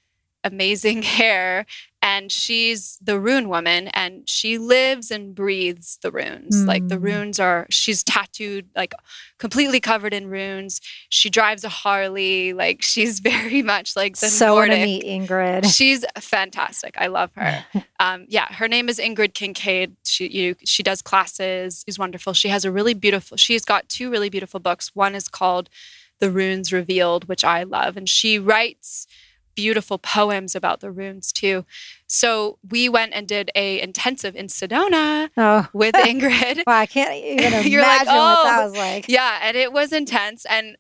[0.45, 1.67] amazing hair.
[2.05, 6.65] And she's the rune woman and she lives and breathes the runes.
[6.65, 7.03] Like the Mm.
[7.05, 8.93] runes are, she's tattooed, like
[9.39, 10.81] completely covered in runes.
[11.11, 12.55] She drives a Harley.
[12.55, 15.73] Like she's very much like the so to meet Ingrid.
[15.73, 16.97] She's fantastic.
[16.99, 17.65] I love her.
[18.01, 19.95] Um, yeah, her name is Ingrid Kincaid.
[20.05, 21.85] She you, she does classes.
[21.87, 22.33] She's wonderful.
[22.33, 23.37] She has a really beautiful.
[23.37, 24.91] She's got two really beautiful books.
[24.93, 25.71] One is called
[26.19, 29.07] The Runes Revealed, which I love, and she writes
[29.55, 31.65] beautiful poems about the runes too.
[32.07, 36.63] So we went and did a intensive in Sedona Oh, with Ingrid.
[36.67, 39.09] well, I can't even imagine You're like, what that "Oh." was like.
[39.09, 40.77] yeah and it was intense and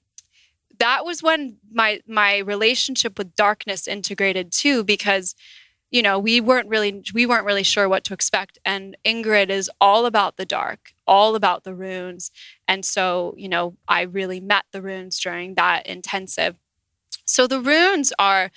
[0.78, 5.34] that was when my my relationship with darkness integrated too because
[5.90, 9.70] you know we weren't really we weren't really sure what to expect and ingrid is
[9.80, 12.30] all about the dark all about the runes
[12.66, 16.56] and so you know i really met the runes during that intensive
[17.32, 18.50] so the runes are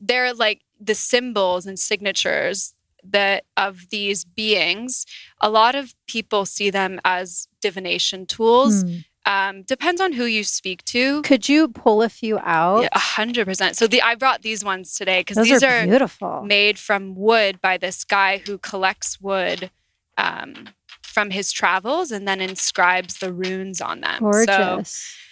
[0.00, 5.04] they're like the symbols and signatures that of these beings
[5.40, 8.96] a lot of people see them as divination tools Hmm.
[9.26, 12.88] um, depends on who you speak to Could you pull a few out?
[12.92, 16.42] A hundred percent so the i brought these ones today because these are, are, beautiful.
[16.44, 19.70] made from wood by this guy who collects wood
[20.16, 20.68] um,
[21.02, 24.46] from his travels and then inscribes the runes on them Gorgeous.
[24.48, 25.23] so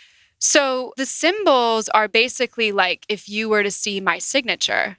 [0.97, 4.99] the symbols are basically like if you were to see my signature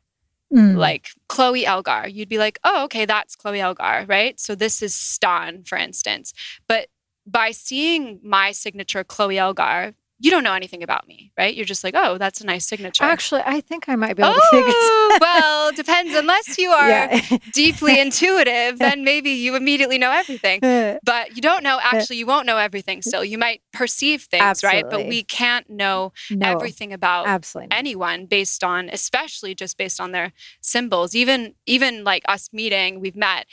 [0.53, 0.77] Mm.
[0.77, 4.39] like Chloe Elgar, you'd be like, oh, okay, that's Chloe Elgar, right?
[4.39, 6.31] So this is Stan, for instance.
[6.67, 6.89] But
[7.25, 11.53] by seeing my signature, Chloe Elgar, you don't know anything about me, right?
[11.53, 13.03] You're just like, oh, that's a nice signature.
[13.03, 16.13] Actually, I think I might be able to figure it Oh, well, depends.
[16.15, 17.37] Unless you are Yeah.
[17.51, 20.63] deeply intuitive, then maybe you immediately know everything.
[20.63, 23.23] Uh, but you don't know, uh, actually, you won't know everything still.
[23.25, 24.85] You might perceive things, right?
[24.89, 27.75] But we can't know no, everything about absolutely.
[27.75, 33.15] anyone based on especially just based on their symbols even even like us meeting we've
[33.15, 33.45] met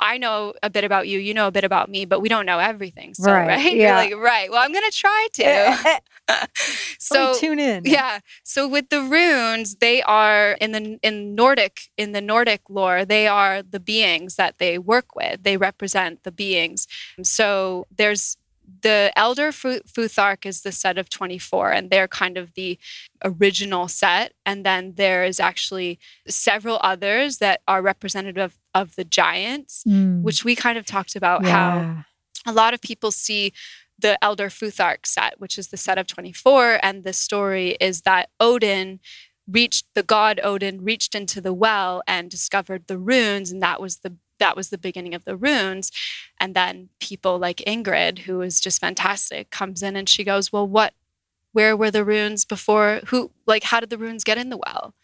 [0.00, 2.46] i know a bit about you you know a bit about me but we don't
[2.46, 3.96] know everything so Right, right, yeah.
[3.96, 5.44] like right well i'm gonna try to.
[5.44, 5.98] Eh, eh, eh.
[6.30, 6.50] Let
[7.00, 7.84] so me tune in.
[7.86, 8.20] yeah.
[8.42, 13.26] So with the runes they are in the in nordic in the nordic lore they
[13.26, 15.42] are the beings that they work with.
[15.42, 16.86] They represent the beings.
[17.22, 18.36] So there's
[18.82, 22.78] the elder futhark is the set of 24 and they're kind of the
[23.24, 24.34] original set.
[24.44, 30.22] And then there is actually several others that are representative of the giants Mm.
[30.22, 32.04] which we kind of talked about how
[32.46, 33.52] a lot of people see
[33.98, 36.78] the Elder Futhark set, which is the set of 24.
[36.84, 39.00] And the story is that Odin
[39.50, 43.98] reached the god Odin reached into the well and discovered the runes, and that was
[43.98, 45.90] the that was the beginning of the runes.
[46.38, 50.66] And then people like Ingrid, who is just fantastic, comes in and she goes, Well,
[50.68, 50.94] what
[51.52, 54.94] where were the runes before who like how did the runes get in the well?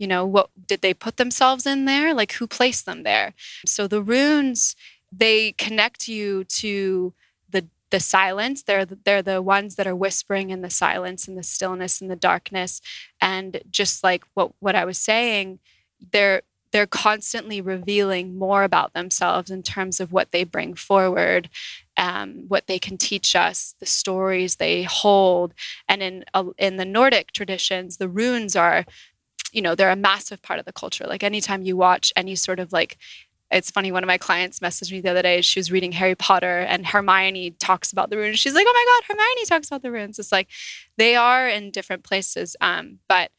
[0.00, 2.14] You know, what did they put themselves in there?
[2.14, 3.34] Like who placed them there?
[3.66, 4.74] So the runes
[5.12, 7.12] they connect you to
[7.48, 11.42] the the silence they're they're the ones that are whispering in the silence and the
[11.42, 12.80] stillness and the darkness
[13.20, 15.58] and just like what what I was saying
[16.12, 16.42] they're
[16.72, 21.50] they're constantly revealing more about themselves in terms of what they bring forward
[21.96, 25.52] um, what they can teach us the stories they hold
[25.88, 28.84] and in uh, in the Nordic traditions the runes are
[29.52, 31.04] you know they're a massive part of the culture.
[31.06, 32.96] Like anytime you watch any sort of like
[33.52, 36.14] it's funny one of my clients messaged me the other day she was reading harry
[36.14, 39.82] potter and hermione talks about the runes she's like oh my god hermione talks about
[39.82, 40.46] the runes it's like
[40.98, 43.32] they are in different places um, but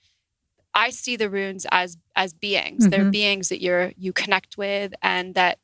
[0.74, 2.88] i see the runes as as beings.
[2.90, 3.12] They're Mhm.
[3.12, 5.60] beings that you're you connect with and that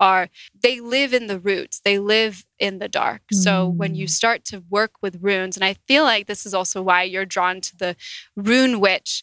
[0.00, 0.28] are
[0.62, 1.80] they live in the roots.
[1.84, 3.22] They live in the dark.
[3.32, 4.10] So when you Mm.
[4.10, 7.60] start to work with runes and i feel like this is also why you're drawn
[7.62, 7.96] to the
[8.36, 9.22] rune witch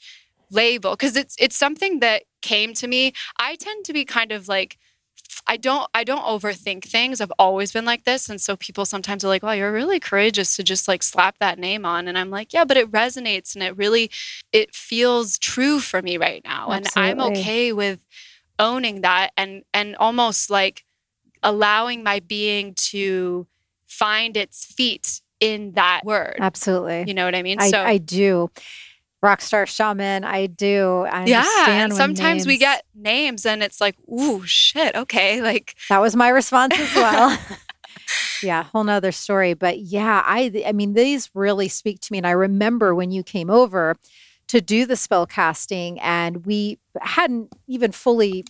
[0.56, 3.14] label because it's it's something that came to me.
[3.38, 4.78] I tend to be kind of like
[5.48, 7.22] i don't i don't overthink things.
[7.22, 10.56] I've always been like this and so people sometimes are like wow you're really courageous
[10.56, 13.64] to just like slap that name on and i'm like yeah but it resonates and
[13.64, 14.10] it really
[14.52, 18.06] it feels true for me right now and i'm okay with
[18.60, 20.86] owning that and and almost like
[21.44, 23.48] allowing my being to
[23.88, 26.38] find its feet in that word.
[26.40, 27.06] Absolutely.
[27.08, 27.60] you know what i mean?
[27.60, 28.50] I, so I do.
[29.26, 31.06] Rockstar shaman, I do.
[31.10, 35.42] I yeah understand and when sometimes we get names and it's like ooh shit okay
[35.50, 37.38] like That was my response as well.
[38.44, 39.54] yeah, whole nother story.
[39.54, 42.20] But yeah, I I mean, these really speak to me.
[42.20, 43.96] And I remember when you came over
[44.48, 48.46] to do the spell casting and we hadn't even fully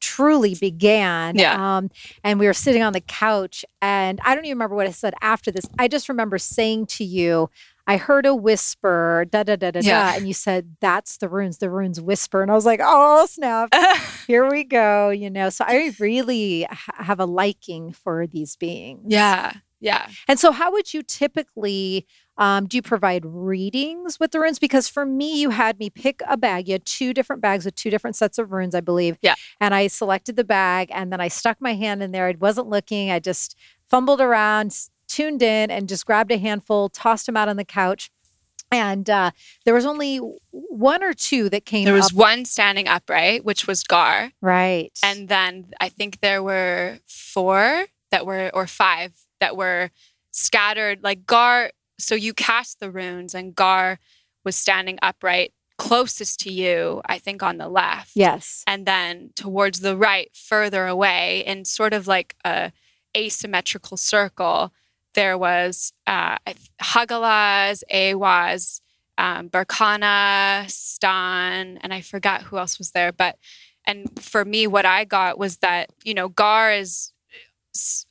[0.00, 1.36] truly began.
[1.36, 1.76] Yeah.
[1.76, 1.90] Um,
[2.24, 5.14] and we were sitting on the couch and I don't even remember what I said
[5.22, 5.64] after this.
[5.78, 7.48] I just remember saying to you,
[7.86, 10.12] I heard a whisper, da da da da Yeah.
[10.12, 10.16] da.
[10.16, 12.40] And you said, That's the runes, the runes whisper.
[12.42, 13.74] And I was like, Oh, snap
[14.26, 19.04] here we go you know so i really ha- have a liking for these beings
[19.08, 22.06] yeah yeah and so how would you typically
[22.38, 26.22] um, do you provide readings with the runes because for me you had me pick
[26.28, 29.18] a bag you had two different bags with two different sets of runes i believe
[29.22, 29.34] Yeah.
[29.60, 32.68] and i selected the bag and then i stuck my hand in there i wasn't
[32.68, 33.56] looking i just
[33.90, 34.72] fumbled around
[35.12, 38.10] tuned in and just grabbed a handful tossed them out on the couch
[38.72, 39.32] and uh,
[39.66, 40.16] there was only
[40.50, 42.14] one or two that came there was up.
[42.14, 44.32] one standing upright which was gar.
[44.40, 44.98] Right.
[45.02, 49.90] And then i think there were four that were or five that were
[50.30, 53.98] scattered like gar so you cast the runes and gar
[54.44, 58.12] was standing upright closest to you i think on the left.
[58.14, 58.64] Yes.
[58.66, 62.72] And then towards the right further away in sort of like a
[63.14, 64.72] asymmetrical circle
[65.14, 66.36] there was uh,
[66.80, 68.80] Hagalaz, Awaz,
[69.18, 73.12] um, Berkana, Stan, and I forgot who else was there.
[73.12, 73.36] But
[73.86, 77.12] and for me, what I got was that you know Gar is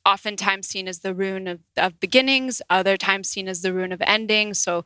[0.04, 4.02] oftentimes seen as the rune of, of beginnings, other times seen as the rune of
[4.02, 4.60] endings.
[4.60, 4.84] So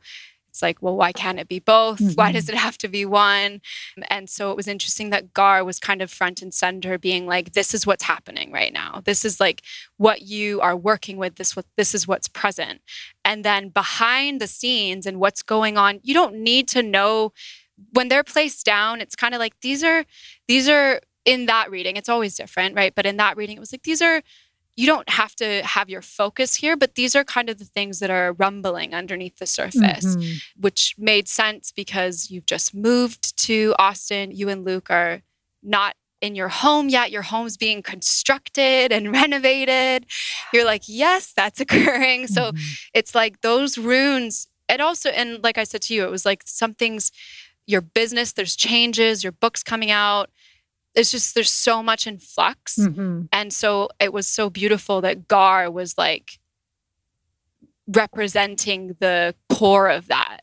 [0.57, 1.99] it's like, well, why can't it be both?
[2.15, 2.33] Why Mhm.
[2.33, 3.61] does it have to be one?
[4.09, 7.53] And so it was interesting that Gar was kind of front and center, being like,
[7.53, 9.01] this is what's happening right now.
[9.05, 9.61] This is like
[9.97, 11.35] what you are working with.
[11.35, 12.81] This what this is what's present.
[13.23, 17.33] And then behind the scenes and what's going on, you don't need to know
[17.93, 18.99] when they're placed down.
[18.99, 20.05] It's kind of like these are
[20.47, 21.97] these are in that reading.
[21.97, 22.95] It's always different, right?
[22.95, 24.23] But in that reading, it was like these are
[24.77, 27.99] you don't have to have your focus here, but these are kind of the things
[27.99, 30.41] that are rumbling underneath the surface, Mhm.
[30.55, 34.31] which made sense because you've just moved to Austin.
[34.31, 35.23] You and Luke are
[35.63, 37.11] not in your home yet.
[37.11, 40.05] Your home's being constructed and renovated.
[40.53, 42.27] You're like, yes, that's occurring.
[42.27, 42.79] So Mhm.
[42.93, 46.43] it's like those runes and also and like i said to you it was like
[46.45, 47.09] something's
[47.67, 50.29] your business there's changes your book's coming out
[50.97, 53.29] it's just there's so much in flux Mhm.
[53.31, 56.39] and so it was so beautiful that gar was like
[57.87, 60.41] representing the core of that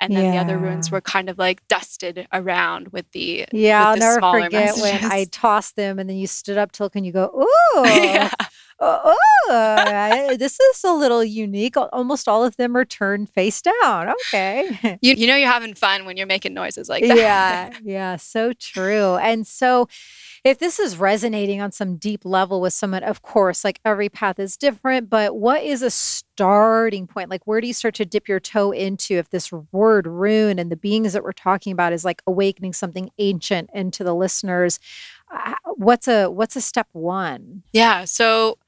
[0.00, 3.94] and then the other runes were kind of like dusted around with the Yeah, I'll
[3.94, 5.28] the never forget when I messages.
[5.30, 7.30] tossed them and then you stood up, Tilk, and you go,
[7.76, 8.28] Ooh, yeah.
[8.82, 9.16] Oh,
[9.50, 11.76] I- this is a little unique.
[11.76, 14.08] Almost all of them are turned face down.
[14.28, 14.98] Okay.
[15.02, 18.52] you, you know you're having fun when you're making noises like that yeah, yeah, so
[18.52, 19.16] true.
[19.16, 19.88] And so,
[20.44, 24.40] if this is resonating on some deep level with someone, of course, like every path
[24.40, 27.30] is different, but what is a starting point?
[27.30, 30.70] Like, where do you start to dip your toe into if this word rune and
[30.72, 34.80] the beings that we're talking about is like awakening something ancient into the listeners?
[35.32, 37.62] Uh, What's a what's a step one?
[37.72, 38.04] Yeah.
[38.04, 38.58] So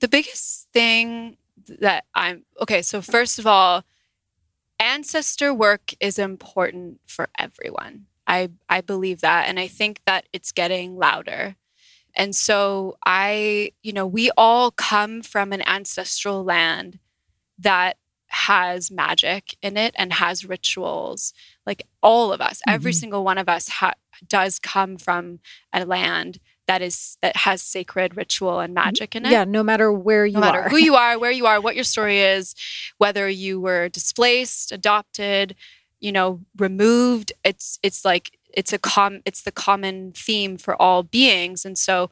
[0.00, 1.36] the biggest thing
[1.80, 2.82] that I'm okay.
[2.82, 3.84] So, first of all,
[4.80, 8.06] ancestor work is important for everyone.
[8.26, 9.48] I, I believe that.
[9.48, 11.56] And I think that it's getting louder.
[12.14, 16.98] And so, I, you know, we all come from an ancestral land
[17.58, 17.96] that
[18.28, 21.32] has magic in it and has rituals.
[21.66, 22.96] Like all of us, every Mhm.
[22.96, 23.94] single one of us ha-
[24.26, 25.40] does come from
[25.72, 26.38] a land
[26.68, 28.84] that is that has sacred ritual and mm-hmm.
[28.84, 30.68] magic in it Yeah, no matter where you no matter are.
[30.68, 32.54] who you are, where you are, what your story is,
[32.98, 35.56] whether you were displaced, adopted,
[35.98, 41.02] you know, removed, it's it's like it's a com it's the common theme for all
[41.02, 41.64] beings.
[41.64, 42.10] And so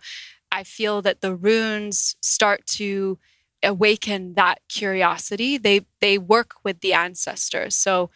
[0.51, 3.19] I feel that the runes start to
[3.63, 5.59] awaken that curiosity.
[5.59, 7.75] They they work with the ancestors.
[7.75, 8.11] So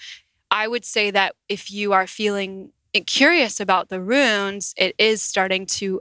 [0.50, 2.72] I would say that if you are feeling
[3.06, 6.00] curious about the runes, it is starting to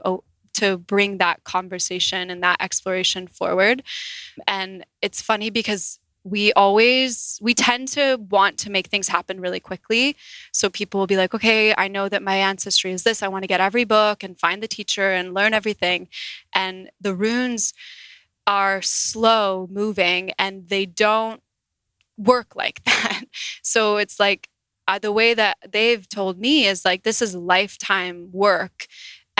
[0.60, 3.82] to bring that conversation and that exploration forward.
[4.46, 9.60] And it's funny because we always we tend to want to make things happen really
[9.60, 10.16] quickly.
[10.52, 13.22] So people will be like, "Okay, I know that my ancestry is this.
[13.22, 16.08] I want to get every book and find the teacher and learn everything."
[16.52, 17.72] And the runes
[18.46, 21.42] are slow moving and they don't
[22.18, 23.24] work like that.
[23.62, 24.48] So it's like
[24.88, 28.86] uh, the way that they've told me is like this is lifetime work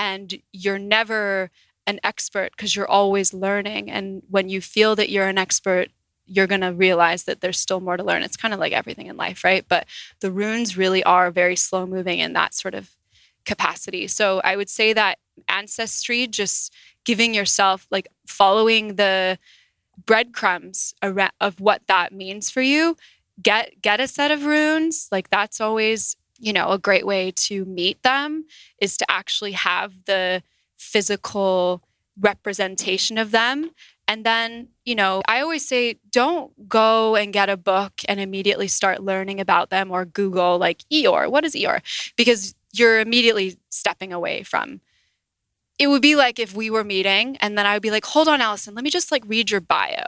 [0.01, 1.51] and you're never
[1.86, 5.89] an expert because you're always learning and when you feel that you're an expert
[6.24, 8.22] you're going to realize that there's still more to learn.
[8.22, 9.64] It's kind of like everything in life right?
[9.68, 9.86] But
[10.20, 12.90] the runes really are very slow moving in that sort of
[13.44, 14.06] capacity.
[14.06, 15.18] So i would say that
[15.48, 16.72] ancestry just
[17.05, 19.39] giving yourself like following the
[20.06, 22.97] breadcrumbs of what that means for you
[23.43, 27.65] get get a set of runes like that's always you know a great way to
[27.67, 28.45] meet them
[28.81, 30.43] is to actually have the
[30.79, 31.83] physical
[32.21, 33.71] representation of them
[34.09, 38.69] and then you know i always say don't go and get a book and immediately
[38.69, 41.81] start learning about them or google like eeyore what is eeyore
[42.17, 44.81] because you're immediately stepping away from
[45.79, 48.29] it would be like if we were meeting and then i would be like hold
[48.29, 50.05] on allison let me just like read your bio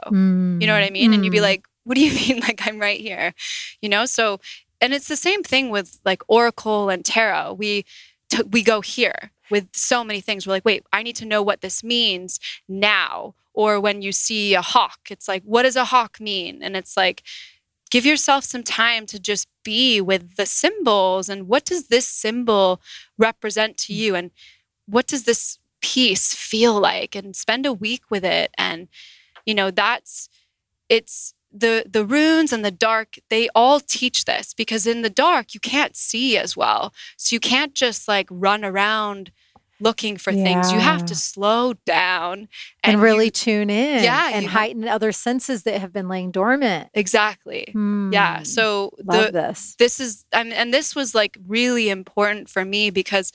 [0.59, 1.11] you know what I mean?
[1.13, 1.41] And you'd be Mm.
[1.41, 2.39] like, what do you mean?
[2.39, 3.33] Like, I'm right here,
[3.81, 4.05] you know?
[4.05, 4.39] So,
[4.83, 7.53] and it's the same thing with like Oracle and Tarot.
[7.53, 7.85] We,
[8.29, 10.45] t- we go here with so many things.
[10.45, 12.37] We're like, wait, I need to know what this means
[12.67, 13.33] now.
[13.53, 16.61] Or when you see a hawk, it's like, what does a hawk mean?
[16.61, 17.23] And it's like,
[17.91, 22.81] give yourself some time to just be with the symbols and what does this symbol
[23.17, 24.15] represent to you?
[24.15, 24.31] And
[24.85, 27.15] what does this piece feel like?
[27.15, 28.51] And spend a week with it.
[28.57, 28.89] And,
[29.45, 30.27] you know, that's,
[30.89, 35.53] it's the the runes and the dark they all teach this because in the dark
[35.53, 36.93] you can't see as well.
[37.17, 39.31] So you can't just like run around
[39.79, 40.71] looking for things.
[40.71, 42.47] You have to slow down
[42.83, 46.31] and, you- really tune in Yeah, and you heighten other senses that have been laying
[46.31, 46.89] dormant.
[46.93, 47.65] exactly.
[48.11, 49.75] Yeah Hmm, so love the this.
[49.77, 53.31] this is and, and this was like really important for me because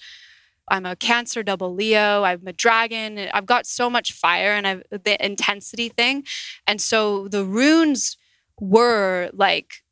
[0.70, 2.23] I'm a Cancer double Leo.
[2.24, 3.19] I'm a dragon.
[3.32, 6.24] I've got so much fire and I've the intensity thing.
[6.66, 8.16] And so the runes
[8.61, 9.82] were like,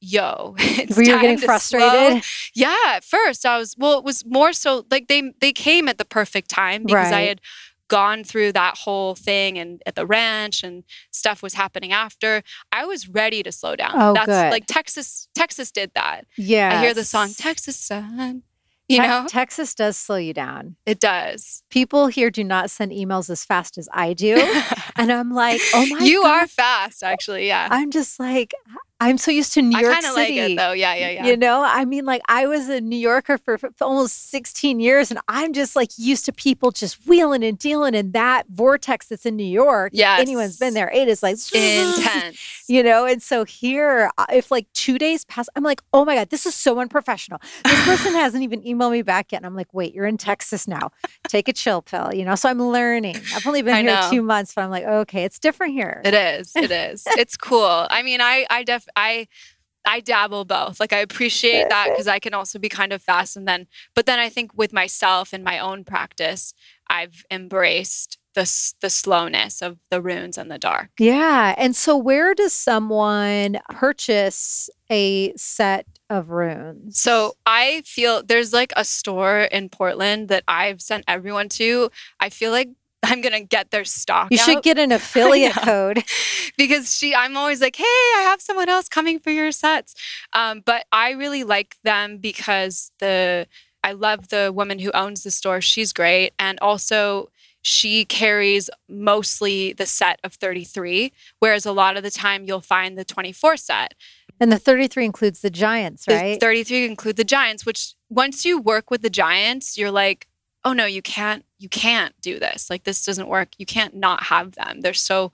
[0.00, 2.22] yo, it's Were you getting frustrated?
[2.24, 2.50] slow.
[2.54, 5.98] Yeah, at first I was well, it was more so like they they came at
[5.98, 7.40] the perfect time because I had
[7.88, 12.42] gone through that whole thing and at the ranch and stuff was happening after.
[12.72, 13.92] I was ready to slow down.
[13.94, 14.50] Oh, That's good.
[14.50, 16.24] like Texas Texas did that.
[16.38, 16.78] Yeah.
[16.78, 18.44] I hear the song Texas Sun.
[18.92, 20.76] You Te- know, Texas does slow you down.
[20.84, 21.62] it does.
[21.70, 24.34] People here do not send emails as fast as I do.
[24.96, 26.44] and I'm like, oh my you God.
[26.44, 27.46] are fast, actually.
[27.46, 27.68] Yeah.
[27.70, 28.52] I'm just like,
[29.02, 30.52] I'm so used to New I York kind of like City.
[30.52, 30.72] it though.
[30.72, 31.26] Yeah, yeah, yeah.
[31.26, 35.18] You know, I mean, like I was a New Yorker for, almost 16 years, and
[35.28, 39.36] I'm just like used to people just wheeling and dealing in that vortex that's in
[39.36, 39.90] New York.
[39.92, 40.90] Yeah, Anyone's been there.
[40.90, 42.64] It is like Intense.
[42.68, 46.14] You know, and so here, uh, if like two days pass, I'm like, oh my
[46.14, 47.40] God, this is so unprofessional.
[47.64, 49.38] This person hasn't even emailed me back yet.
[49.38, 50.90] And I'm like, wait, you're in Texas now.
[51.28, 52.34] Take a chill pill, you know?
[52.34, 53.16] So I'm learning.
[53.34, 54.08] I've only been I here know.
[54.10, 56.00] two months, but I'm like, okay, it's different here.
[56.04, 56.52] It is.
[56.54, 57.04] It is.
[57.18, 57.86] it's cool.
[57.90, 59.28] I mean, I, I def, I,
[59.86, 60.80] I dabble both.
[60.80, 64.06] Like I appreciate that because I can also be kind of fast, and then, but
[64.06, 66.54] then I think with myself and my own practice,
[66.88, 70.90] I've embraced the the slowness of the runes and the dark.
[70.98, 71.54] Yeah.
[71.58, 77.00] And so, where does someone purchase a set of runes?
[77.00, 81.90] So I feel there's like a store in Portland that I've sent everyone to.
[82.20, 82.68] I feel like
[83.02, 84.28] I'm gonna get their stock.
[84.30, 86.02] you should get an affiliate code.
[86.56, 89.94] because she i'm always like hey i have someone else coming for your sets
[90.34, 93.46] um, but i really like them because the
[93.82, 97.30] i love the woman who owns the store she's great and also
[97.62, 102.98] she carries mostly the set of 33 whereas a lot of the time you'll find
[102.98, 103.94] the 24 set
[104.40, 106.40] And the 33 includes the giants, the right?
[106.40, 110.26] 33 include the giants which once you work with the giants you're like
[110.64, 114.24] oh no you can't you can't do this like this doesn't work you can't not
[114.24, 115.32] have them they're so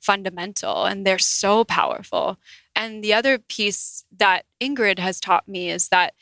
[0.00, 2.38] fundamental and they're so powerful
[2.74, 6.14] and the other piece that ingrid has taught me is that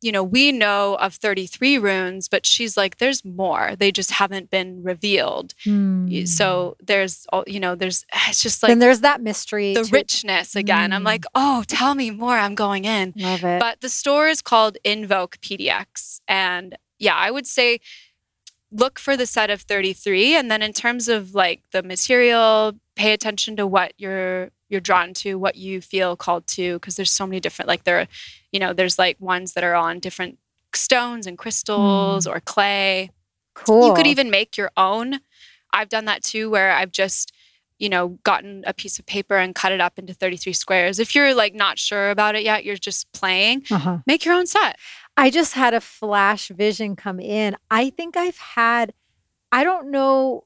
[0.00, 4.50] you know we know of 33 runes but she's like there's more they just haven't
[4.50, 6.24] been revealed Hmm.
[6.26, 9.72] so there's all you know there's it's just like then there's that mystery.
[9.74, 11.06] the to- richness again i'm Mm.
[11.06, 13.58] like oh tell me more i'm going in Love it.
[13.58, 16.20] but the store is called Invoke PDX.
[16.28, 17.80] And yeah, I would say
[18.72, 20.34] look for the set of 33.
[20.34, 25.14] And then in terms of like the material, pay attention to what you're you're drawn
[25.14, 28.08] to, what you feel called to, because there's so many different like there,
[28.50, 30.38] you know, there's like ones that are on different
[30.74, 32.34] stones and crystals mm.
[32.34, 33.10] or clay.
[33.54, 33.88] cool.
[33.88, 35.20] You could even make your own.
[35.72, 37.32] I've done that too, where I've just,
[37.84, 40.98] you know, gotten a piece of paper and cut it up into 33 squares.
[40.98, 43.98] If you're like not sure about it yet, you're just playing, Uh-huh.
[44.06, 44.76] make your own set.
[45.16, 47.56] I just had a flash vision come in.
[47.70, 48.92] I think I've had,
[49.52, 50.44] I don't know.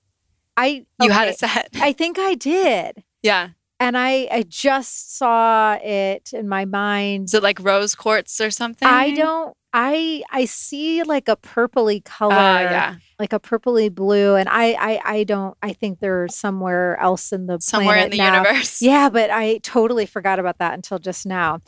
[0.56, 1.68] I You had a set.
[1.80, 3.04] I think I did.
[3.22, 3.50] yeah.
[3.80, 7.26] And I, I just saw it in my mind.
[7.26, 8.88] Is it like rose quartz or something?
[8.88, 12.94] I don't, I, I see like a purpley color, Ah, yeah.
[13.18, 14.36] Like a purpley blue.
[14.36, 18.18] And I, I, I don't, I think they're somewhere else in the Somewhere in the
[18.18, 18.42] now.
[18.42, 18.80] universe.
[18.80, 21.60] Yeah, but I totally forgot about that until just now.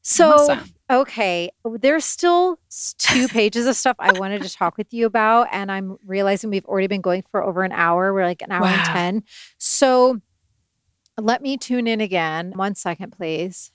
[0.00, 0.60] So, Awesome.
[0.90, 2.58] okay, there's still
[2.98, 5.48] two pages of stuff I wanted to talk with you about.
[5.52, 8.14] And I'm realizing we've already been going for over an hour.
[8.14, 9.22] We're like an hour and 10.
[9.58, 10.20] So,
[11.20, 12.52] let me tune in again.
[12.54, 13.72] One second, please.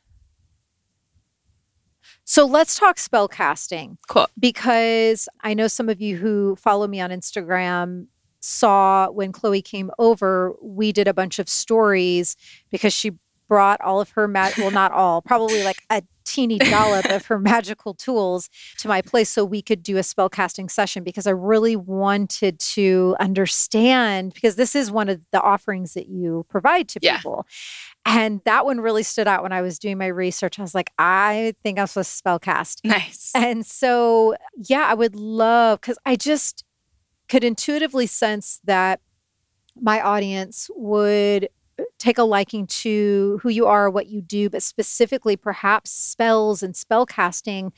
[2.26, 4.28] So, let's talk spell casting Cool.
[4.40, 8.08] because I know some of you who follow me on Instagram
[8.40, 12.36] saw when Chloe came over, we did a bunch of stories
[12.72, 13.12] because she
[13.50, 17.38] brought all of her mag well not all probably like a teeny dollop of her
[17.54, 21.32] magical tools to my place so we could do a spell casting session because I
[21.32, 27.00] really wanted to understand because this is one of the offerings that you provide to
[27.02, 27.18] Yeah.
[27.18, 27.46] people.
[28.06, 30.60] And that one really stood out when I was doing my research.
[30.60, 32.84] I was like, I think I'm supposed to spell cast.
[32.84, 33.32] Nice.
[33.34, 36.66] And so, yeah, I would love because I just
[37.30, 39.00] could intuitively sense that
[39.80, 41.48] my audience would
[41.80, 46.62] uh, take a liking to who you are, what you do, but specifically perhaps spells
[46.62, 47.72] and spell casting.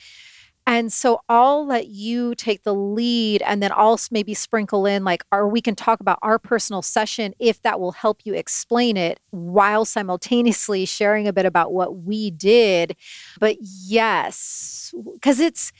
[0.68, 5.24] And so I'll let you take the lead and then I'll maybe sprinkle in like
[5.32, 9.20] or we can talk about our personal session if that will help you explain it
[9.30, 12.96] while simultaneously sharing a bit about what we did.
[13.40, 15.72] But yes, because it's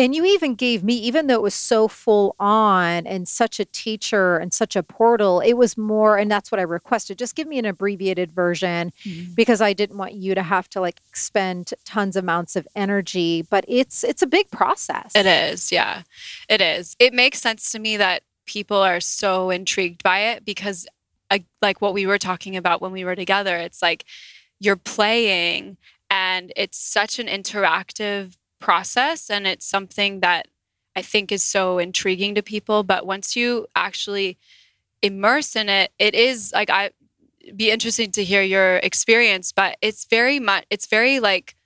[0.00, 3.64] and you even gave me, even though it was so full on and such a
[3.64, 7.18] teacher and such a portal, it was more, and that's what I requested.
[7.18, 9.34] Just give me an abbreviated version Mhm.
[9.34, 13.42] because I didn't want you to have to like spend tons amounts of energy.
[13.42, 15.12] But it's it's a big process.
[15.14, 15.70] It is.
[15.70, 16.02] Yeah.
[16.48, 16.96] It is.
[16.98, 20.86] It makes sense to me that people are so intrigued by it because,
[21.30, 24.04] uh, like what we were talking about when we were together, it's like
[24.58, 25.76] you're playing
[26.10, 30.48] and it's such an interactive process and it's something that
[30.94, 32.82] I think is so intriguing to people.
[32.82, 34.38] But once you actually
[35.02, 36.90] immerse in it, it is like I
[37.56, 41.56] be interesting to hear your experience, but it's very much it's very like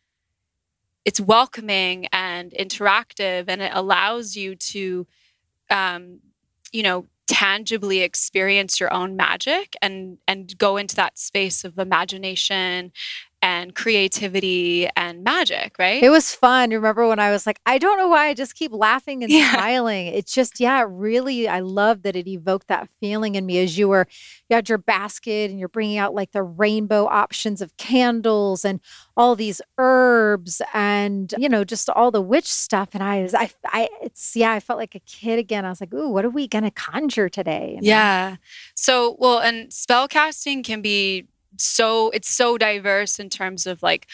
[1.05, 5.07] it's welcoming and interactive and it allows you to
[5.71, 6.21] um,
[6.73, 12.93] you know tangibly experience your own magic and and go into that space of imagination
[13.45, 16.03] and creativity and magic, right?
[16.03, 16.71] It was fun.
[16.71, 19.53] Remember when I was like, I don't know why I just keep laughing and Yeah.
[19.53, 20.07] smiling.
[20.07, 23.89] It's just, yeah, really, I love that it evoked that feeling in me as you
[23.89, 24.07] were,
[24.49, 28.81] you had your basket and you're bringing out like the rainbow options of candles and
[29.15, 32.89] all these herbs and, you know, just all the witch stuff.
[32.95, 35.67] And I was, I, I, it's, yeah, I felt like a kid again.
[35.67, 37.79] I was like, ooh, what are we going to conjure today?
[37.83, 38.37] Yeah.
[38.75, 41.27] So, well, and spell casting can be
[41.59, 44.07] so, it's so diverse in terms of like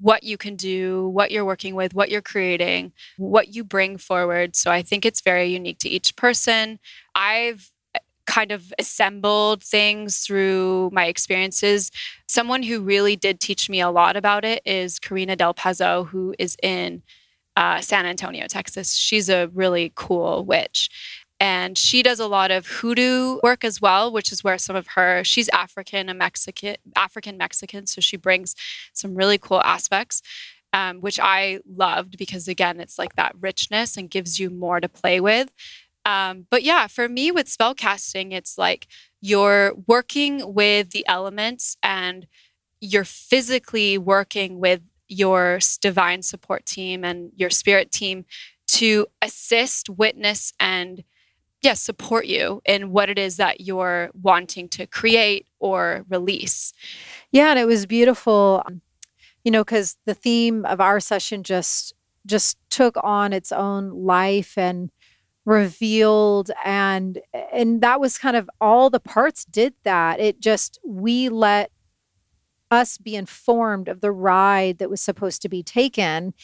[0.00, 4.56] what you can do, what you're working with, what you're creating, what you bring forward.
[4.56, 6.78] So I think it's very unique to each person.
[7.14, 11.90] I've eh, kind of assembled things through my experiences.
[12.28, 16.34] Someone who really did teach me a lot about it is Karina Del Pezzo, who
[16.38, 17.02] is in
[17.56, 18.94] uh, San Antonio, Texas.
[18.94, 20.88] She's a really cool witch.
[21.42, 24.88] And she does a lot of hoodoo work as well, which is where some of
[24.88, 27.86] her, she's African and Mexican, African Mexican.
[27.86, 28.54] So she brings
[28.92, 30.20] some really cool aspects,
[30.74, 34.88] um, which I loved because, again, it's like that richness and gives you more to
[34.88, 35.54] play with.
[36.04, 38.86] Um, but yeah, for me with spell casting, it's like
[39.22, 42.26] you're working with the elements and
[42.80, 48.24] you're physically working with your divine support team and your spirit team
[48.66, 51.02] to assist, witness, and
[51.62, 56.72] yeah, support you in what it is that you're wanting to create or release.
[57.32, 58.80] Yeah, and it was beautiful, um,
[59.44, 61.94] you know, because the theme of our session just
[62.26, 64.90] just took on its own life and
[65.46, 67.18] revealed and
[67.50, 70.20] and that was kind of all the parts did that.
[70.20, 71.70] It just we let
[72.70, 76.34] us be informed of the ride that was supposed to be taken.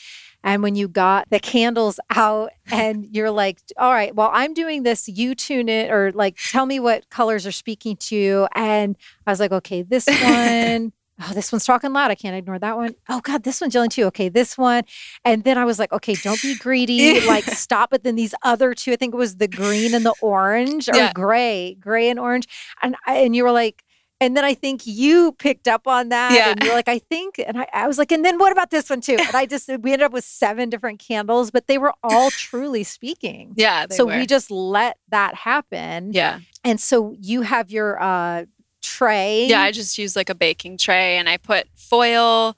[0.46, 4.82] And when you got the candles out and you're like, all right, well, I'm doing
[4.84, 8.48] this, you tune it or like tell me what colors are speaking to you.
[8.54, 8.96] And
[9.26, 10.92] I was like, okay, this one.
[11.18, 12.10] Oh, this one's talking loud.
[12.10, 12.94] I can't ignore that one.
[13.08, 14.04] Oh God, this one's yelling too.
[14.04, 14.82] Okay, this one.
[15.24, 17.20] And then I was like, okay, don't be greedy.
[17.26, 17.88] like stop.
[17.90, 20.94] But then these other two, I think it was the green and the orange or
[20.96, 21.12] Yeah.
[21.14, 22.46] gray, gray and orange.
[22.82, 23.82] And I, and you were like,
[24.20, 26.32] and then I think you picked up on that.
[26.32, 26.50] Yeah.
[26.50, 28.88] And you're like, I think, and I, I was like, and then what about this
[28.88, 29.16] one too?
[29.18, 32.82] And I just, we ended up with seven different candles, but they were all truly
[32.82, 33.52] speaking.
[33.56, 33.86] Yeah.
[33.90, 34.16] So were.
[34.16, 36.12] we just let that happen.
[36.12, 36.40] yeah.
[36.64, 38.46] And so you have your uh,
[38.82, 39.46] tray.
[39.46, 39.60] Yeah.
[39.60, 42.56] I just use like a baking tray and I put foil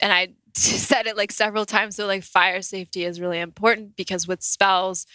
[0.00, 1.96] and I said it like several times.
[1.96, 5.06] So, like, fire safety is really important because with spells,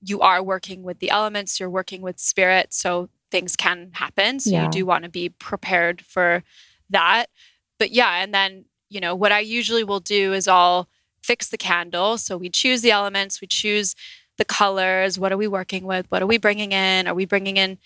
[0.00, 2.72] you are working with the elements, you're working with spirit.
[2.72, 4.40] So, things can happen.
[4.40, 4.64] So, Yeah.
[4.64, 6.42] you do want to be prepared for
[6.90, 7.26] that.
[7.78, 8.22] But yeah.
[8.22, 10.88] And then, you know, what I usually will do is I'll
[11.22, 12.18] fix the candle.
[12.18, 13.94] So, we choose the elements, we choose
[14.38, 15.18] the colors.
[15.18, 16.06] What are we working with?
[16.10, 17.08] What are we bringing in?
[17.08, 17.78] Are we bringing in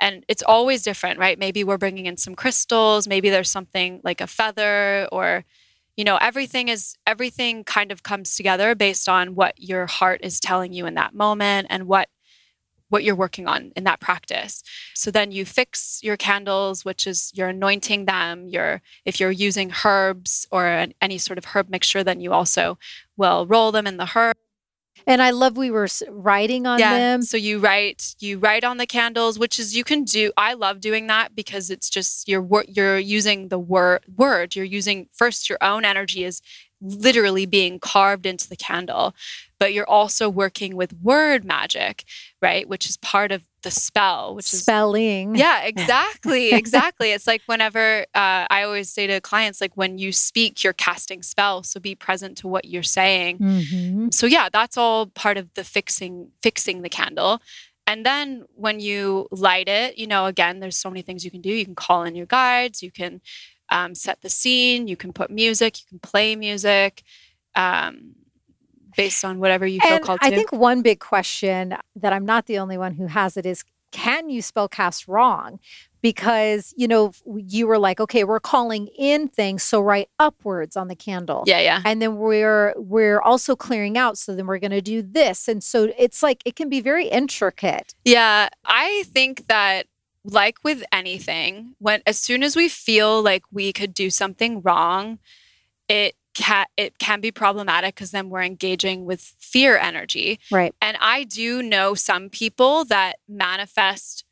[0.00, 4.20] and it's always different right maybe we're bringing in some crystals maybe there's something like
[4.20, 5.44] a feather or
[5.96, 10.38] you know everything is everything kind of comes together based on what your heart is
[10.38, 12.08] telling you in that moment and what
[12.88, 14.62] what you're working on in that practice
[14.94, 19.72] so then you fix your candles which is you're anointing them you're if you're using
[19.84, 22.78] herbs or an, any sort of herb mixture then you also
[23.16, 24.36] will roll them in the herb
[25.06, 27.22] And I love we were writing on them.
[27.22, 30.32] so you write you write on the candles, which is you can do.
[30.36, 34.56] I love doing that because it's just you're you're using the word word.
[34.56, 36.42] You're using first your own energy is
[36.80, 39.14] literally being carved into the candle,
[39.58, 42.04] but you're also working with word magic,
[42.40, 42.68] right?
[42.68, 45.34] Which is part of the spell, which is Spelling.
[45.34, 47.10] yeah, exactly, exactly.
[47.10, 51.22] It's like whenever uh, I always say to clients, like when you speak, you're casting
[51.24, 54.14] spells, so be present to what you're saying Mhm.
[54.14, 57.40] so yeah that's all part of the fixing fixing the candle
[57.86, 61.40] and then when you light it you know again there's so many things you can
[61.40, 63.20] do you can call in your guides you can
[63.70, 67.02] um, set the scene you can put music you can play music
[67.54, 68.14] um,
[68.98, 70.26] based on whatever you feel And called to.
[70.26, 73.64] I think one big question that I'm not the only one who has it is
[73.90, 75.60] can you spell cast wrong?
[76.00, 80.86] Because, you know, you were like, okay, we're calling in things, so write upwards on
[80.86, 81.42] the candle.
[81.46, 84.16] yeah yeah And then we're we're also clearing out.
[84.18, 85.48] So then we're gonna do this.
[85.48, 87.94] And so it's like it can be very intricate.
[88.04, 89.86] Yeah, I think that
[90.30, 95.18] like with anything, when as soon as we feel like we could do something wrong,
[95.88, 100.38] it can it can be problematic because then we're engaging with fear energy.
[100.50, 100.74] Right.
[100.80, 104.24] And I do know some people that manifest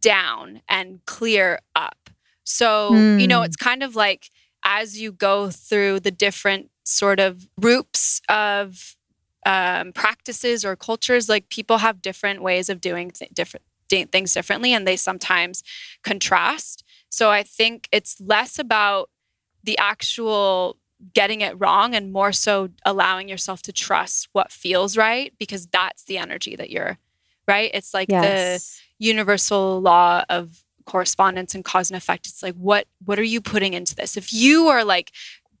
[0.00, 2.10] down and clear up.
[2.44, 3.44] So, you know, Hmm.
[3.44, 4.30] it's kind of like
[4.64, 8.96] as you go through the different sort of groups of
[9.44, 14.72] um, practices or cultures, like people have different ways of doing th- different things differently,
[14.72, 15.62] and they sometimes
[16.02, 16.84] contrast.
[17.08, 19.10] So I think it's less about
[19.64, 20.78] the actual
[21.12, 26.04] getting it wrong and more so allowing yourself to trust what feels right because that's
[26.04, 26.96] the energy that you're
[27.46, 28.80] right it's like yes.
[28.98, 33.40] the universal law of correspondence and cause and effect it's like what what are you
[33.40, 35.12] putting into this if you are like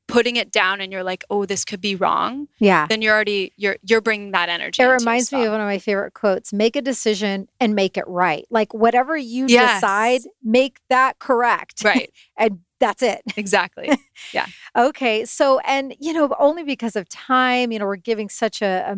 [0.08, 3.52] putting it down and you're like oh this could be wrong yeah then you're already
[3.56, 6.76] you're you're bringing that energy it reminds me of one of my favorite quotes make
[6.76, 9.80] a decision and make it right like whatever you yes.
[9.80, 13.22] decide make that correct right and that's it.
[13.36, 13.90] Exactly.
[14.32, 14.46] Yeah.
[14.74, 15.24] okay.
[15.24, 18.96] So, and, you know, only because of time, you know, we're giving such a, a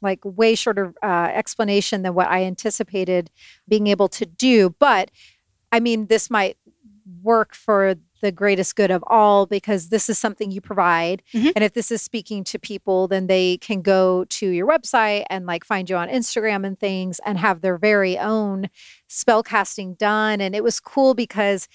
[0.00, 3.30] like way shorter uh, explanation than what I anticipated
[3.68, 4.74] being able to do.
[4.78, 5.10] But
[5.72, 6.56] I mean, this might
[7.22, 11.22] work for the greatest good of all because this is something you provide.
[11.32, 11.50] Mm-hmm.
[11.56, 15.46] And if this is speaking to people, then they can go to your website and
[15.46, 18.68] like find you on Instagram and things and have their very own
[19.08, 20.40] spell casting done.
[20.40, 21.68] And it was cool because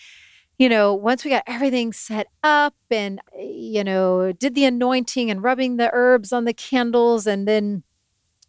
[0.58, 5.44] you know, once we got everything set up and, you know, did the anointing and
[5.44, 7.84] rubbing the herbs on the candles and then,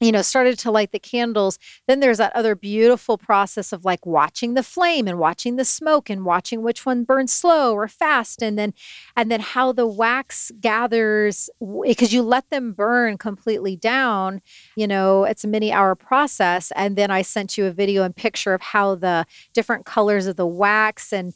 [0.00, 4.04] you know, started to light the candles, then there's that other beautiful process of like
[4.04, 8.42] watching the flame and watching the smoke and watching which one burns slow or fast.
[8.42, 8.74] And then,
[9.16, 11.48] and then how the wax gathers
[11.82, 14.42] because eh, you let them burn completely down,
[14.76, 16.72] you know, it's a many hour process.
[16.76, 20.36] And then I sent you a video and picture of how the different colors of
[20.36, 21.32] the wax and,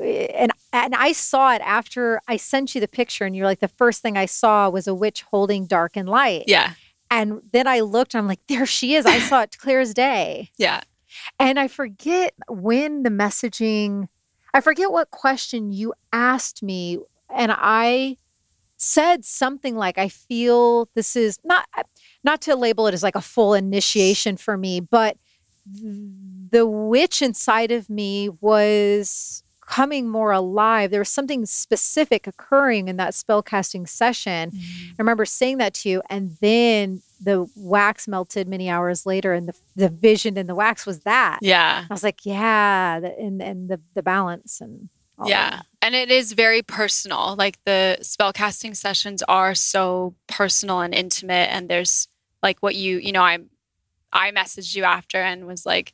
[0.00, 3.60] eh, and and I saw it after I sent you the picture, and you're like,
[3.60, 6.44] the first thing I saw was a witch holding dark and light.
[6.48, 6.72] Yeah.
[7.10, 9.06] And then I looked, and I'm like, there she is.
[9.06, 10.50] I saw it clear as day.
[10.56, 10.80] Yeah.
[11.38, 14.08] And I forget when the messaging,
[14.52, 16.98] I forget what question you asked me,
[17.32, 18.16] and I
[18.76, 21.66] said something like, I feel this is not
[22.24, 25.16] not to label it as like a full initiation for me, but
[26.50, 30.90] the witch inside of me was coming more alive.
[30.90, 34.50] There was something specific occurring in that spell casting session.
[34.50, 34.90] Mm-hmm.
[34.90, 39.48] I remember saying that to you, and then the wax melted many hours later, and
[39.48, 41.38] the the vision in the wax was that.
[41.42, 44.88] Yeah, I was like, yeah, and and the the balance and
[45.24, 47.36] yeah, and it is very personal.
[47.36, 52.08] Like the spell casting sessions are so personal and intimate, and there's
[52.42, 53.38] like what you you know I
[54.12, 55.92] I messaged you after and was like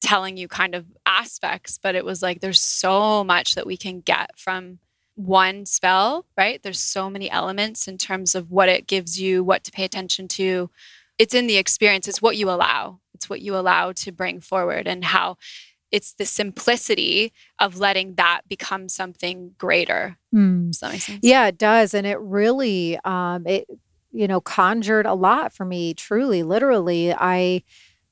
[0.00, 4.00] telling you kind of aspects, but it was like there's so much that we can
[4.00, 4.78] get from
[5.14, 6.62] one spell, right?
[6.62, 10.28] There's so many elements in terms of what it gives you, what to pay attention
[10.28, 10.70] to.
[11.18, 13.00] It's in the experience, it's what you allow.
[13.14, 15.36] It's what you allow to bring forward and how
[15.90, 20.16] it's the simplicity of letting that become something greater.
[20.34, 20.70] Mm.
[20.70, 21.20] Does that make sense?
[21.22, 21.94] Yeah, it does.
[21.94, 23.66] And it really um it
[24.12, 27.12] you know conjured a lot for me, truly, literally.
[27.12, 27.62] I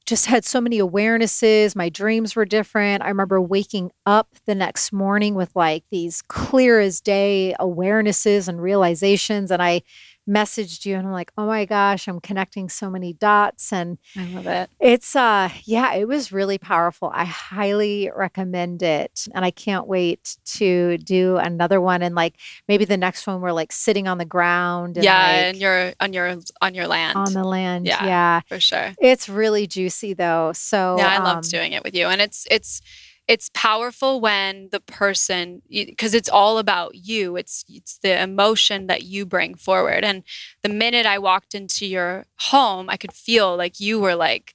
[0.08, 1.76] just had so many awarenesses.
[1.76, 3.02] My dreams were different.
[3.02, 8.60] I remember waking up the next morning with like these clear as day awarenesses and
[8.60, 9.50] realizations.
[9.50, 9.82] And I
[10.28, 13.72] messaged you and I'm like, oh my gosh, I'm connecting so many dots.
[13.72, 14.70] And I love it.
[14.78, 17.10] It's uh yeah, it was really powerful.
[17.12, 19.26] I highly recommend it.
[19.34, 22.02] And I can't wait to do another one.
[22.02, 22.34] And like
[22.68, 24.96] maybe the next one we're like sitting on the ground.
[24.96, 27.16] And yeah, like, and you're on your on your land.
[27.16, 27.86] On the land.
[27.86, 28.40] Yeah, yeah.
[28.48, 28.94] For sure.
[29.00, 30.52] It's really juicy though.
[30.54, 32.06] So Yeah, I um, loved doing it with you.
[32.06, 32.82] And it's it's
[33.28, 37.36] it's powerful when the person because it's all about you.
[37.36, 40.02] It's it's the emotion that you bring forward.
[40.04, 40.24] And
[40.62, 44.54] the minute i walked into your home i could feel like you were like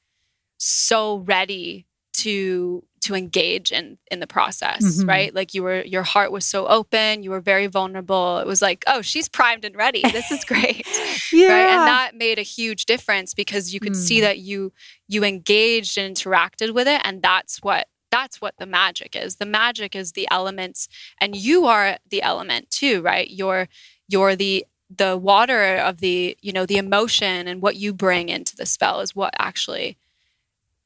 [0.58, 5.10] so ready to to engage in in the process mm-hmm.
[5.10, 5.36] right?
[5.36, 7.22] Like you were your heart was so open.
[7.22, 8.38] You were very vulnerable.
[8.40, 10.02] It was like oh she's primed and ready.
[10.02, 10.88] This is great.
[11.34, 11.48] Yeah.
[11.50, 11.70] right?
[11.70, 13.98] And that made a huge difference because you could mm.
[13.98, 14.72] see that you
[15.08, 19.38] you engaged and interacted with it and that's what that's what the magic is.
[19.38, 20.88] The magic is the elements
[21.20, 23.28] and you are the element too right?
[23.28, 23.68] You're
[24.08, 28.56] you're the the water of the you know the emotion and what you bring into
[28.56, 29.98] the spell is what actually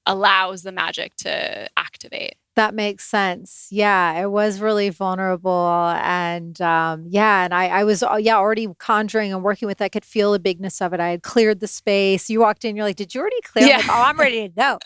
[0.06, 3.68] allows the magic to activate that makes sense.
[3.72, 5.70] Yeah, it was really vulnerable,
[6.02, 9.80] and um, yeah, and I, I was uh, yeah already conjuring and working with.
[9.82, 11.00] I could feel the bigness of it.
[11.00, 12.28] I had cleared the space.
[12.30, 13.78] You walked in, you're like, "Did you already clear?" Yeah.
[13.78, 14.80] Like, oh, I'm ready to go.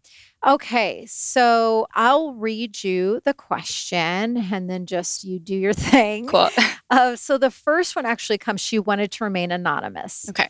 [0.47, 6.29] Okay, so I'll read you the question and then just you do your thing.
[6.29, 6.51] Cool.
[6.89, 10.29] Uh, so the first one actually comes, she wanted to remain anonymous.
[10.31, 10.49] Okay.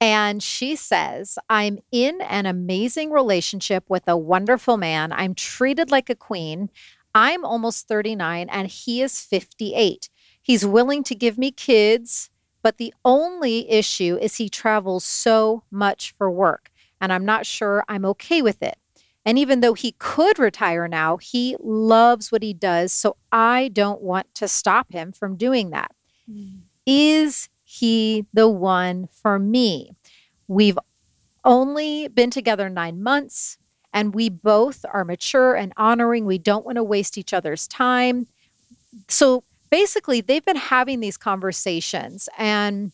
[0.00, 5.12] And she says, I'm in an amazing relationship with a wonderful man.
[5.12, 6.68] I'm treated like a queen.
[7.14, 10.10] I'm almost 39 and he is 58.
[10.42, 12.30] He's willing to give me kids,
[12.62, 16.70] but the only issue is he travels so much for work.
[17.00, 18.76] And I'm not sure I'm okay with it.
[19.26, 22.92] And even though he could retire now, he loves what he does.
[22.92, 25.90] So I don't want to stop him from doing that.
[26.30, 26.60] Mm.
[26.86, 29.96] Is he the one for me?
[30.46, 30.78] We've
[31.44, 33.58] only been together nine months
[33.92, 36.24] and we both are mature and honoring.
[36.24, 38.28] We don't want to waste each other's time.
[39.08, 42.92] So basically, they've been having these conversations and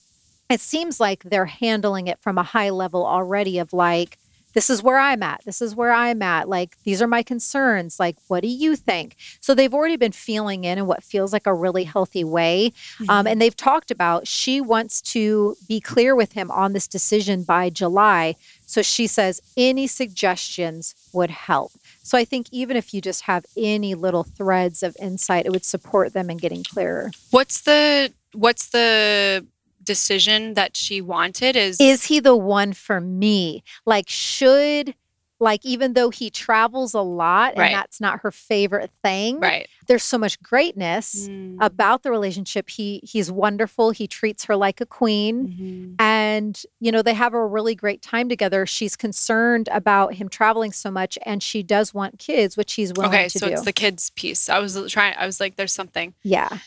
[0.49, 4.19] it seems like they're handling it from a high level already of like,
[4.53, 5.43] this is where I'm at.
[5.45, 6.49] This is where I'm at.
[6.49, 7.99] Like, these are my concerns.
[7.99, 9.16] Like, what do you think?
[9.41, 12.66] So they've already been feeling in in what feels like a really healthy way.
[12.66, 13.11] Um, mm-hmm.
[13.11, 17.43] Um, and they've talked about she wants to be clear with him on this decision
[17.45, 18.35] by July.
[18.66, 21.73] So she says any suggestions would help.
[22.03, 25.65] So I think even if you just have any little threads of insight, it would
[25.65, 27.11] support them in getting clearer.
[27.31, 29.47] What's the what's the
[29.83, 33.63] decision that she wanted is is he the one for me?
[33.85, 34.95] Like should
[35.43, 37.73] like even though he travels a lot and right.
[37.73, 39.69] that's not her favorite thing right.
[39.89, 41.57] there's so much greatness mm.
[41.61, 42.71] about the relationship.
[42.71, 43.91] He he's wonderful.
[43.91, 45.49] He treats her like a queen.
[45.49, 45.95] Mm-hmm.
[45.99, 48.65] and you know they have a really great time together.
[48.65, 53.11] She's concerned about him traveling so much and she does want kids which he's willing
[53.11, 53.21] to do.
[53.21, 54.49] okay, so it's the kids piece.
[54.49, 56.15] I was trying i was like there's something.
[56.23, 56.59] Yeah.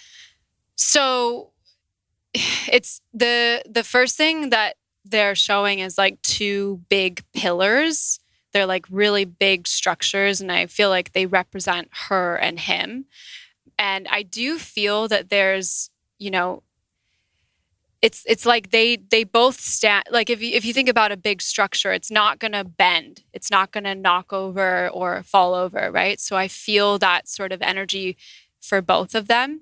[0.75, 1.51] So
[2.71, 8.19] it's the the first thing that they're showing is like two big pillars.
[8.53, 13.05] They're like really big structures and I feel like they represent her and him.
[13.77, 16.63] And I do feel that there's, you know,
[18.01, 21.17] it's it's like they they both stand like if you if you think about a
[21.17, 25.55] big structure it's not going to bend it's not going to knock over or fall
[25.55, 28.15] over right so i feel that sort of energy
[28.61, 29.61] for both of them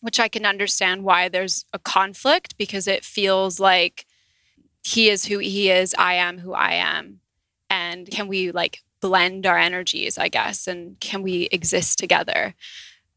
[0.00, 4.06] which I can understand why there's a conflict because it feels like
[4.82, 7.20] he is who he is, I am who I am.
[7.68, 12.54] And can we like blend our energies, I guess, and can we exist together?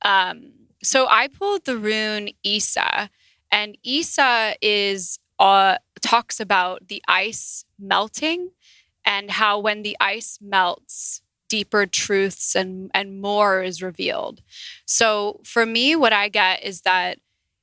[0.03, 0.51] Um,
[0.83, 3.09] so I pulled the rune Isa,
[3.51, 8.51] and Isa is uh, talks about the ice melting
[9.05, 11.21] and how when the ice melts,
[11.53, 14.41] deeper truths and and more is revealed.
[14.87, 17.19] So for me, what I get is that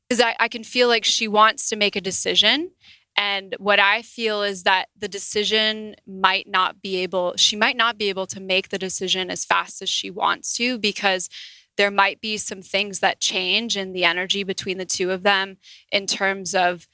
[0.08, 2.70] is that I can feel like she wants to make a decision.
[3.16, 7.98] And what I feel is that the decision might not be able, she might not
[7.98, 11.28] be able to make the decision as fast as she wants to because
[11.76, 15.56] there might be some things that change in the energy between the two of them
[15.90, 16.86] in terms of,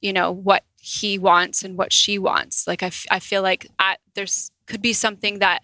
[0.00, 2.68] you know, what he wants and what she wants.
[2.68, 3.66] Like I, f- I feel like
[4.14, 5.62] there's could be something that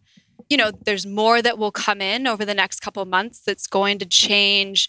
[0.48, 3.98] you know, there's more that will come in over the next couple months that's going
[3.98, 4.88] to change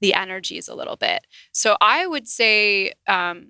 [0.00, 1.26] the energies a little bit.
[1.52, 3.46] So I would say um,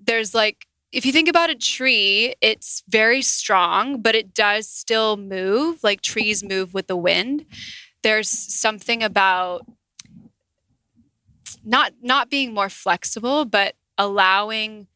[0.00, 5.16] there's like, if you think about a tree, it's very strong, but it does still
[5.16, 7.44] move, like trees move with the wind.
[8.02, 9.66] There's something about
[11.64, 14.86] not not being more flexible, but allowing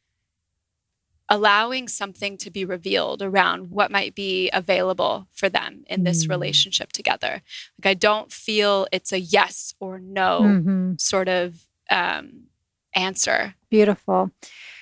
[1.30, 6.30] allowing something to be revealed around what might be available for them in this mm.
[6.30, 7.40] relationship together.
[7.78, 10.92] Like, I don't feel it's a yes or no mm-hmm.
[10.98, 12.48] sort of um,
[12.94, 13.54] answer.
[13.70, 14.32] Beautiful.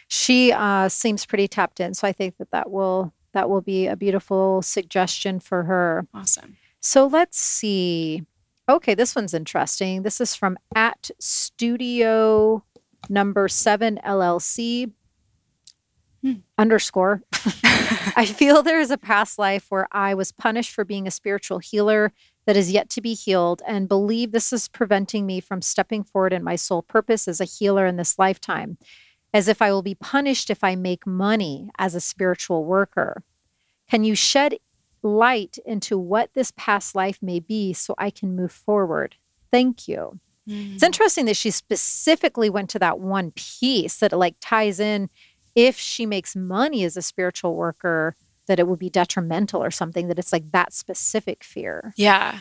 [0.09, 3.87] She uh, seems pretty tapped in, so I think that that will that will be
[3.87, 6.07] a beautiful suggestion for her.
[6.15, 6.57] Awesome.
[6.81, 8.25] So let's see.
[8.69, 10.03] Okay, this one's interesting.
[10.03, 12.65] This is from at studio
[13.11, 14.93] number seven LLC.
[16.57, 17.23] Underscore.
[17.33, 21.59] I feel there is a past life where I was punished for being a spiritual
[21.59, 22.13] healer.
[22.49, 26.33] that is yet to be healed and believe this is preventing me from stepping forward
[26.33, 28.79] in my sole purpose as a healer in this lifetime,
[29.35, 33.23] as if I will be punished if I make money as a spiritual worker.
[33.91, 34.55] Can you shed
[35.03, 39.17] light into what this past life may be so I can move forward?
[39.51, 40.19] Thank you.
[40.49, 40.77] Mm.
[40.77, 45.11] It's interesting that she specifically went to that one piece that like ties in
[45.59, 48.14] if she makes money as a spiritual worker
[48.47, 51.93] that it would be detrimental or something that it's like that specific fear.
[51.97, 52.40] Yeah.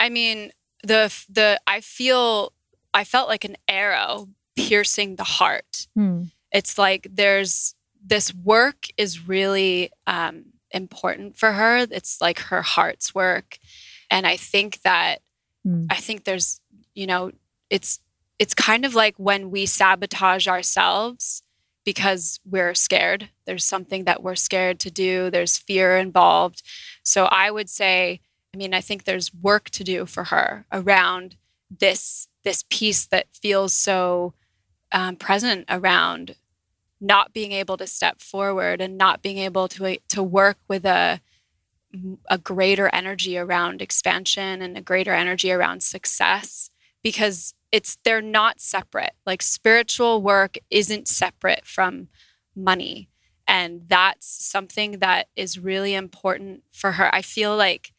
[0.00, 0.50] I mean,
[0.82, 2.52] the the I feel
[2.92, 5.86] I felt like an arrow piercing the heart.
[5.94, 6.24] Hmm.
[6.50, 11.86] It's like there's this work is really um, important for her.
[11.88, 13.58] It's like her heart's work,
[14.10, 15.20] and I think that
[15.64, 15.86] hmm.
[15.88, 16.60] I think there's
[16.96, 17.30] you know
[17.68, 18.00] it's
[18.40, 21.44] it's kind of like when we sabotage ourselves
[21.84, 23.30] because we're scared.
[23.46, 26.62] There's something that we're scared to do, there's fear involved.
[27.02, 28.20] So I would say,
[28.54, 31.36] I mean, I think there's work to do for her around
[31.70, 34.32] this this piece that feels so
[34.92, 36.34] um, present around
[37.00, 41.20] not being able to step forward and not being able to to work with a
[42.28, 46.70] a greater energy around expansion and a greater energy around success
[47.02, 49.12] because it's they're not separate.
[49.26, 52.08] Like spiritual work isn't separate from
[52.54, 53.08] money.
[53.46, 57.12] And that's something that is really important for her.
[57.14, 57.92] I feel like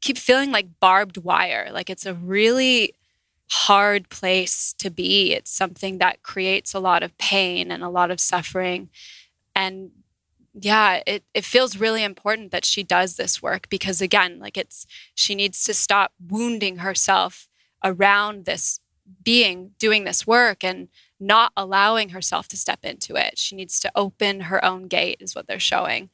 [0.00, 1.68] keep feeling like barbed wire.
[1.70, 2.94] Like it's a really
[3.50, 5.32] hard place to be.
[5.32, 8.90] It's something that creates a lot of pain and a lot of suffering.
[9.54, 9.90] And
[10.58, 14.86] yeah it, it feels really important that she does this work because again like it's
[15.14, 17.48] she needs to stop wounding herself
[17.84, 18.80] around this
[19.22, 20.88] being doing this work and
[21.18, 23.38] not allowing herself to step into it.
[23.38, 26.10] She needs to open her own gate, is what they're showing.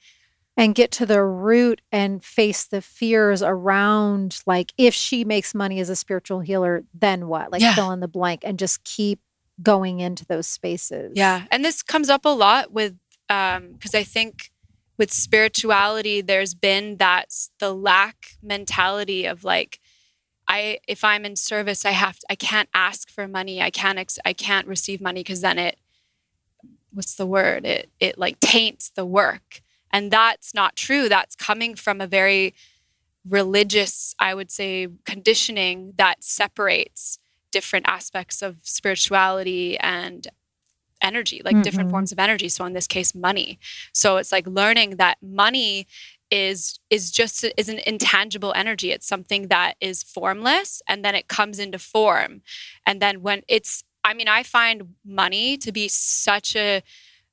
[0.57, 5.81] And get to the root and face the fears around, like, if she makes money
[5.81, 7.51] as a spiritual healer, then what?
[7.51, 7.75] Like, yeah.
[7.75, 9.21] fill in the blank and just keep
[9.63, 11.13] going into those spaces.
[11.15, 11.45] Yeah.
[11.51, 12.97] And this comes up a lot with,
[13.29, 14.51] um, because I think
[14.99, 19.81] with spirituality, there's been that the lack mentality of like,
[20.49, 23.61] I if I'm in service, I have to, I can't ask for money.
[23.63, 25.79] I can't ex, I can't receive money because then it
[26.93, 27.65] what's the word?
[27.65, 29.63] It it like taints the work.
[29.91, 31.09] And that's not true.
[31.09, 32.55] That's coming from a very
[33.29, 37.19] religious, I would say, conditioning that separates
[37.51, 40.27] different aspects of spirituality and
[41.03, 41.63] energy, like mm-hmm.
[41.63, 42.49] different forms of energy.
[42.49, 43.59] So in this case, money.
[43.93, 45.87] So it's like learning that money
[46.33, 48.91] is is just is an intangible energy.
[48.91, 52.41] It's something that is formless and then it comes into form.
[52.87, 56.83] And then when it's i mean i find money to be such a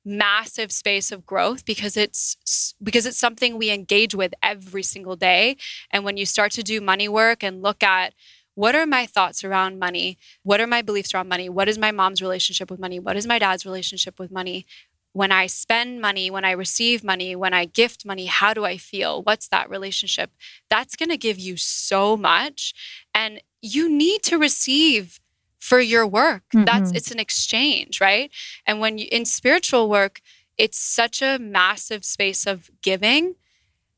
[0.04, 5.56] massive space of growth because it's because it's something we engage with every single day.
[5.90, 8.12] And when you start to do money work and look at
[8.54, 10.18] what are my thoughts around money?
[10.42, 11.48] What are my beliefs around money?
[11.48, 12.98] What is my mom's relationship with money?
[12.98, 14.66] What is my dad's relationship with money
[15.12, 18.76] when I spend money, when I receive money, when I gift money, how do I
[18.76, 19.22] feel?
[19.22, 20.30] What's that relationship?
[20.68, 22.72] That's going to give you so much.
[23.14, 25.20] And you need to receive
[25.58, 26.42] for your work.
[26.54, 26.64] Mm-hmm.
[26.64, 28.30] That's it's an exchange, right?
[28.66, 30.20] And when you in spiritual work,
[30.56, 33.34] it's such a massive space of giving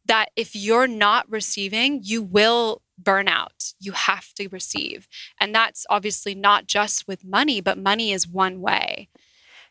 [0.05, 3.73] that if you're not receiving, you will burn out.
[3.79, 5.09] You have to receive.
[5.41, 9.09] And that's obviously not just with money, but money is one way.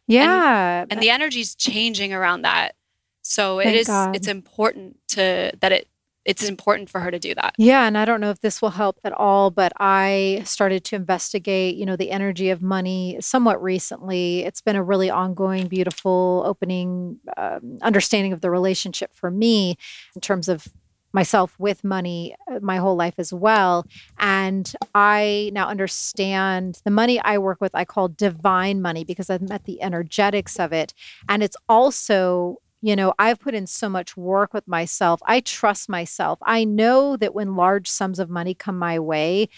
[0.08, 0.82] Yeah.
[0.82, 2.76] And, and the energy's changing around that.
[3.22, 3.88] So it is.
[3.88, 4.16] God.
[4.16, 5.88] it's important to that it
[6.24, 7.56] it's important for her to do that.
[7.58, 10.96] Yeah, and I don't know if this will help at all, but I started to
[10.96, 14.44] investigate, you know, the energy of money somewhat recently.
[14.44, 19.78] It's been a really ongoing, beautiful, opening um, understanding of the relationship for me
[20.14, 20.68] in terms of
[21.14, 23.86] myself with money uh, my whole life as well.
[24.20, 29.42] And I now understand the money I work with, I call divine money because I've
[29.42, 30.94] met the energetics of it.
[31.28, 35.22] And it's also you know, I've put in so much work with myself.
[35.28, 36.40] I trust myself.
[36.42, 39.50] I know that when large sums of money come my way,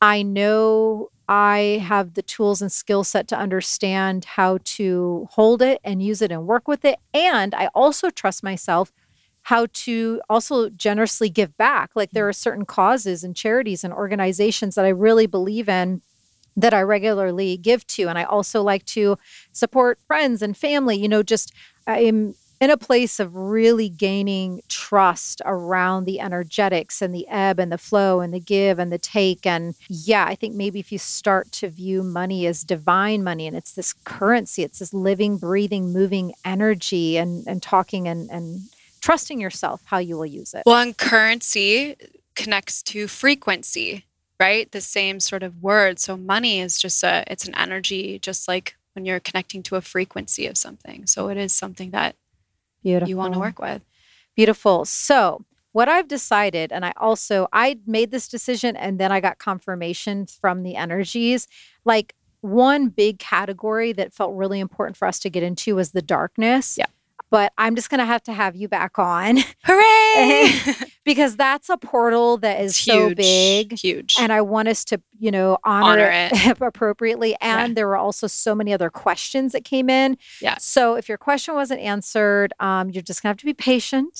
[0.00, 5.80] I know I have the tools and skill set to understand how to hold it
[5.84, 6.98] and use it and work with it.
[7.14, 8.92] And I also trust myself
[9.46, 11.92] how to also generously give back.
[11.94, 12.30] Like there mm.
[12.30, 16.02] are certain causes and charities and organizations that I really believe in
[16.56, 18.08] that I regularly give to.
[18.08, 19.16] And I also like to
[19.52, 20.96] support friends and family.
[20.96, 21.52] You know, just
[21.86, 27.70] I'm in a place of really gaining trust around the energetics and the ebb and
[27.70, 29.46] the flow and the give and the take.
[29.46, 33.56] And yeah, I think maybe if you start to view money as divine money and
[33.56, 38.58] it's this currency, it's this living, breathing, moving energy and, and talking and, and
[39.00, 40.62] trusting yourself how you will use it.
[40.66, 41.96] Well, in currency,
[42.34, 44.04] connects to frequency,
[44.38, 44.70] right?
[44.70, 45.98] The same sort of word.
[45.98, 49.80] So money is just a it's an energy just like when you're connecting to a
[49.80, 51.06] frequency of something.
[51.06, 52.16] So it is something that
[52.82, 53.08] Beautiful.
[53.08, 53.82] you want to work with.
[54.36, 54.84] Beautiful.
[54.84, 59.38] So, what I've decided, and I also I made this decision, and then I got
[59.38, 61.48] confirmation from the energies.
[61.84, 66.02] Like one big category that felt really important for us to get into was the
[66.02, 66.78] darkness.
[66.78, 66.86] Yeah.
[67.30, 70.52] But I'm just gonna have to have you back on Hooray!
[71.04, 73.78] because that's a portal that is It's so big.
[73.78, 74.16] Huge.
[74.18, 77.30] And I want us to, you know, honor, Honor it, appropriately.
[77.40, 77.64] Yeah.
[77.64, 80.16] And there were also so many other questions that came in.
[80.40, 80.56] Yeah.
[80.58, 84.18] So if your question wasn't answered, um, you're just gonna have to be patient.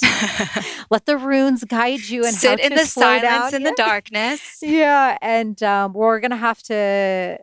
[0.90, 3.54] Let the runes guide you and Sit in to the silence down.
[3.54, 4.58] in the darkness.
[4.62, 7.38] Yeah, and um, we're gonna have to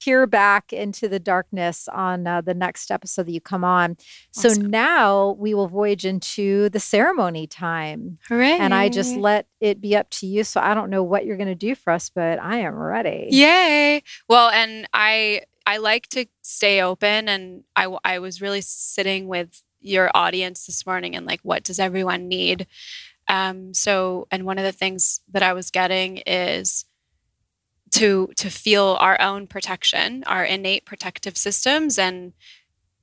[0.00, 3.96] peer back into the darkness on uh, the next episode that you come on.
[4.30, 8.58] So now we will voyage into the ceremony time, Hooray.
[8.58, 10.44] and I just let it be up to you.
[10.44, 13.28] So I don't know what you're gonna do for us, but I am ready.
[13.30, 14.02] Yay.
[14.28, 19.62] Well, and I I like to stay open and I, I was really sitting with
[19.80, 22.66] your audience this morning and like what does everyone need?
[23.28, 26.85] Um so and one of the things that I was getting is
[28.00, 32.32] to to feel our own protection, our innate protective systems and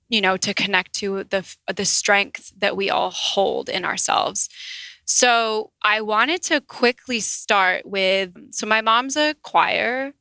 [0.10, 1.44] you know to connect to the
[1.76, 4.50] the strength that we all hold in ourselves.
[5.06, 10.14] So I wanted to quickly start with so my mom's a choir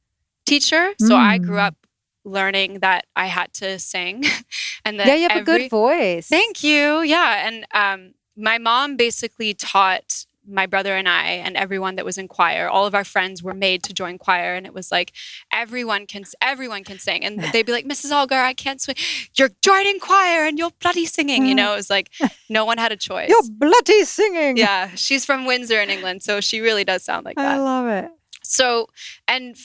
[0.46, 0.92] teacher.
[0.98, 1.66] So I grew Mm.
[1.68, 1.76] up
[2.24, 4.24] learning that I had to sing
[4.84, 6.28] and that Yeah, you have a good voice.
[6.28, 7.02] Thank you.
[7.02, 7.46] Yeah.
[7.46, 12.28] And um, my mom basically taught my brother and I and everyone that was in
[12.28, 12.68] choir.
[12.68, 15.12] All of our friends were made to join choir, and it was like
[15.52, 17.24] everyone can everyone can sing.
[17.24, 18.10] And they'd be like, "Mrs.
[18.10, 18.96] Algar, I can't swing.
[19.36, 21.58] You're joining choir, and you're bloody singing." You mm.
[21.58, 22.10] know, it was like
[22.48, 23.28] no one had a choice.
[23.28, 24.56] You're bloody singing.
[24.56, 27.56] Yeah, she's from Windsor in England, so she really does sound like that.
[27.56, 28.10] I love it.
[28.42, 28.88] So,
[29.28, 29.56] and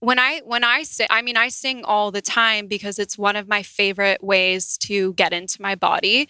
[0.00, 3.36] when I when I sing, I mean, I sing all the time because it's one
[3.36, 6.28] of my favorite ways to get into my body.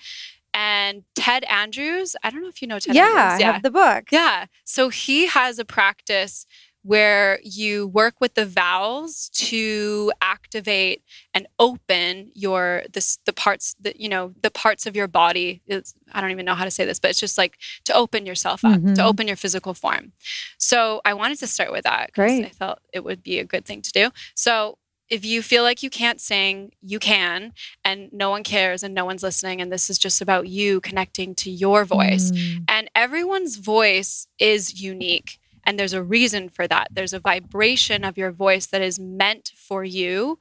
[0.55, 3.35] And Ted Andrews, I don't know if you know Ted yeah, Andrews.
[3.35, 4.05] I Yeah, have the book.
[4.11, 4.47] yeah.
[4.65, 6.47] So he has a practice
[6.85, 11.01] where you work with the vowels to activate
[11.33, 15.95] and open your this the parts that you know the parts of your body is
[16.13, 18.65] I don't even know how to say this but it's just like to open yourself
[18.65, 18.97] up Mhm.
[18.97, 20.11] to open your physical form.
[20.59, 23.65] So I wanted to start with that because I felt it would be a good
[23.65, 24.11] thing to do.
[24.35, 24.77] So
[25.13, 27.53] if you feel like you can't sing, you can,
[27.85, 29.61] and no one cares and no one's listening.
[29.61, 32.31] And this is just about you connecting to your voice.
[32.31, 32.65] Mm.
[32.67, 35.39] And everyone's voice is unique.
[35.65, 36.89] And there's a reason for that.
[36.91, 40.39] There's a vibration of your voice that is meant for you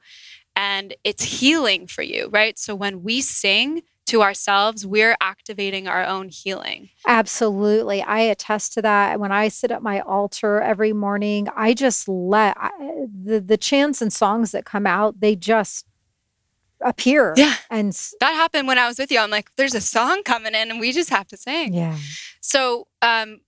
[0.56, 2.58] and it's healing for you, right?
[2.58, 3.82] So when we sing
[4.12, 6.90] to ourselves, we're activating our own healing.
[7.06, 8.02] Absolutely.
[8.02, 9.18] I attest to that.
[9.18, 12.70] When I sit at my altar every morning, I just let I,
[13.24, 15.86] the the chants and songs that come out, they just
[16.80, 17.32] appear.
[17.36, 17.54] Yeah.
[17.70, 19.18] And That happened when I was with you.
[19.18, 21.74] I'm like, there's a song coming in and we just have to sing.
[21.74, 21.96] yeah.
[22.40, 23.40] So um,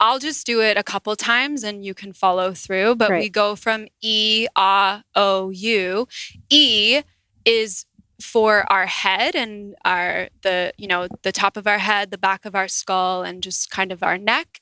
[0.00, 2.96] I'll just do it a couple times and you can follow through.
[2.96, 6.08] But we go from E, A, O, U.
[6.48, 7.02] E
[7.44, 7.86] is
[8.20, 12.44] for our head and our the you know the top of our head, the back
[12.44, 14.60] of our skull, and just kind of our neck.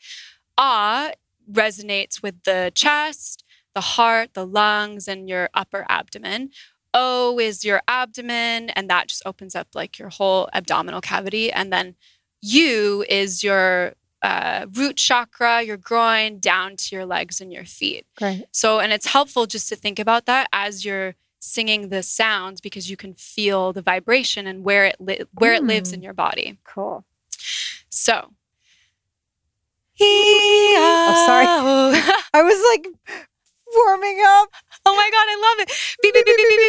[0.56, 1.12] ah
[1.50, 3.42] resonates with the chest,
[3.74, 6.50] the heart, the lungs, and your upper abdomen.
[6.94, 11.52] O is your abdomen, and that just opens up like your whole abdominal cavity.
[11.52, 11.96] And then
[12.42, 18.06] U is your uh, root chakra, your groin, down to your legs and your feet.
[18.16, 18.46] Great.
[18.52, 21.14] So, and it's helpful just to think about that as you're
[21.48, 25.64] singing the sounds because you can feel the vibration and where it li- where it
[25.64, 26.04] lives in mm.
[26.04, 26.58] your body.
[26.64, 27.04] Cool.
[27.90, 28.32] So,
[30.00, 31.46] Oh, sorry.
[32.34, 32.86] I was like
[33.74, 34.48] warming up,
[34.86, 35.96] Oh my god, I love it!
[36.02, 36.60] Beep, beep, beep, beep, beep,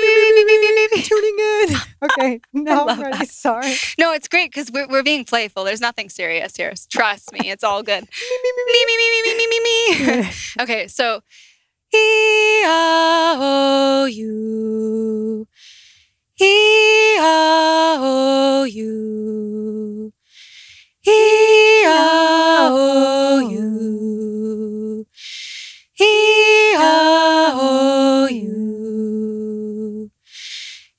[0.68, 1.78] beep, beep, tuning in.
[2.04, 2.42] Okay.
[2.54, 3.18] Now I'm ready.
[3.18, 3.30] that.
[3.30, 3.76] Sorry.
[3.98, 5.64] No, it's great because we're, we're being playful.
[5.64, 6.74] There's nothing serious here.
[6.90, 8.02] Trust me, it's all good.
[8.44, 10.30] me, me, me, me, me, me, me, me.
[10.62, 11.22] Okay, so
[11.92, 15.48] E A O U
[16.40, 20.14] E A O U
[21.08, 25.06] E A O U
[26.00, 30.12] E A O U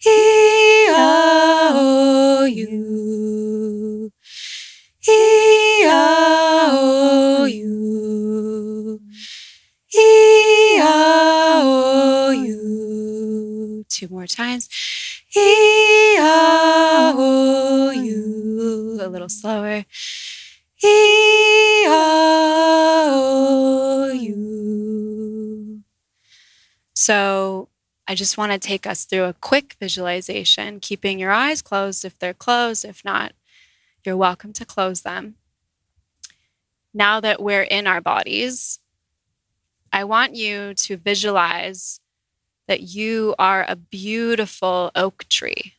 [0.05, 4.11] E A O U
[5.09, 5.60] E
[13.89, 14.69] Two more times.
[15.37, 17.15] E A
[19.09, 19.85] little slower.
[20.83, 21.85] E
[24.15, 25.83] you.
[26.95, 27.69] So
[28.07, 32.19] I just want to take us through a quick visualization, keeping your eyes closed if
[32.19, 32.85] they're closed.
[32.85, 33.33] If not,
[34.05, 35.37] you're welcome to close them.
[36.93, 38.81] Now that we're in our bodies,
[39.93, 42.01] I want you to visualize
[42.71, 45.75] that you are a beautiful oak tree.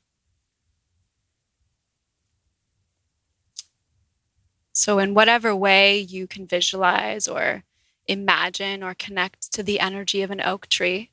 [4.73, 7.63] So, in whatever way you can visualize or
[8.07, 11.11] imagine or connect to the energy of an oak tree,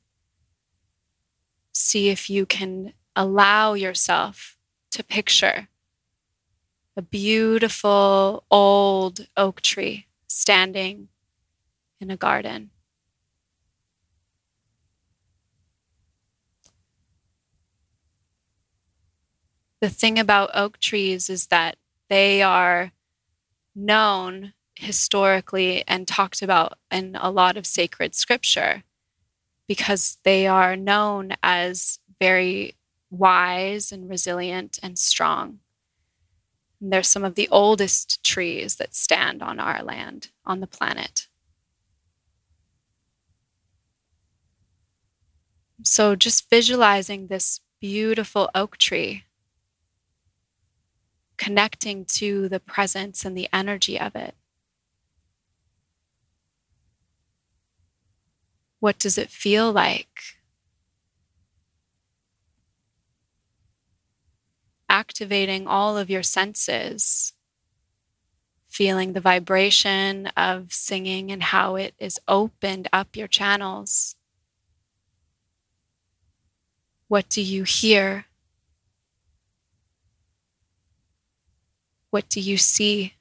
[1.71, 4.57] see if you can allow yourself
[4.91, 5.69] to picture
[6.97, 11.07] a beautiful old oak tree standing
[12.01, 12.71] in a garden.
[19.81, 21.77] The thing about oak trees is that
[22.09, 22.91] they are
[23.75, 28.83] known historically and talked about in a lot of sacred scripture
[29.67, 32.75] because they are known as very
[33.09, 35.59] wise and resilient and strong.
[36.81, 41.27] And they're some of the oldest trees that stand on our land, on the planet.
[45.83, 49.23] So, just visualizing this beautiful oak tree
[51.39, 54.35] connecting to the presence and the energy of it.
[58.81, 60.35] What does it feel like?
[64.89, 67.33] Activating all of your senses,
[68.67, 74.17] feeling the vibration of singing and how it is opened up your channels.
[77.07, 78.25] What do you hear?
[82.11, 83.15] What do you see?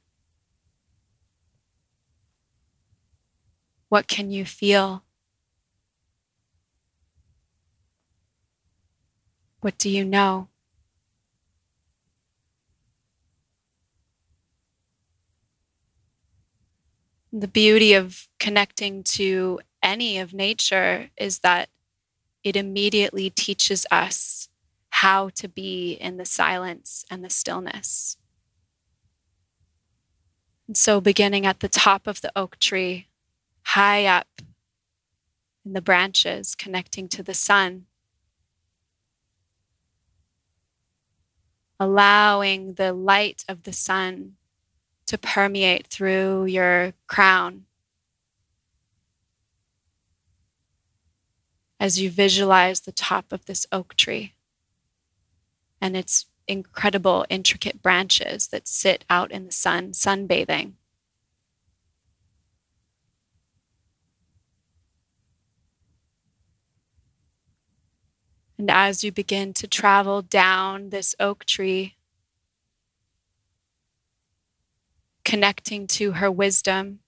[3.88, 5.02] What can you feel?
[9.60, 10.48] What do you know?
[17.32, 21.68] The beauty of connecting to any of nature is that
[22.44, 24.48] it immediately teaches us
[24.90, 28.17] how to be in the silence and the stillness.
[30.74, 33.08] So, beginning at the top of the oak tree,
[33.62, 34.42] high up
[35.64, 37.86] in the branches, connecting to the sun,
[41.80, 44.36] allowing the light of the sun
[45.06, 47.64] to permeate through your crown.
[51.80, 54.34] As you visualize the top of this oak tree
[55.80, 60.72] and its incredible, intricate branches that sit out in the sun, sunbathing.
[68.58, 71.94] And as you begin to travel down this oak tree,
[75.24, 77.00] connecting to her wisdom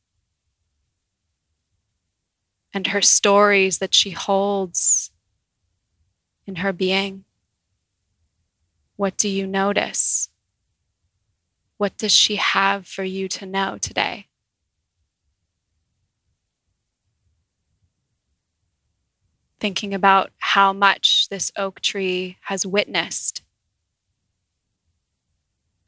[2.73, 5.11] and her stories that she holds
[6.47, 7.25] in her being.
[9.01, 10.29] What do you notice?
[11.79, 14.27] What does she have for you to know today?
[19.59, 23.41] Thinking about how much this oak tree has witnessed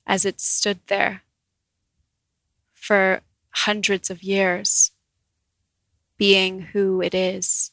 [0.07, 1.21] as it stood there
[2.73, 3.21] for
[3.51, 4.91] hundreds of years,
[6.17, 7.73] being who it is,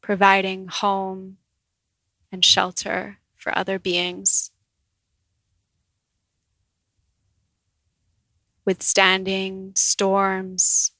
[0.00, 1.36] providing home
[2.32, 4.52] and shelter for other beings.
[8.64, 10.92] Withstanding storms,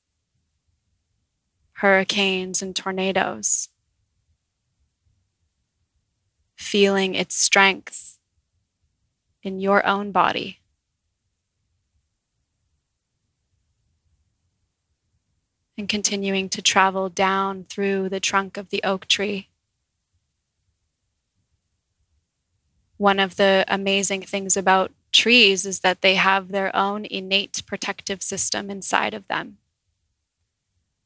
[1.74, 3.68] hurricanes, and tornadoes.
[6.56, 8.18] Feeling its strength
[9.44, 10.58] in your own body.
[15.78, 19.48] And continuing to travel down through the trunk of the oak tree
[23.02, 28.22] one of the amazing things about trees is that they have their own innate protective
[28.22, 29.58] system inside of them.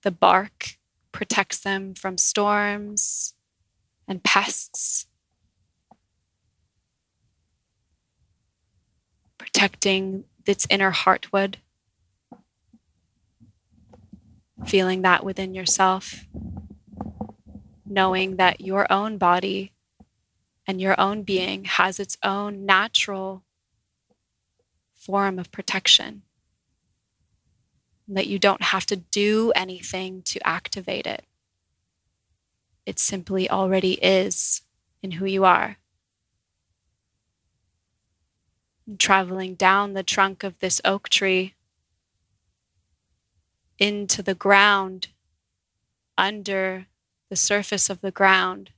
[0.02, 0.76] The bark
[1.10, 3.32] protects them from storms
[4.06, 5.06] and pests,
[9.38, 11.54] protecting its inner heartwood,
[14.66, 16.26] feeling that within yourself,
[17.86, 19.72] knowing that your own body
[20.66, 23.44] and your own being has its own natural
[24.94, 26.22] form of protection.
[28.08, 31.24] that you don't have to do anything to activate it.
[32.84, 34.62] It simply already is
[35.02, 35.78] in who you are.
[38.98, 41.54] traveling down the trunk of this oak tree
[43.78, 45.08] into the ground,
[46.16, 46.86] under
[47.28, 48.70] the surface of the ground,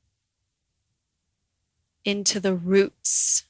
[2.09, 3.45] into the roots.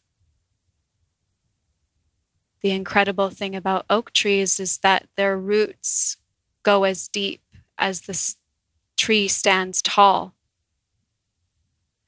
[2.61, 6.17] The incredible thing about oak trees is that their roots
[6.65, 7.41] go as deep
[7.79, 8.35] as the
[8.97, 10.35] tree stands tall.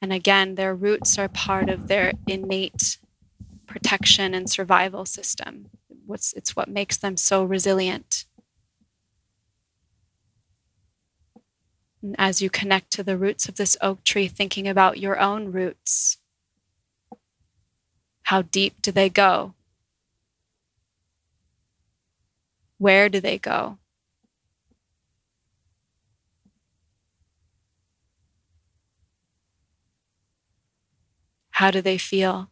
[0.03, 2.99] And again, their roots are part of their innate
[3.69, 5.71] protection and survival system.
[6.05, 8.25] What's, it's what makes them so resilient.
[12.03, 15.53] And as you connect to the roots of this oak tree, thinking about your own
[15.53, 16.17] roots,
[18.31, 19.55] how deep do they go?
[22.79, 23.79] Where do they go?
[31.51, 32.51] How do they feel?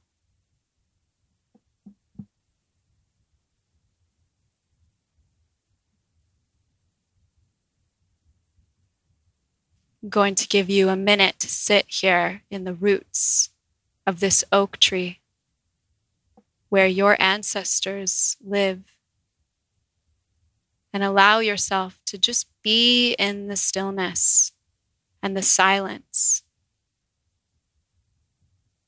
[10.02, 13.50] I'm going to give you a minute to sit here in the roots
[14.05, 15.20] of this oak tree
[16.68, 18.82] where your ancestors live.
[20.92, 24.52] And allow yourself to just be in the stillness
[25.22, 26.42] and the silence.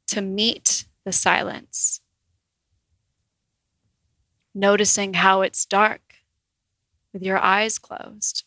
[0.09, 2.01] To meet the silence,
[4.52, 6.15] noticing how it's dark
[7.12, 8.44] with your eyes closed,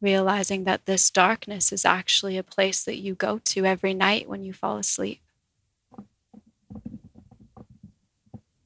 [0.00, 4.44] realizing that this darkness is actually a place that you go to every night when
[4.44, 5.20] you fall asleep.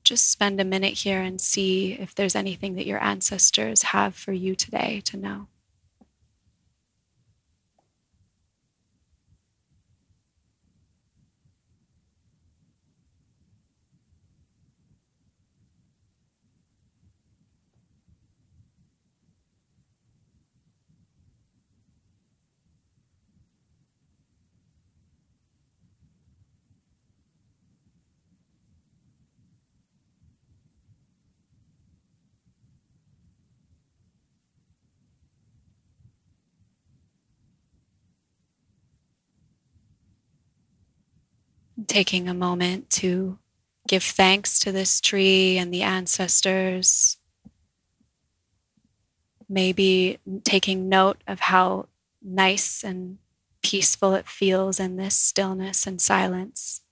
[0.08, 4.32] Just spend a minute here and see if there's anything that your ancestors have for
[4.32, 5.48] you today to know.
[41.88, 43.38] Taking a moment to
[43.88, 47.16] give thanks to this tree and the ancestors.
[49.48, 51.88] Maybe taking note of how
[52.22, 53.18] nice and
[53.62, 56.82] peaceful it feels in this stillness and silence.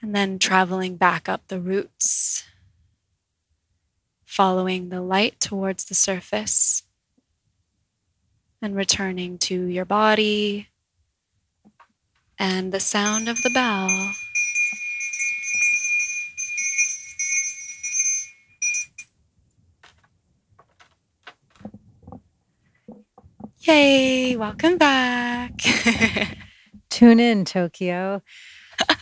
[0.00, 2.44] And then traveling back up the roots,
[4.24, 6.84] following the light towards the surface,
[8.62, 10.68] and returning to your body,
[12.38, 14.12] and the sound of the bell.
[23.60, 25.52] Yay, welcome back.
[26.90, 28.22] Tune in, Tokyo.
[28.88, 28.94] oh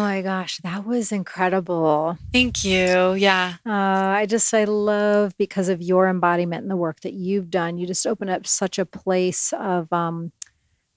[0.00, 2.16] my gosh, that was incredible.
[2.32, 3.14] Thank you.
[3.14, 3.54] Yeah.
[3.66, 7.76] Uh, I just, I love because of your embodiment and the work that you've done.
[7.76, 10.32] You just open up such a place of um,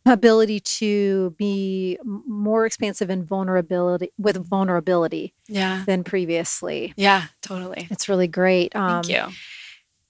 [0.06, 5.84] ability to be more expansive and vulnerability with vulnerability yeah.
[5.86, 6.94] than previously.
[6.98, 7.88] Yeah totally.
[7.90, 9.34] It's really great um, thank you.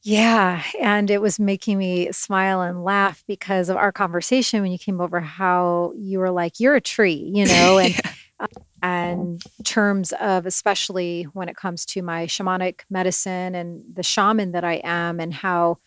[0.01, 4.79] yeah and it was making me smile and laugh because of our conversation when you
[4.79, 8.11] came over how you were like you're a tree you know and yeah.
[8.39, 8.47] uh,
[8.81, 14.63] and terms of especially when it comes to my shamanic medicine and the shaman that
[14.63, 15.77] i am and how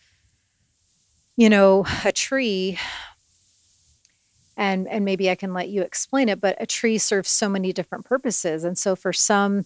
[1.35, 2.79] you know a tree
[4.57, 7.71] and and maybe I can let you explain it, but a tree serves so many
[7.71, 8.63] different purposes.
[8.63, 9.65] And so for some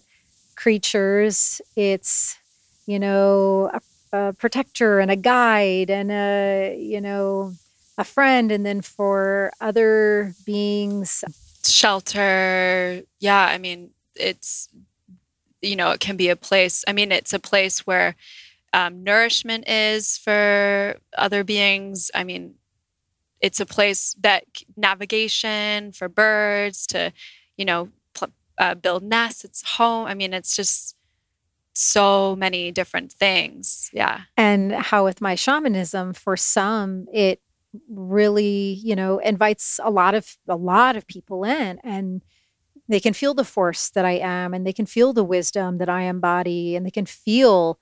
[0.54, 2.38] creatures, it's
[2.86, 7.54] you know a, a protector and a guide and a you know
[7.96, 11.24] a friend, and then for other beings,
[11.64, 13.02] shelter.
[13.18, 14.68] Yeah, I mean it's
[15.62, 16.84] you know it can be a place.
[16.86, 18.14] I mean it's a place where
[18.74, 22.10] um, nourishment is for other beings.
[22.14, 22.56] I mean
[23.42, 24.44] it's a place that
[24.76, 27.12] navigation for birds to,
[27.56, 29.44] you know, pl- uh, build nests.
[29.44, 30.06] It's home.
[30.06, 30.96] I mean, it's just
[31.74, 33.90] so many different things.
[33.92, 34.22] Yeah.
[34.36, 37.40] And how with my shamanism, for some, it
[37.88, 42.22] really, you know, invites a lot of a lot of people in and
[42.88, 45.88] they can feel the force that I am and they can feel the wisdom that
[45.88, 47.78] I embody and they can feel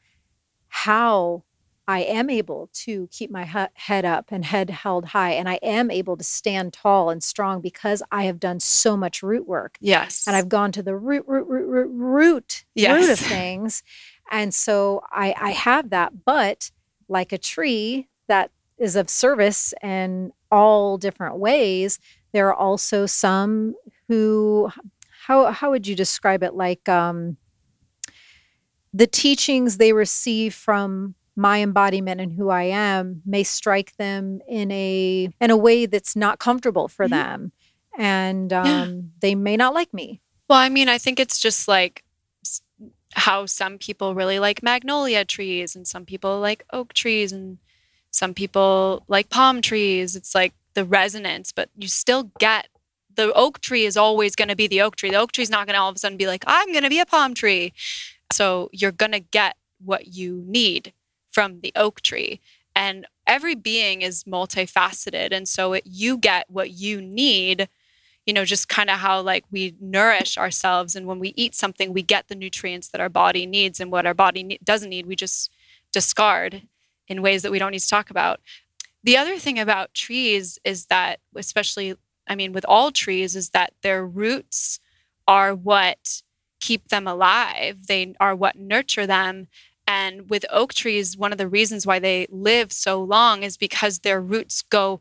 [0.68, 1.42] how
[1.90, 3.42] I am able to keep my
[3.74, 7.60] head up and head held high and I am able to stand tall and strong
[7.60, 9.76] because I have done so much root work.
[9.80, 10.24] Yes.
[10.28, 13.82] and I've gone to the root root root root root root of things
[14.30, 16.70] and so I I have that but
[17.08, 21.98] like a tree that is of service in all different ways
[22.32, 23.74] there are also some
[24.06, 24.70] who
[25.26, 26.54] how how would you describe it?
[26.54, 27.36] Like um
[28.92, 34.70] the teachings they receive from my embodiment and who I am may strike them in
[34.70, 37.10] a in a way that's not comfortable for Mhm.
[37.10, 37.52] them
[37.98, 42.02] and um they may not like me Well, I mean, I think it's just like
[43.14, 47.58] how some people really like magnolia trees and some people like oak trees and
[48.10, 50.16] some people like palm trees.
[50.16, 52.68] It's like the resonance, but you still get
[53.14, 55.10] the oak tree is always going to be the oak tree.
[55.10, 56.84] The oak tree is not going to all of a sudden be like, I'm going
[56.84, 57.72] to be a palm tree.
[58.32, 60.92] So you're going to get what you need
[61.30, 62.40] from the oak tree.
[62.74, 65.32] And every being is multifaceted.
[65.32, 67.68] And so it, you get what you need
[68.26, 70.94] you know, just kind of how like we nourish ourselves.
[70.94, 74.06] And when we eat something, we get the nutrients that our body needs, and what
[74.06, 75.50] our body ne- doesn't need, we just
[75.92, 76.62] discard
[77.08, 78.40] in ways that we don't need to talk about.
[79.02, 81.96] The other thing about trees is that, especially,
[82.28, 84.78] I mean, with all trees, is that their roots
[85.26, 86.22] are what
[86.60, 89.48] keep them alive, they are what nurture them.
[89.90, 93.98] And with oak trees, one of the reasons why they live so long is because
[93.98, 95.00] their roots go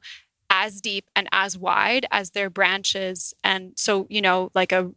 [0.50, 3.36] as deep and as wide as their branches.
[3.44, 4.90] And so, you know, like a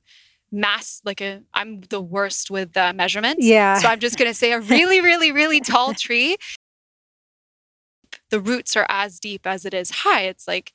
[0.50, 3.44] mass, like a, I'm the worst with uh, measurements.
[3.44, 6.38] yeah So I'm just going to say a really, really, really tall tree.
[8.30, 10.22] The roots are as deep as it is high.
[10.22, 10.72] It's like,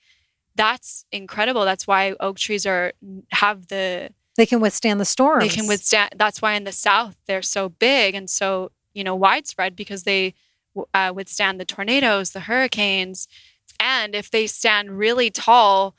[0.53, 1.65] that's incredible.
[1.65, 2.94] That's why oak trees are
[3.31, 7.15] have the they can withstand the storms they can withstand that's why in the south
[7.26, 10.33] they're so big and so you know widespread because they
[10.93, 13.27] uh, withstand the tornadoes the hurricanes
[13.79, 15.95] and if they stand really tall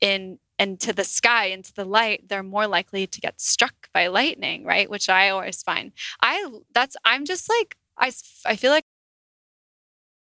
[0.00, 4.64] in into the sky into the light they're more likely to get struck by lightning
[4.64, 4.90] right?
[4.90, 5.92] Which i always find.
[6.20, 8.12] I that's i'm just like I
[8.44, 8.84] I feel like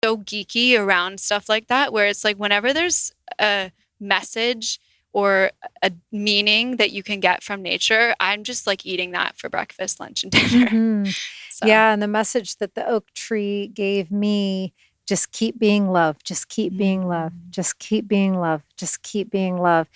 [0.03, 4.79] so geeky around stuff like that where it's like whenever there's a message
[5.19, 5.51] or
[5.81, 9.99] a meaning that you can get from nature, I'm just like eating that for breakfast,
[9.99, 10.67] lunch, and dinner.
[10.69, 11.15] Mhm.
[11.51, 14.73] So, yeah and the message that the oak tree gave me
[15.11, 17.49] just keep being love, just keep being loved Mm.
[17.59, 19.87] just keep being love, just keep being love.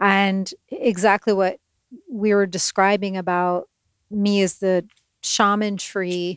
[0.00, 1.54] and exactly what
[2.10, 3.68] we were describing about
[4.10, 4.84] me as the
[5.22, 6.36] shaman tree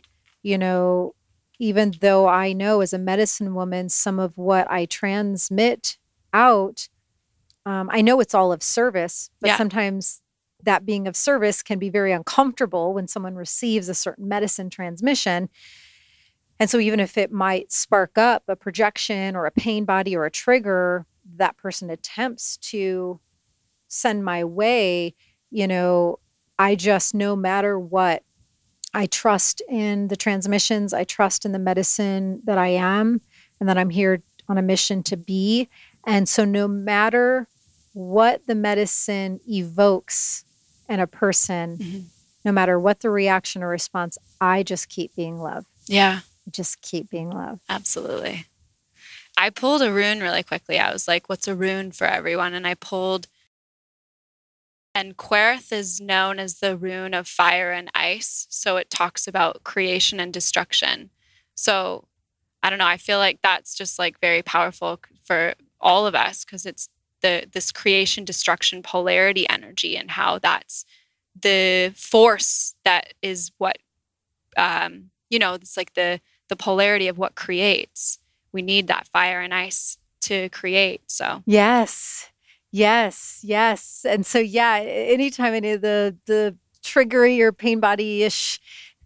[0.50, 1.14] you know
[1.58, 5.98] even though i know as a medicine woman some of what i transmit
[6.32, 6.88] out
[7.68, 9.56] um, i know it's all of service but Yeah.
[9.56, 10.22] sometimes
[10.64, 15.48] that being of service can be very uncomfortable when someone receives a certain medicine transmission.
[16.60, 20.24] And so, even if it might spark up a projection or a pain body or
[20.24, 23.20] a trigger, that person attempts to
[23.86, 25.14] send my way,
[25.50, 26.18] you know,
[26.58, 28.24] I just, no matter what,
[28.92, 33.20] I trust in the transmissions, I trust in the medicine that I am
[33.60, 35.68] and that I'm here on a mission to be.
[36.04, 37.46] And so, no matter
[37.98, 40.44] what the medicine evokes
[40.88, 42.04] in a person, Mhm.
[42.44, 45.66] no matter what the reaction or response, I just keep being love.
[45.86, 47.60] yeah, Just keep being love.
[47.68, 48.46] absolutely.
[49.36, 50.78] I pulled a rune really quickly.
[50.78, 52.54] I was like, what's a rune for everyone?
[52.54, 53.26] And I pulled,
[54.94, 58.46] and Cweorth is known as the rune of fire and ice.
[58.48, 61.10] So it talks about creation and destruction.
[61.54, 62.06] So
[62.62, 62.86] I don't know.
[62.86, 66.88] I feel like that's just like very powerful for all of us because it's
[67.22, 70.84] the this creation destruction polarity energy and how that's
[71.40, 73.78] the force that is what
[74.56, 78.18] um you know it's like the the polarity of what creates
[78.52, 82.30] we need that fire and ice to create so Yes.
[82.70, 83.40] Yes.
[83.42, 84.04] Yes.
[84.06, 88.60] And so yeah, anytime any of the the triggery or pain body ish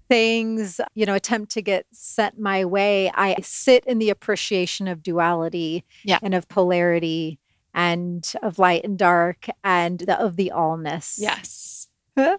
[0.09, 5.02] things, you know, attempt to get sent my way, I sit in the appreciation of
[5.02, 6.18] duality Yeah.
[6.22, 7.39] and of polarity
[7.74, 11.16] and of light and dark and the, of the allness.
[11.19, 11.89] yes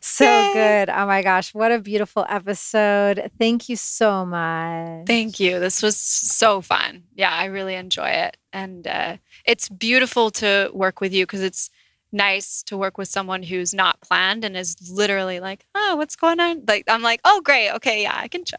[0.00, 0.50] So Yay.
[0.54, 0.88] good.
[0.88, 3.30] Oh my gosh, what a beautiful episode.
[3.38, 5.06] Thank you so much.
[5.06, 10.30] thank you this was so fun yeah i really enjoy it and uh, it's beautiful
[10.30, 11.68] to work with you because it's
[12.12, 16.40] nice to work with someone who's not planned and is literally like oh what's going
[16.40, 18.58] on like i'm like oh great okay yeah i can chill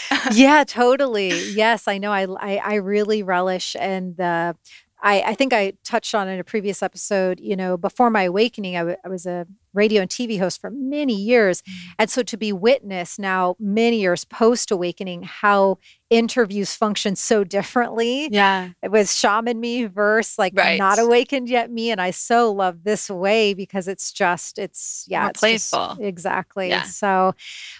[0.32, 1.30] yeah, totally.
[1.52, 2.10] Yes, I know.
[2.12, 4.56] I, I I really relish in the
[5.00, 8.76] I, I think I touched on in a previous episode, you know, before my awakening,
[8.76, 9.46] I, w- I was a
[9.78, 11.62] radio and TV host for many years.
[11.62, 11.72] Mm.
[12.00, 15.78] And so to be witness now, many years post awakening, how
[16.10, 18.28] interviews function so differently.
[18.30, 18.70] Yeah.
[18.82, 20.78] It was shaman me versus like right.
[20.78, 21.90] not awakened yet me.
[21.90, 25.88] And I so love this way because it's just, it's, yeah, More it's playful.
[25.88, 26.68] Just, exactly.
[26.68, 26.82] Yeah.
[26.84, 27.34] So,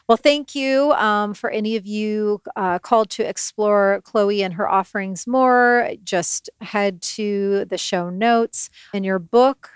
[0.09, 4.69] well, thank you um, for any of you uh, called to explore Chloe and her
[4.69, 5.91] offerings more.
[6.05, 9.71] Just head to the show notes in your book.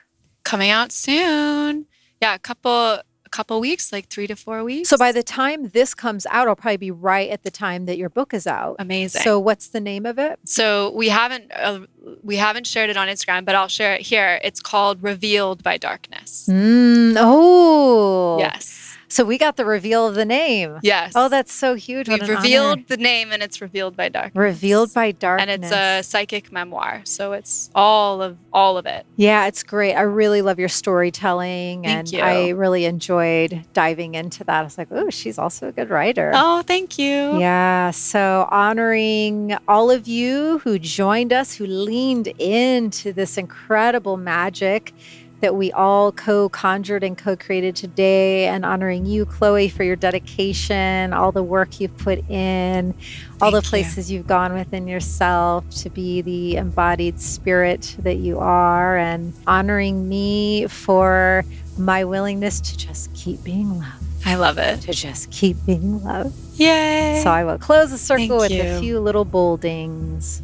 [0.44, 1.86] Coming out soon
[2.22, 4.88] yeah, a couple a couple weeks, like three to four weeks.
[4.88, 7.98] So by the time this comes out, I'll probably be right at the time that
[7.98, 8.76] your book is out.
[8.78, 9.22] Amazing.
[9.22, 10.38] So what's the name of it?
[10.44, 11.80] So we haven't uh,
[12.22, 14.40] we haven't shared it on Instagram, but I'll share it here.
[14.44, 16.46] It's called Revealed by Darkness.
[16.48, 18.81] Mm, oh, yes.
[19.12, 20.78] So we got the reveal of the name.
[20.82, 21.12] Yes.
[21.14, 22.08] Oh, that's so huge.
[22.08, 22.84] We've revealed honor.
[22.88, 24.40] the name and it's revealed by darkness.
[24.40, 25.52] Revealed by darkness.
[25.52, 27.02] And it's a psychic memoir.
[27.04, 29.04] So it's all of all of it.
[29.16, 29.92] Yeah, it's great.
[29.96, 31.82] I really love your storytelling.
[31.82, 32.20] Thank and you.
[32.20, 34.60] I really enjoyed diving into that.
[34.60, 36.32] I was like, oh, she's also a good writer.
[36.34, 37.38] Oh, thank you.
[37.38, 37.90] Yeah.
[37.90, 44.94] So honoring all of you who joined us, who leaned into this incredible magic
[45.42, 49.96] that we all co conjured and co created today, and honoring you, Chloe, for your
[49.96, 52.94] dedication, all the work you've put in,
[53.42, 54.18] all Thank the places you.
[54.18, 60.66] have gone within yourself to be the embodied spirit that you are, and honoring me
[60.68, 61.44] for
[61.76, 64.04] my willingness to just keep being loved.
[64.24, 64.82] I love it.
[64.82, 66.34] To just keep being loved.
[66.54, 67.20] Yay.
[67.24, 68.62] So I will close the circle Thank with you.
[68.62, 70.42] a few little boldings.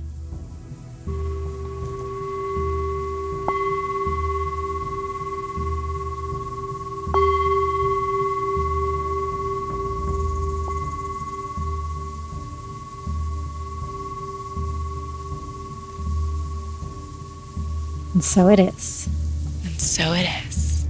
[18.18, 19.06] And so it is.
[19.64, 20.88] And so it is.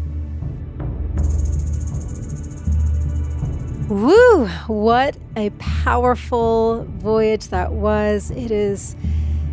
[3.91, 4.47] Woo!
[4.67, 8.31] What a powerful voyage that was.
[8.31, 8.97] It is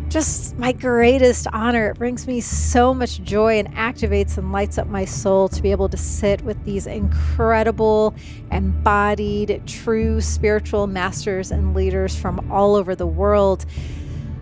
[0.08, 1.90] just my greatest honor.
[1.90, 5.70] It brings me so much joy and activates and lights up my soul to be
[5.70, 8.14] able to sit with these incredible,
[8.50, 13.66] embodied, true spiritual masters and leaders from all over the world.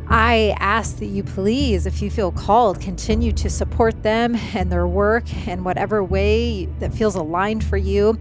[0.08, 4.86] I ask that you please, if you feel called, continue to support them and their
[4.86, 8.18] work in whatever way that feels aligned for you.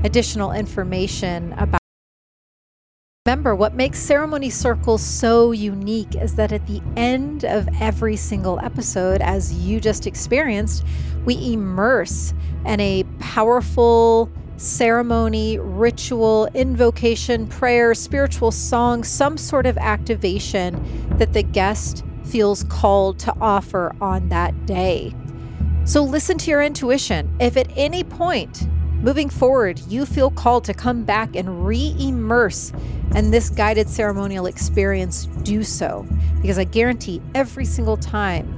[0.06, 1.80] additional information about.
[3.26, 8.58] Remember, what makes Ceremony Circles so unique is that at the end of every single
[8.62, 10.86] episode, as you just experienced,
[11.26, 12.34] we immerse
[12.66, 20.82] in a powerful ceremony, ritual, invocation, prayer, spiritual song, some sort of activation
[21.18, 25.14] that the guest feels called to offer on that day.
[25.86, 27.34] So listen to your intuition.
[27.40, 28.68] If at any point
[29.02, 32.74] moving forward you feel called to come back and re immerse
[33.16, 36.06] in this guided ceremonial experience, do so.
[36.42, 38.54] Because I guarantee every single time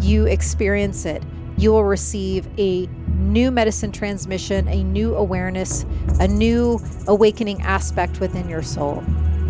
[0.00, 1.22] you experience it,
[1.56, 2.86] you will receive a
[3.16, 5.86] new medicine transmission, a new awareness,
[6.20, 9.02] a new awakening aspect within your soul.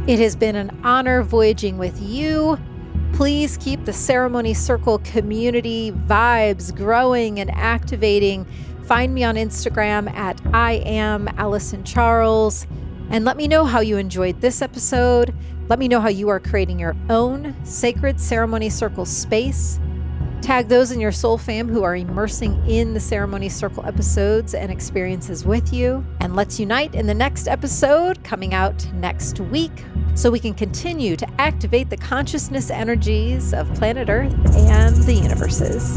[0.06, 2.58] It has been an honor voyaging with you.
[3.14, 8.44] Please keep the Ceremony Circle community vibes growing and activating.
[8.86, 12.66] Find me on Instagram at I am Alyson Charles.
[13.10, 15.32] And let me know how you enjoyed this episode.
[15.68, 19.78] Let me know how you are creating your own sacred ceremony circle space.
[20.44, 24.70] Tag those in your soul fam who are immersing in the ceremony circle episodes and
[24.70, 26.04] experiences with you.
[26.20, 29.72] And let's unite in the next episode coming out next week
[30.14, 35.96] so we can continue to activate the consciousness energies of planet Earth and the universes.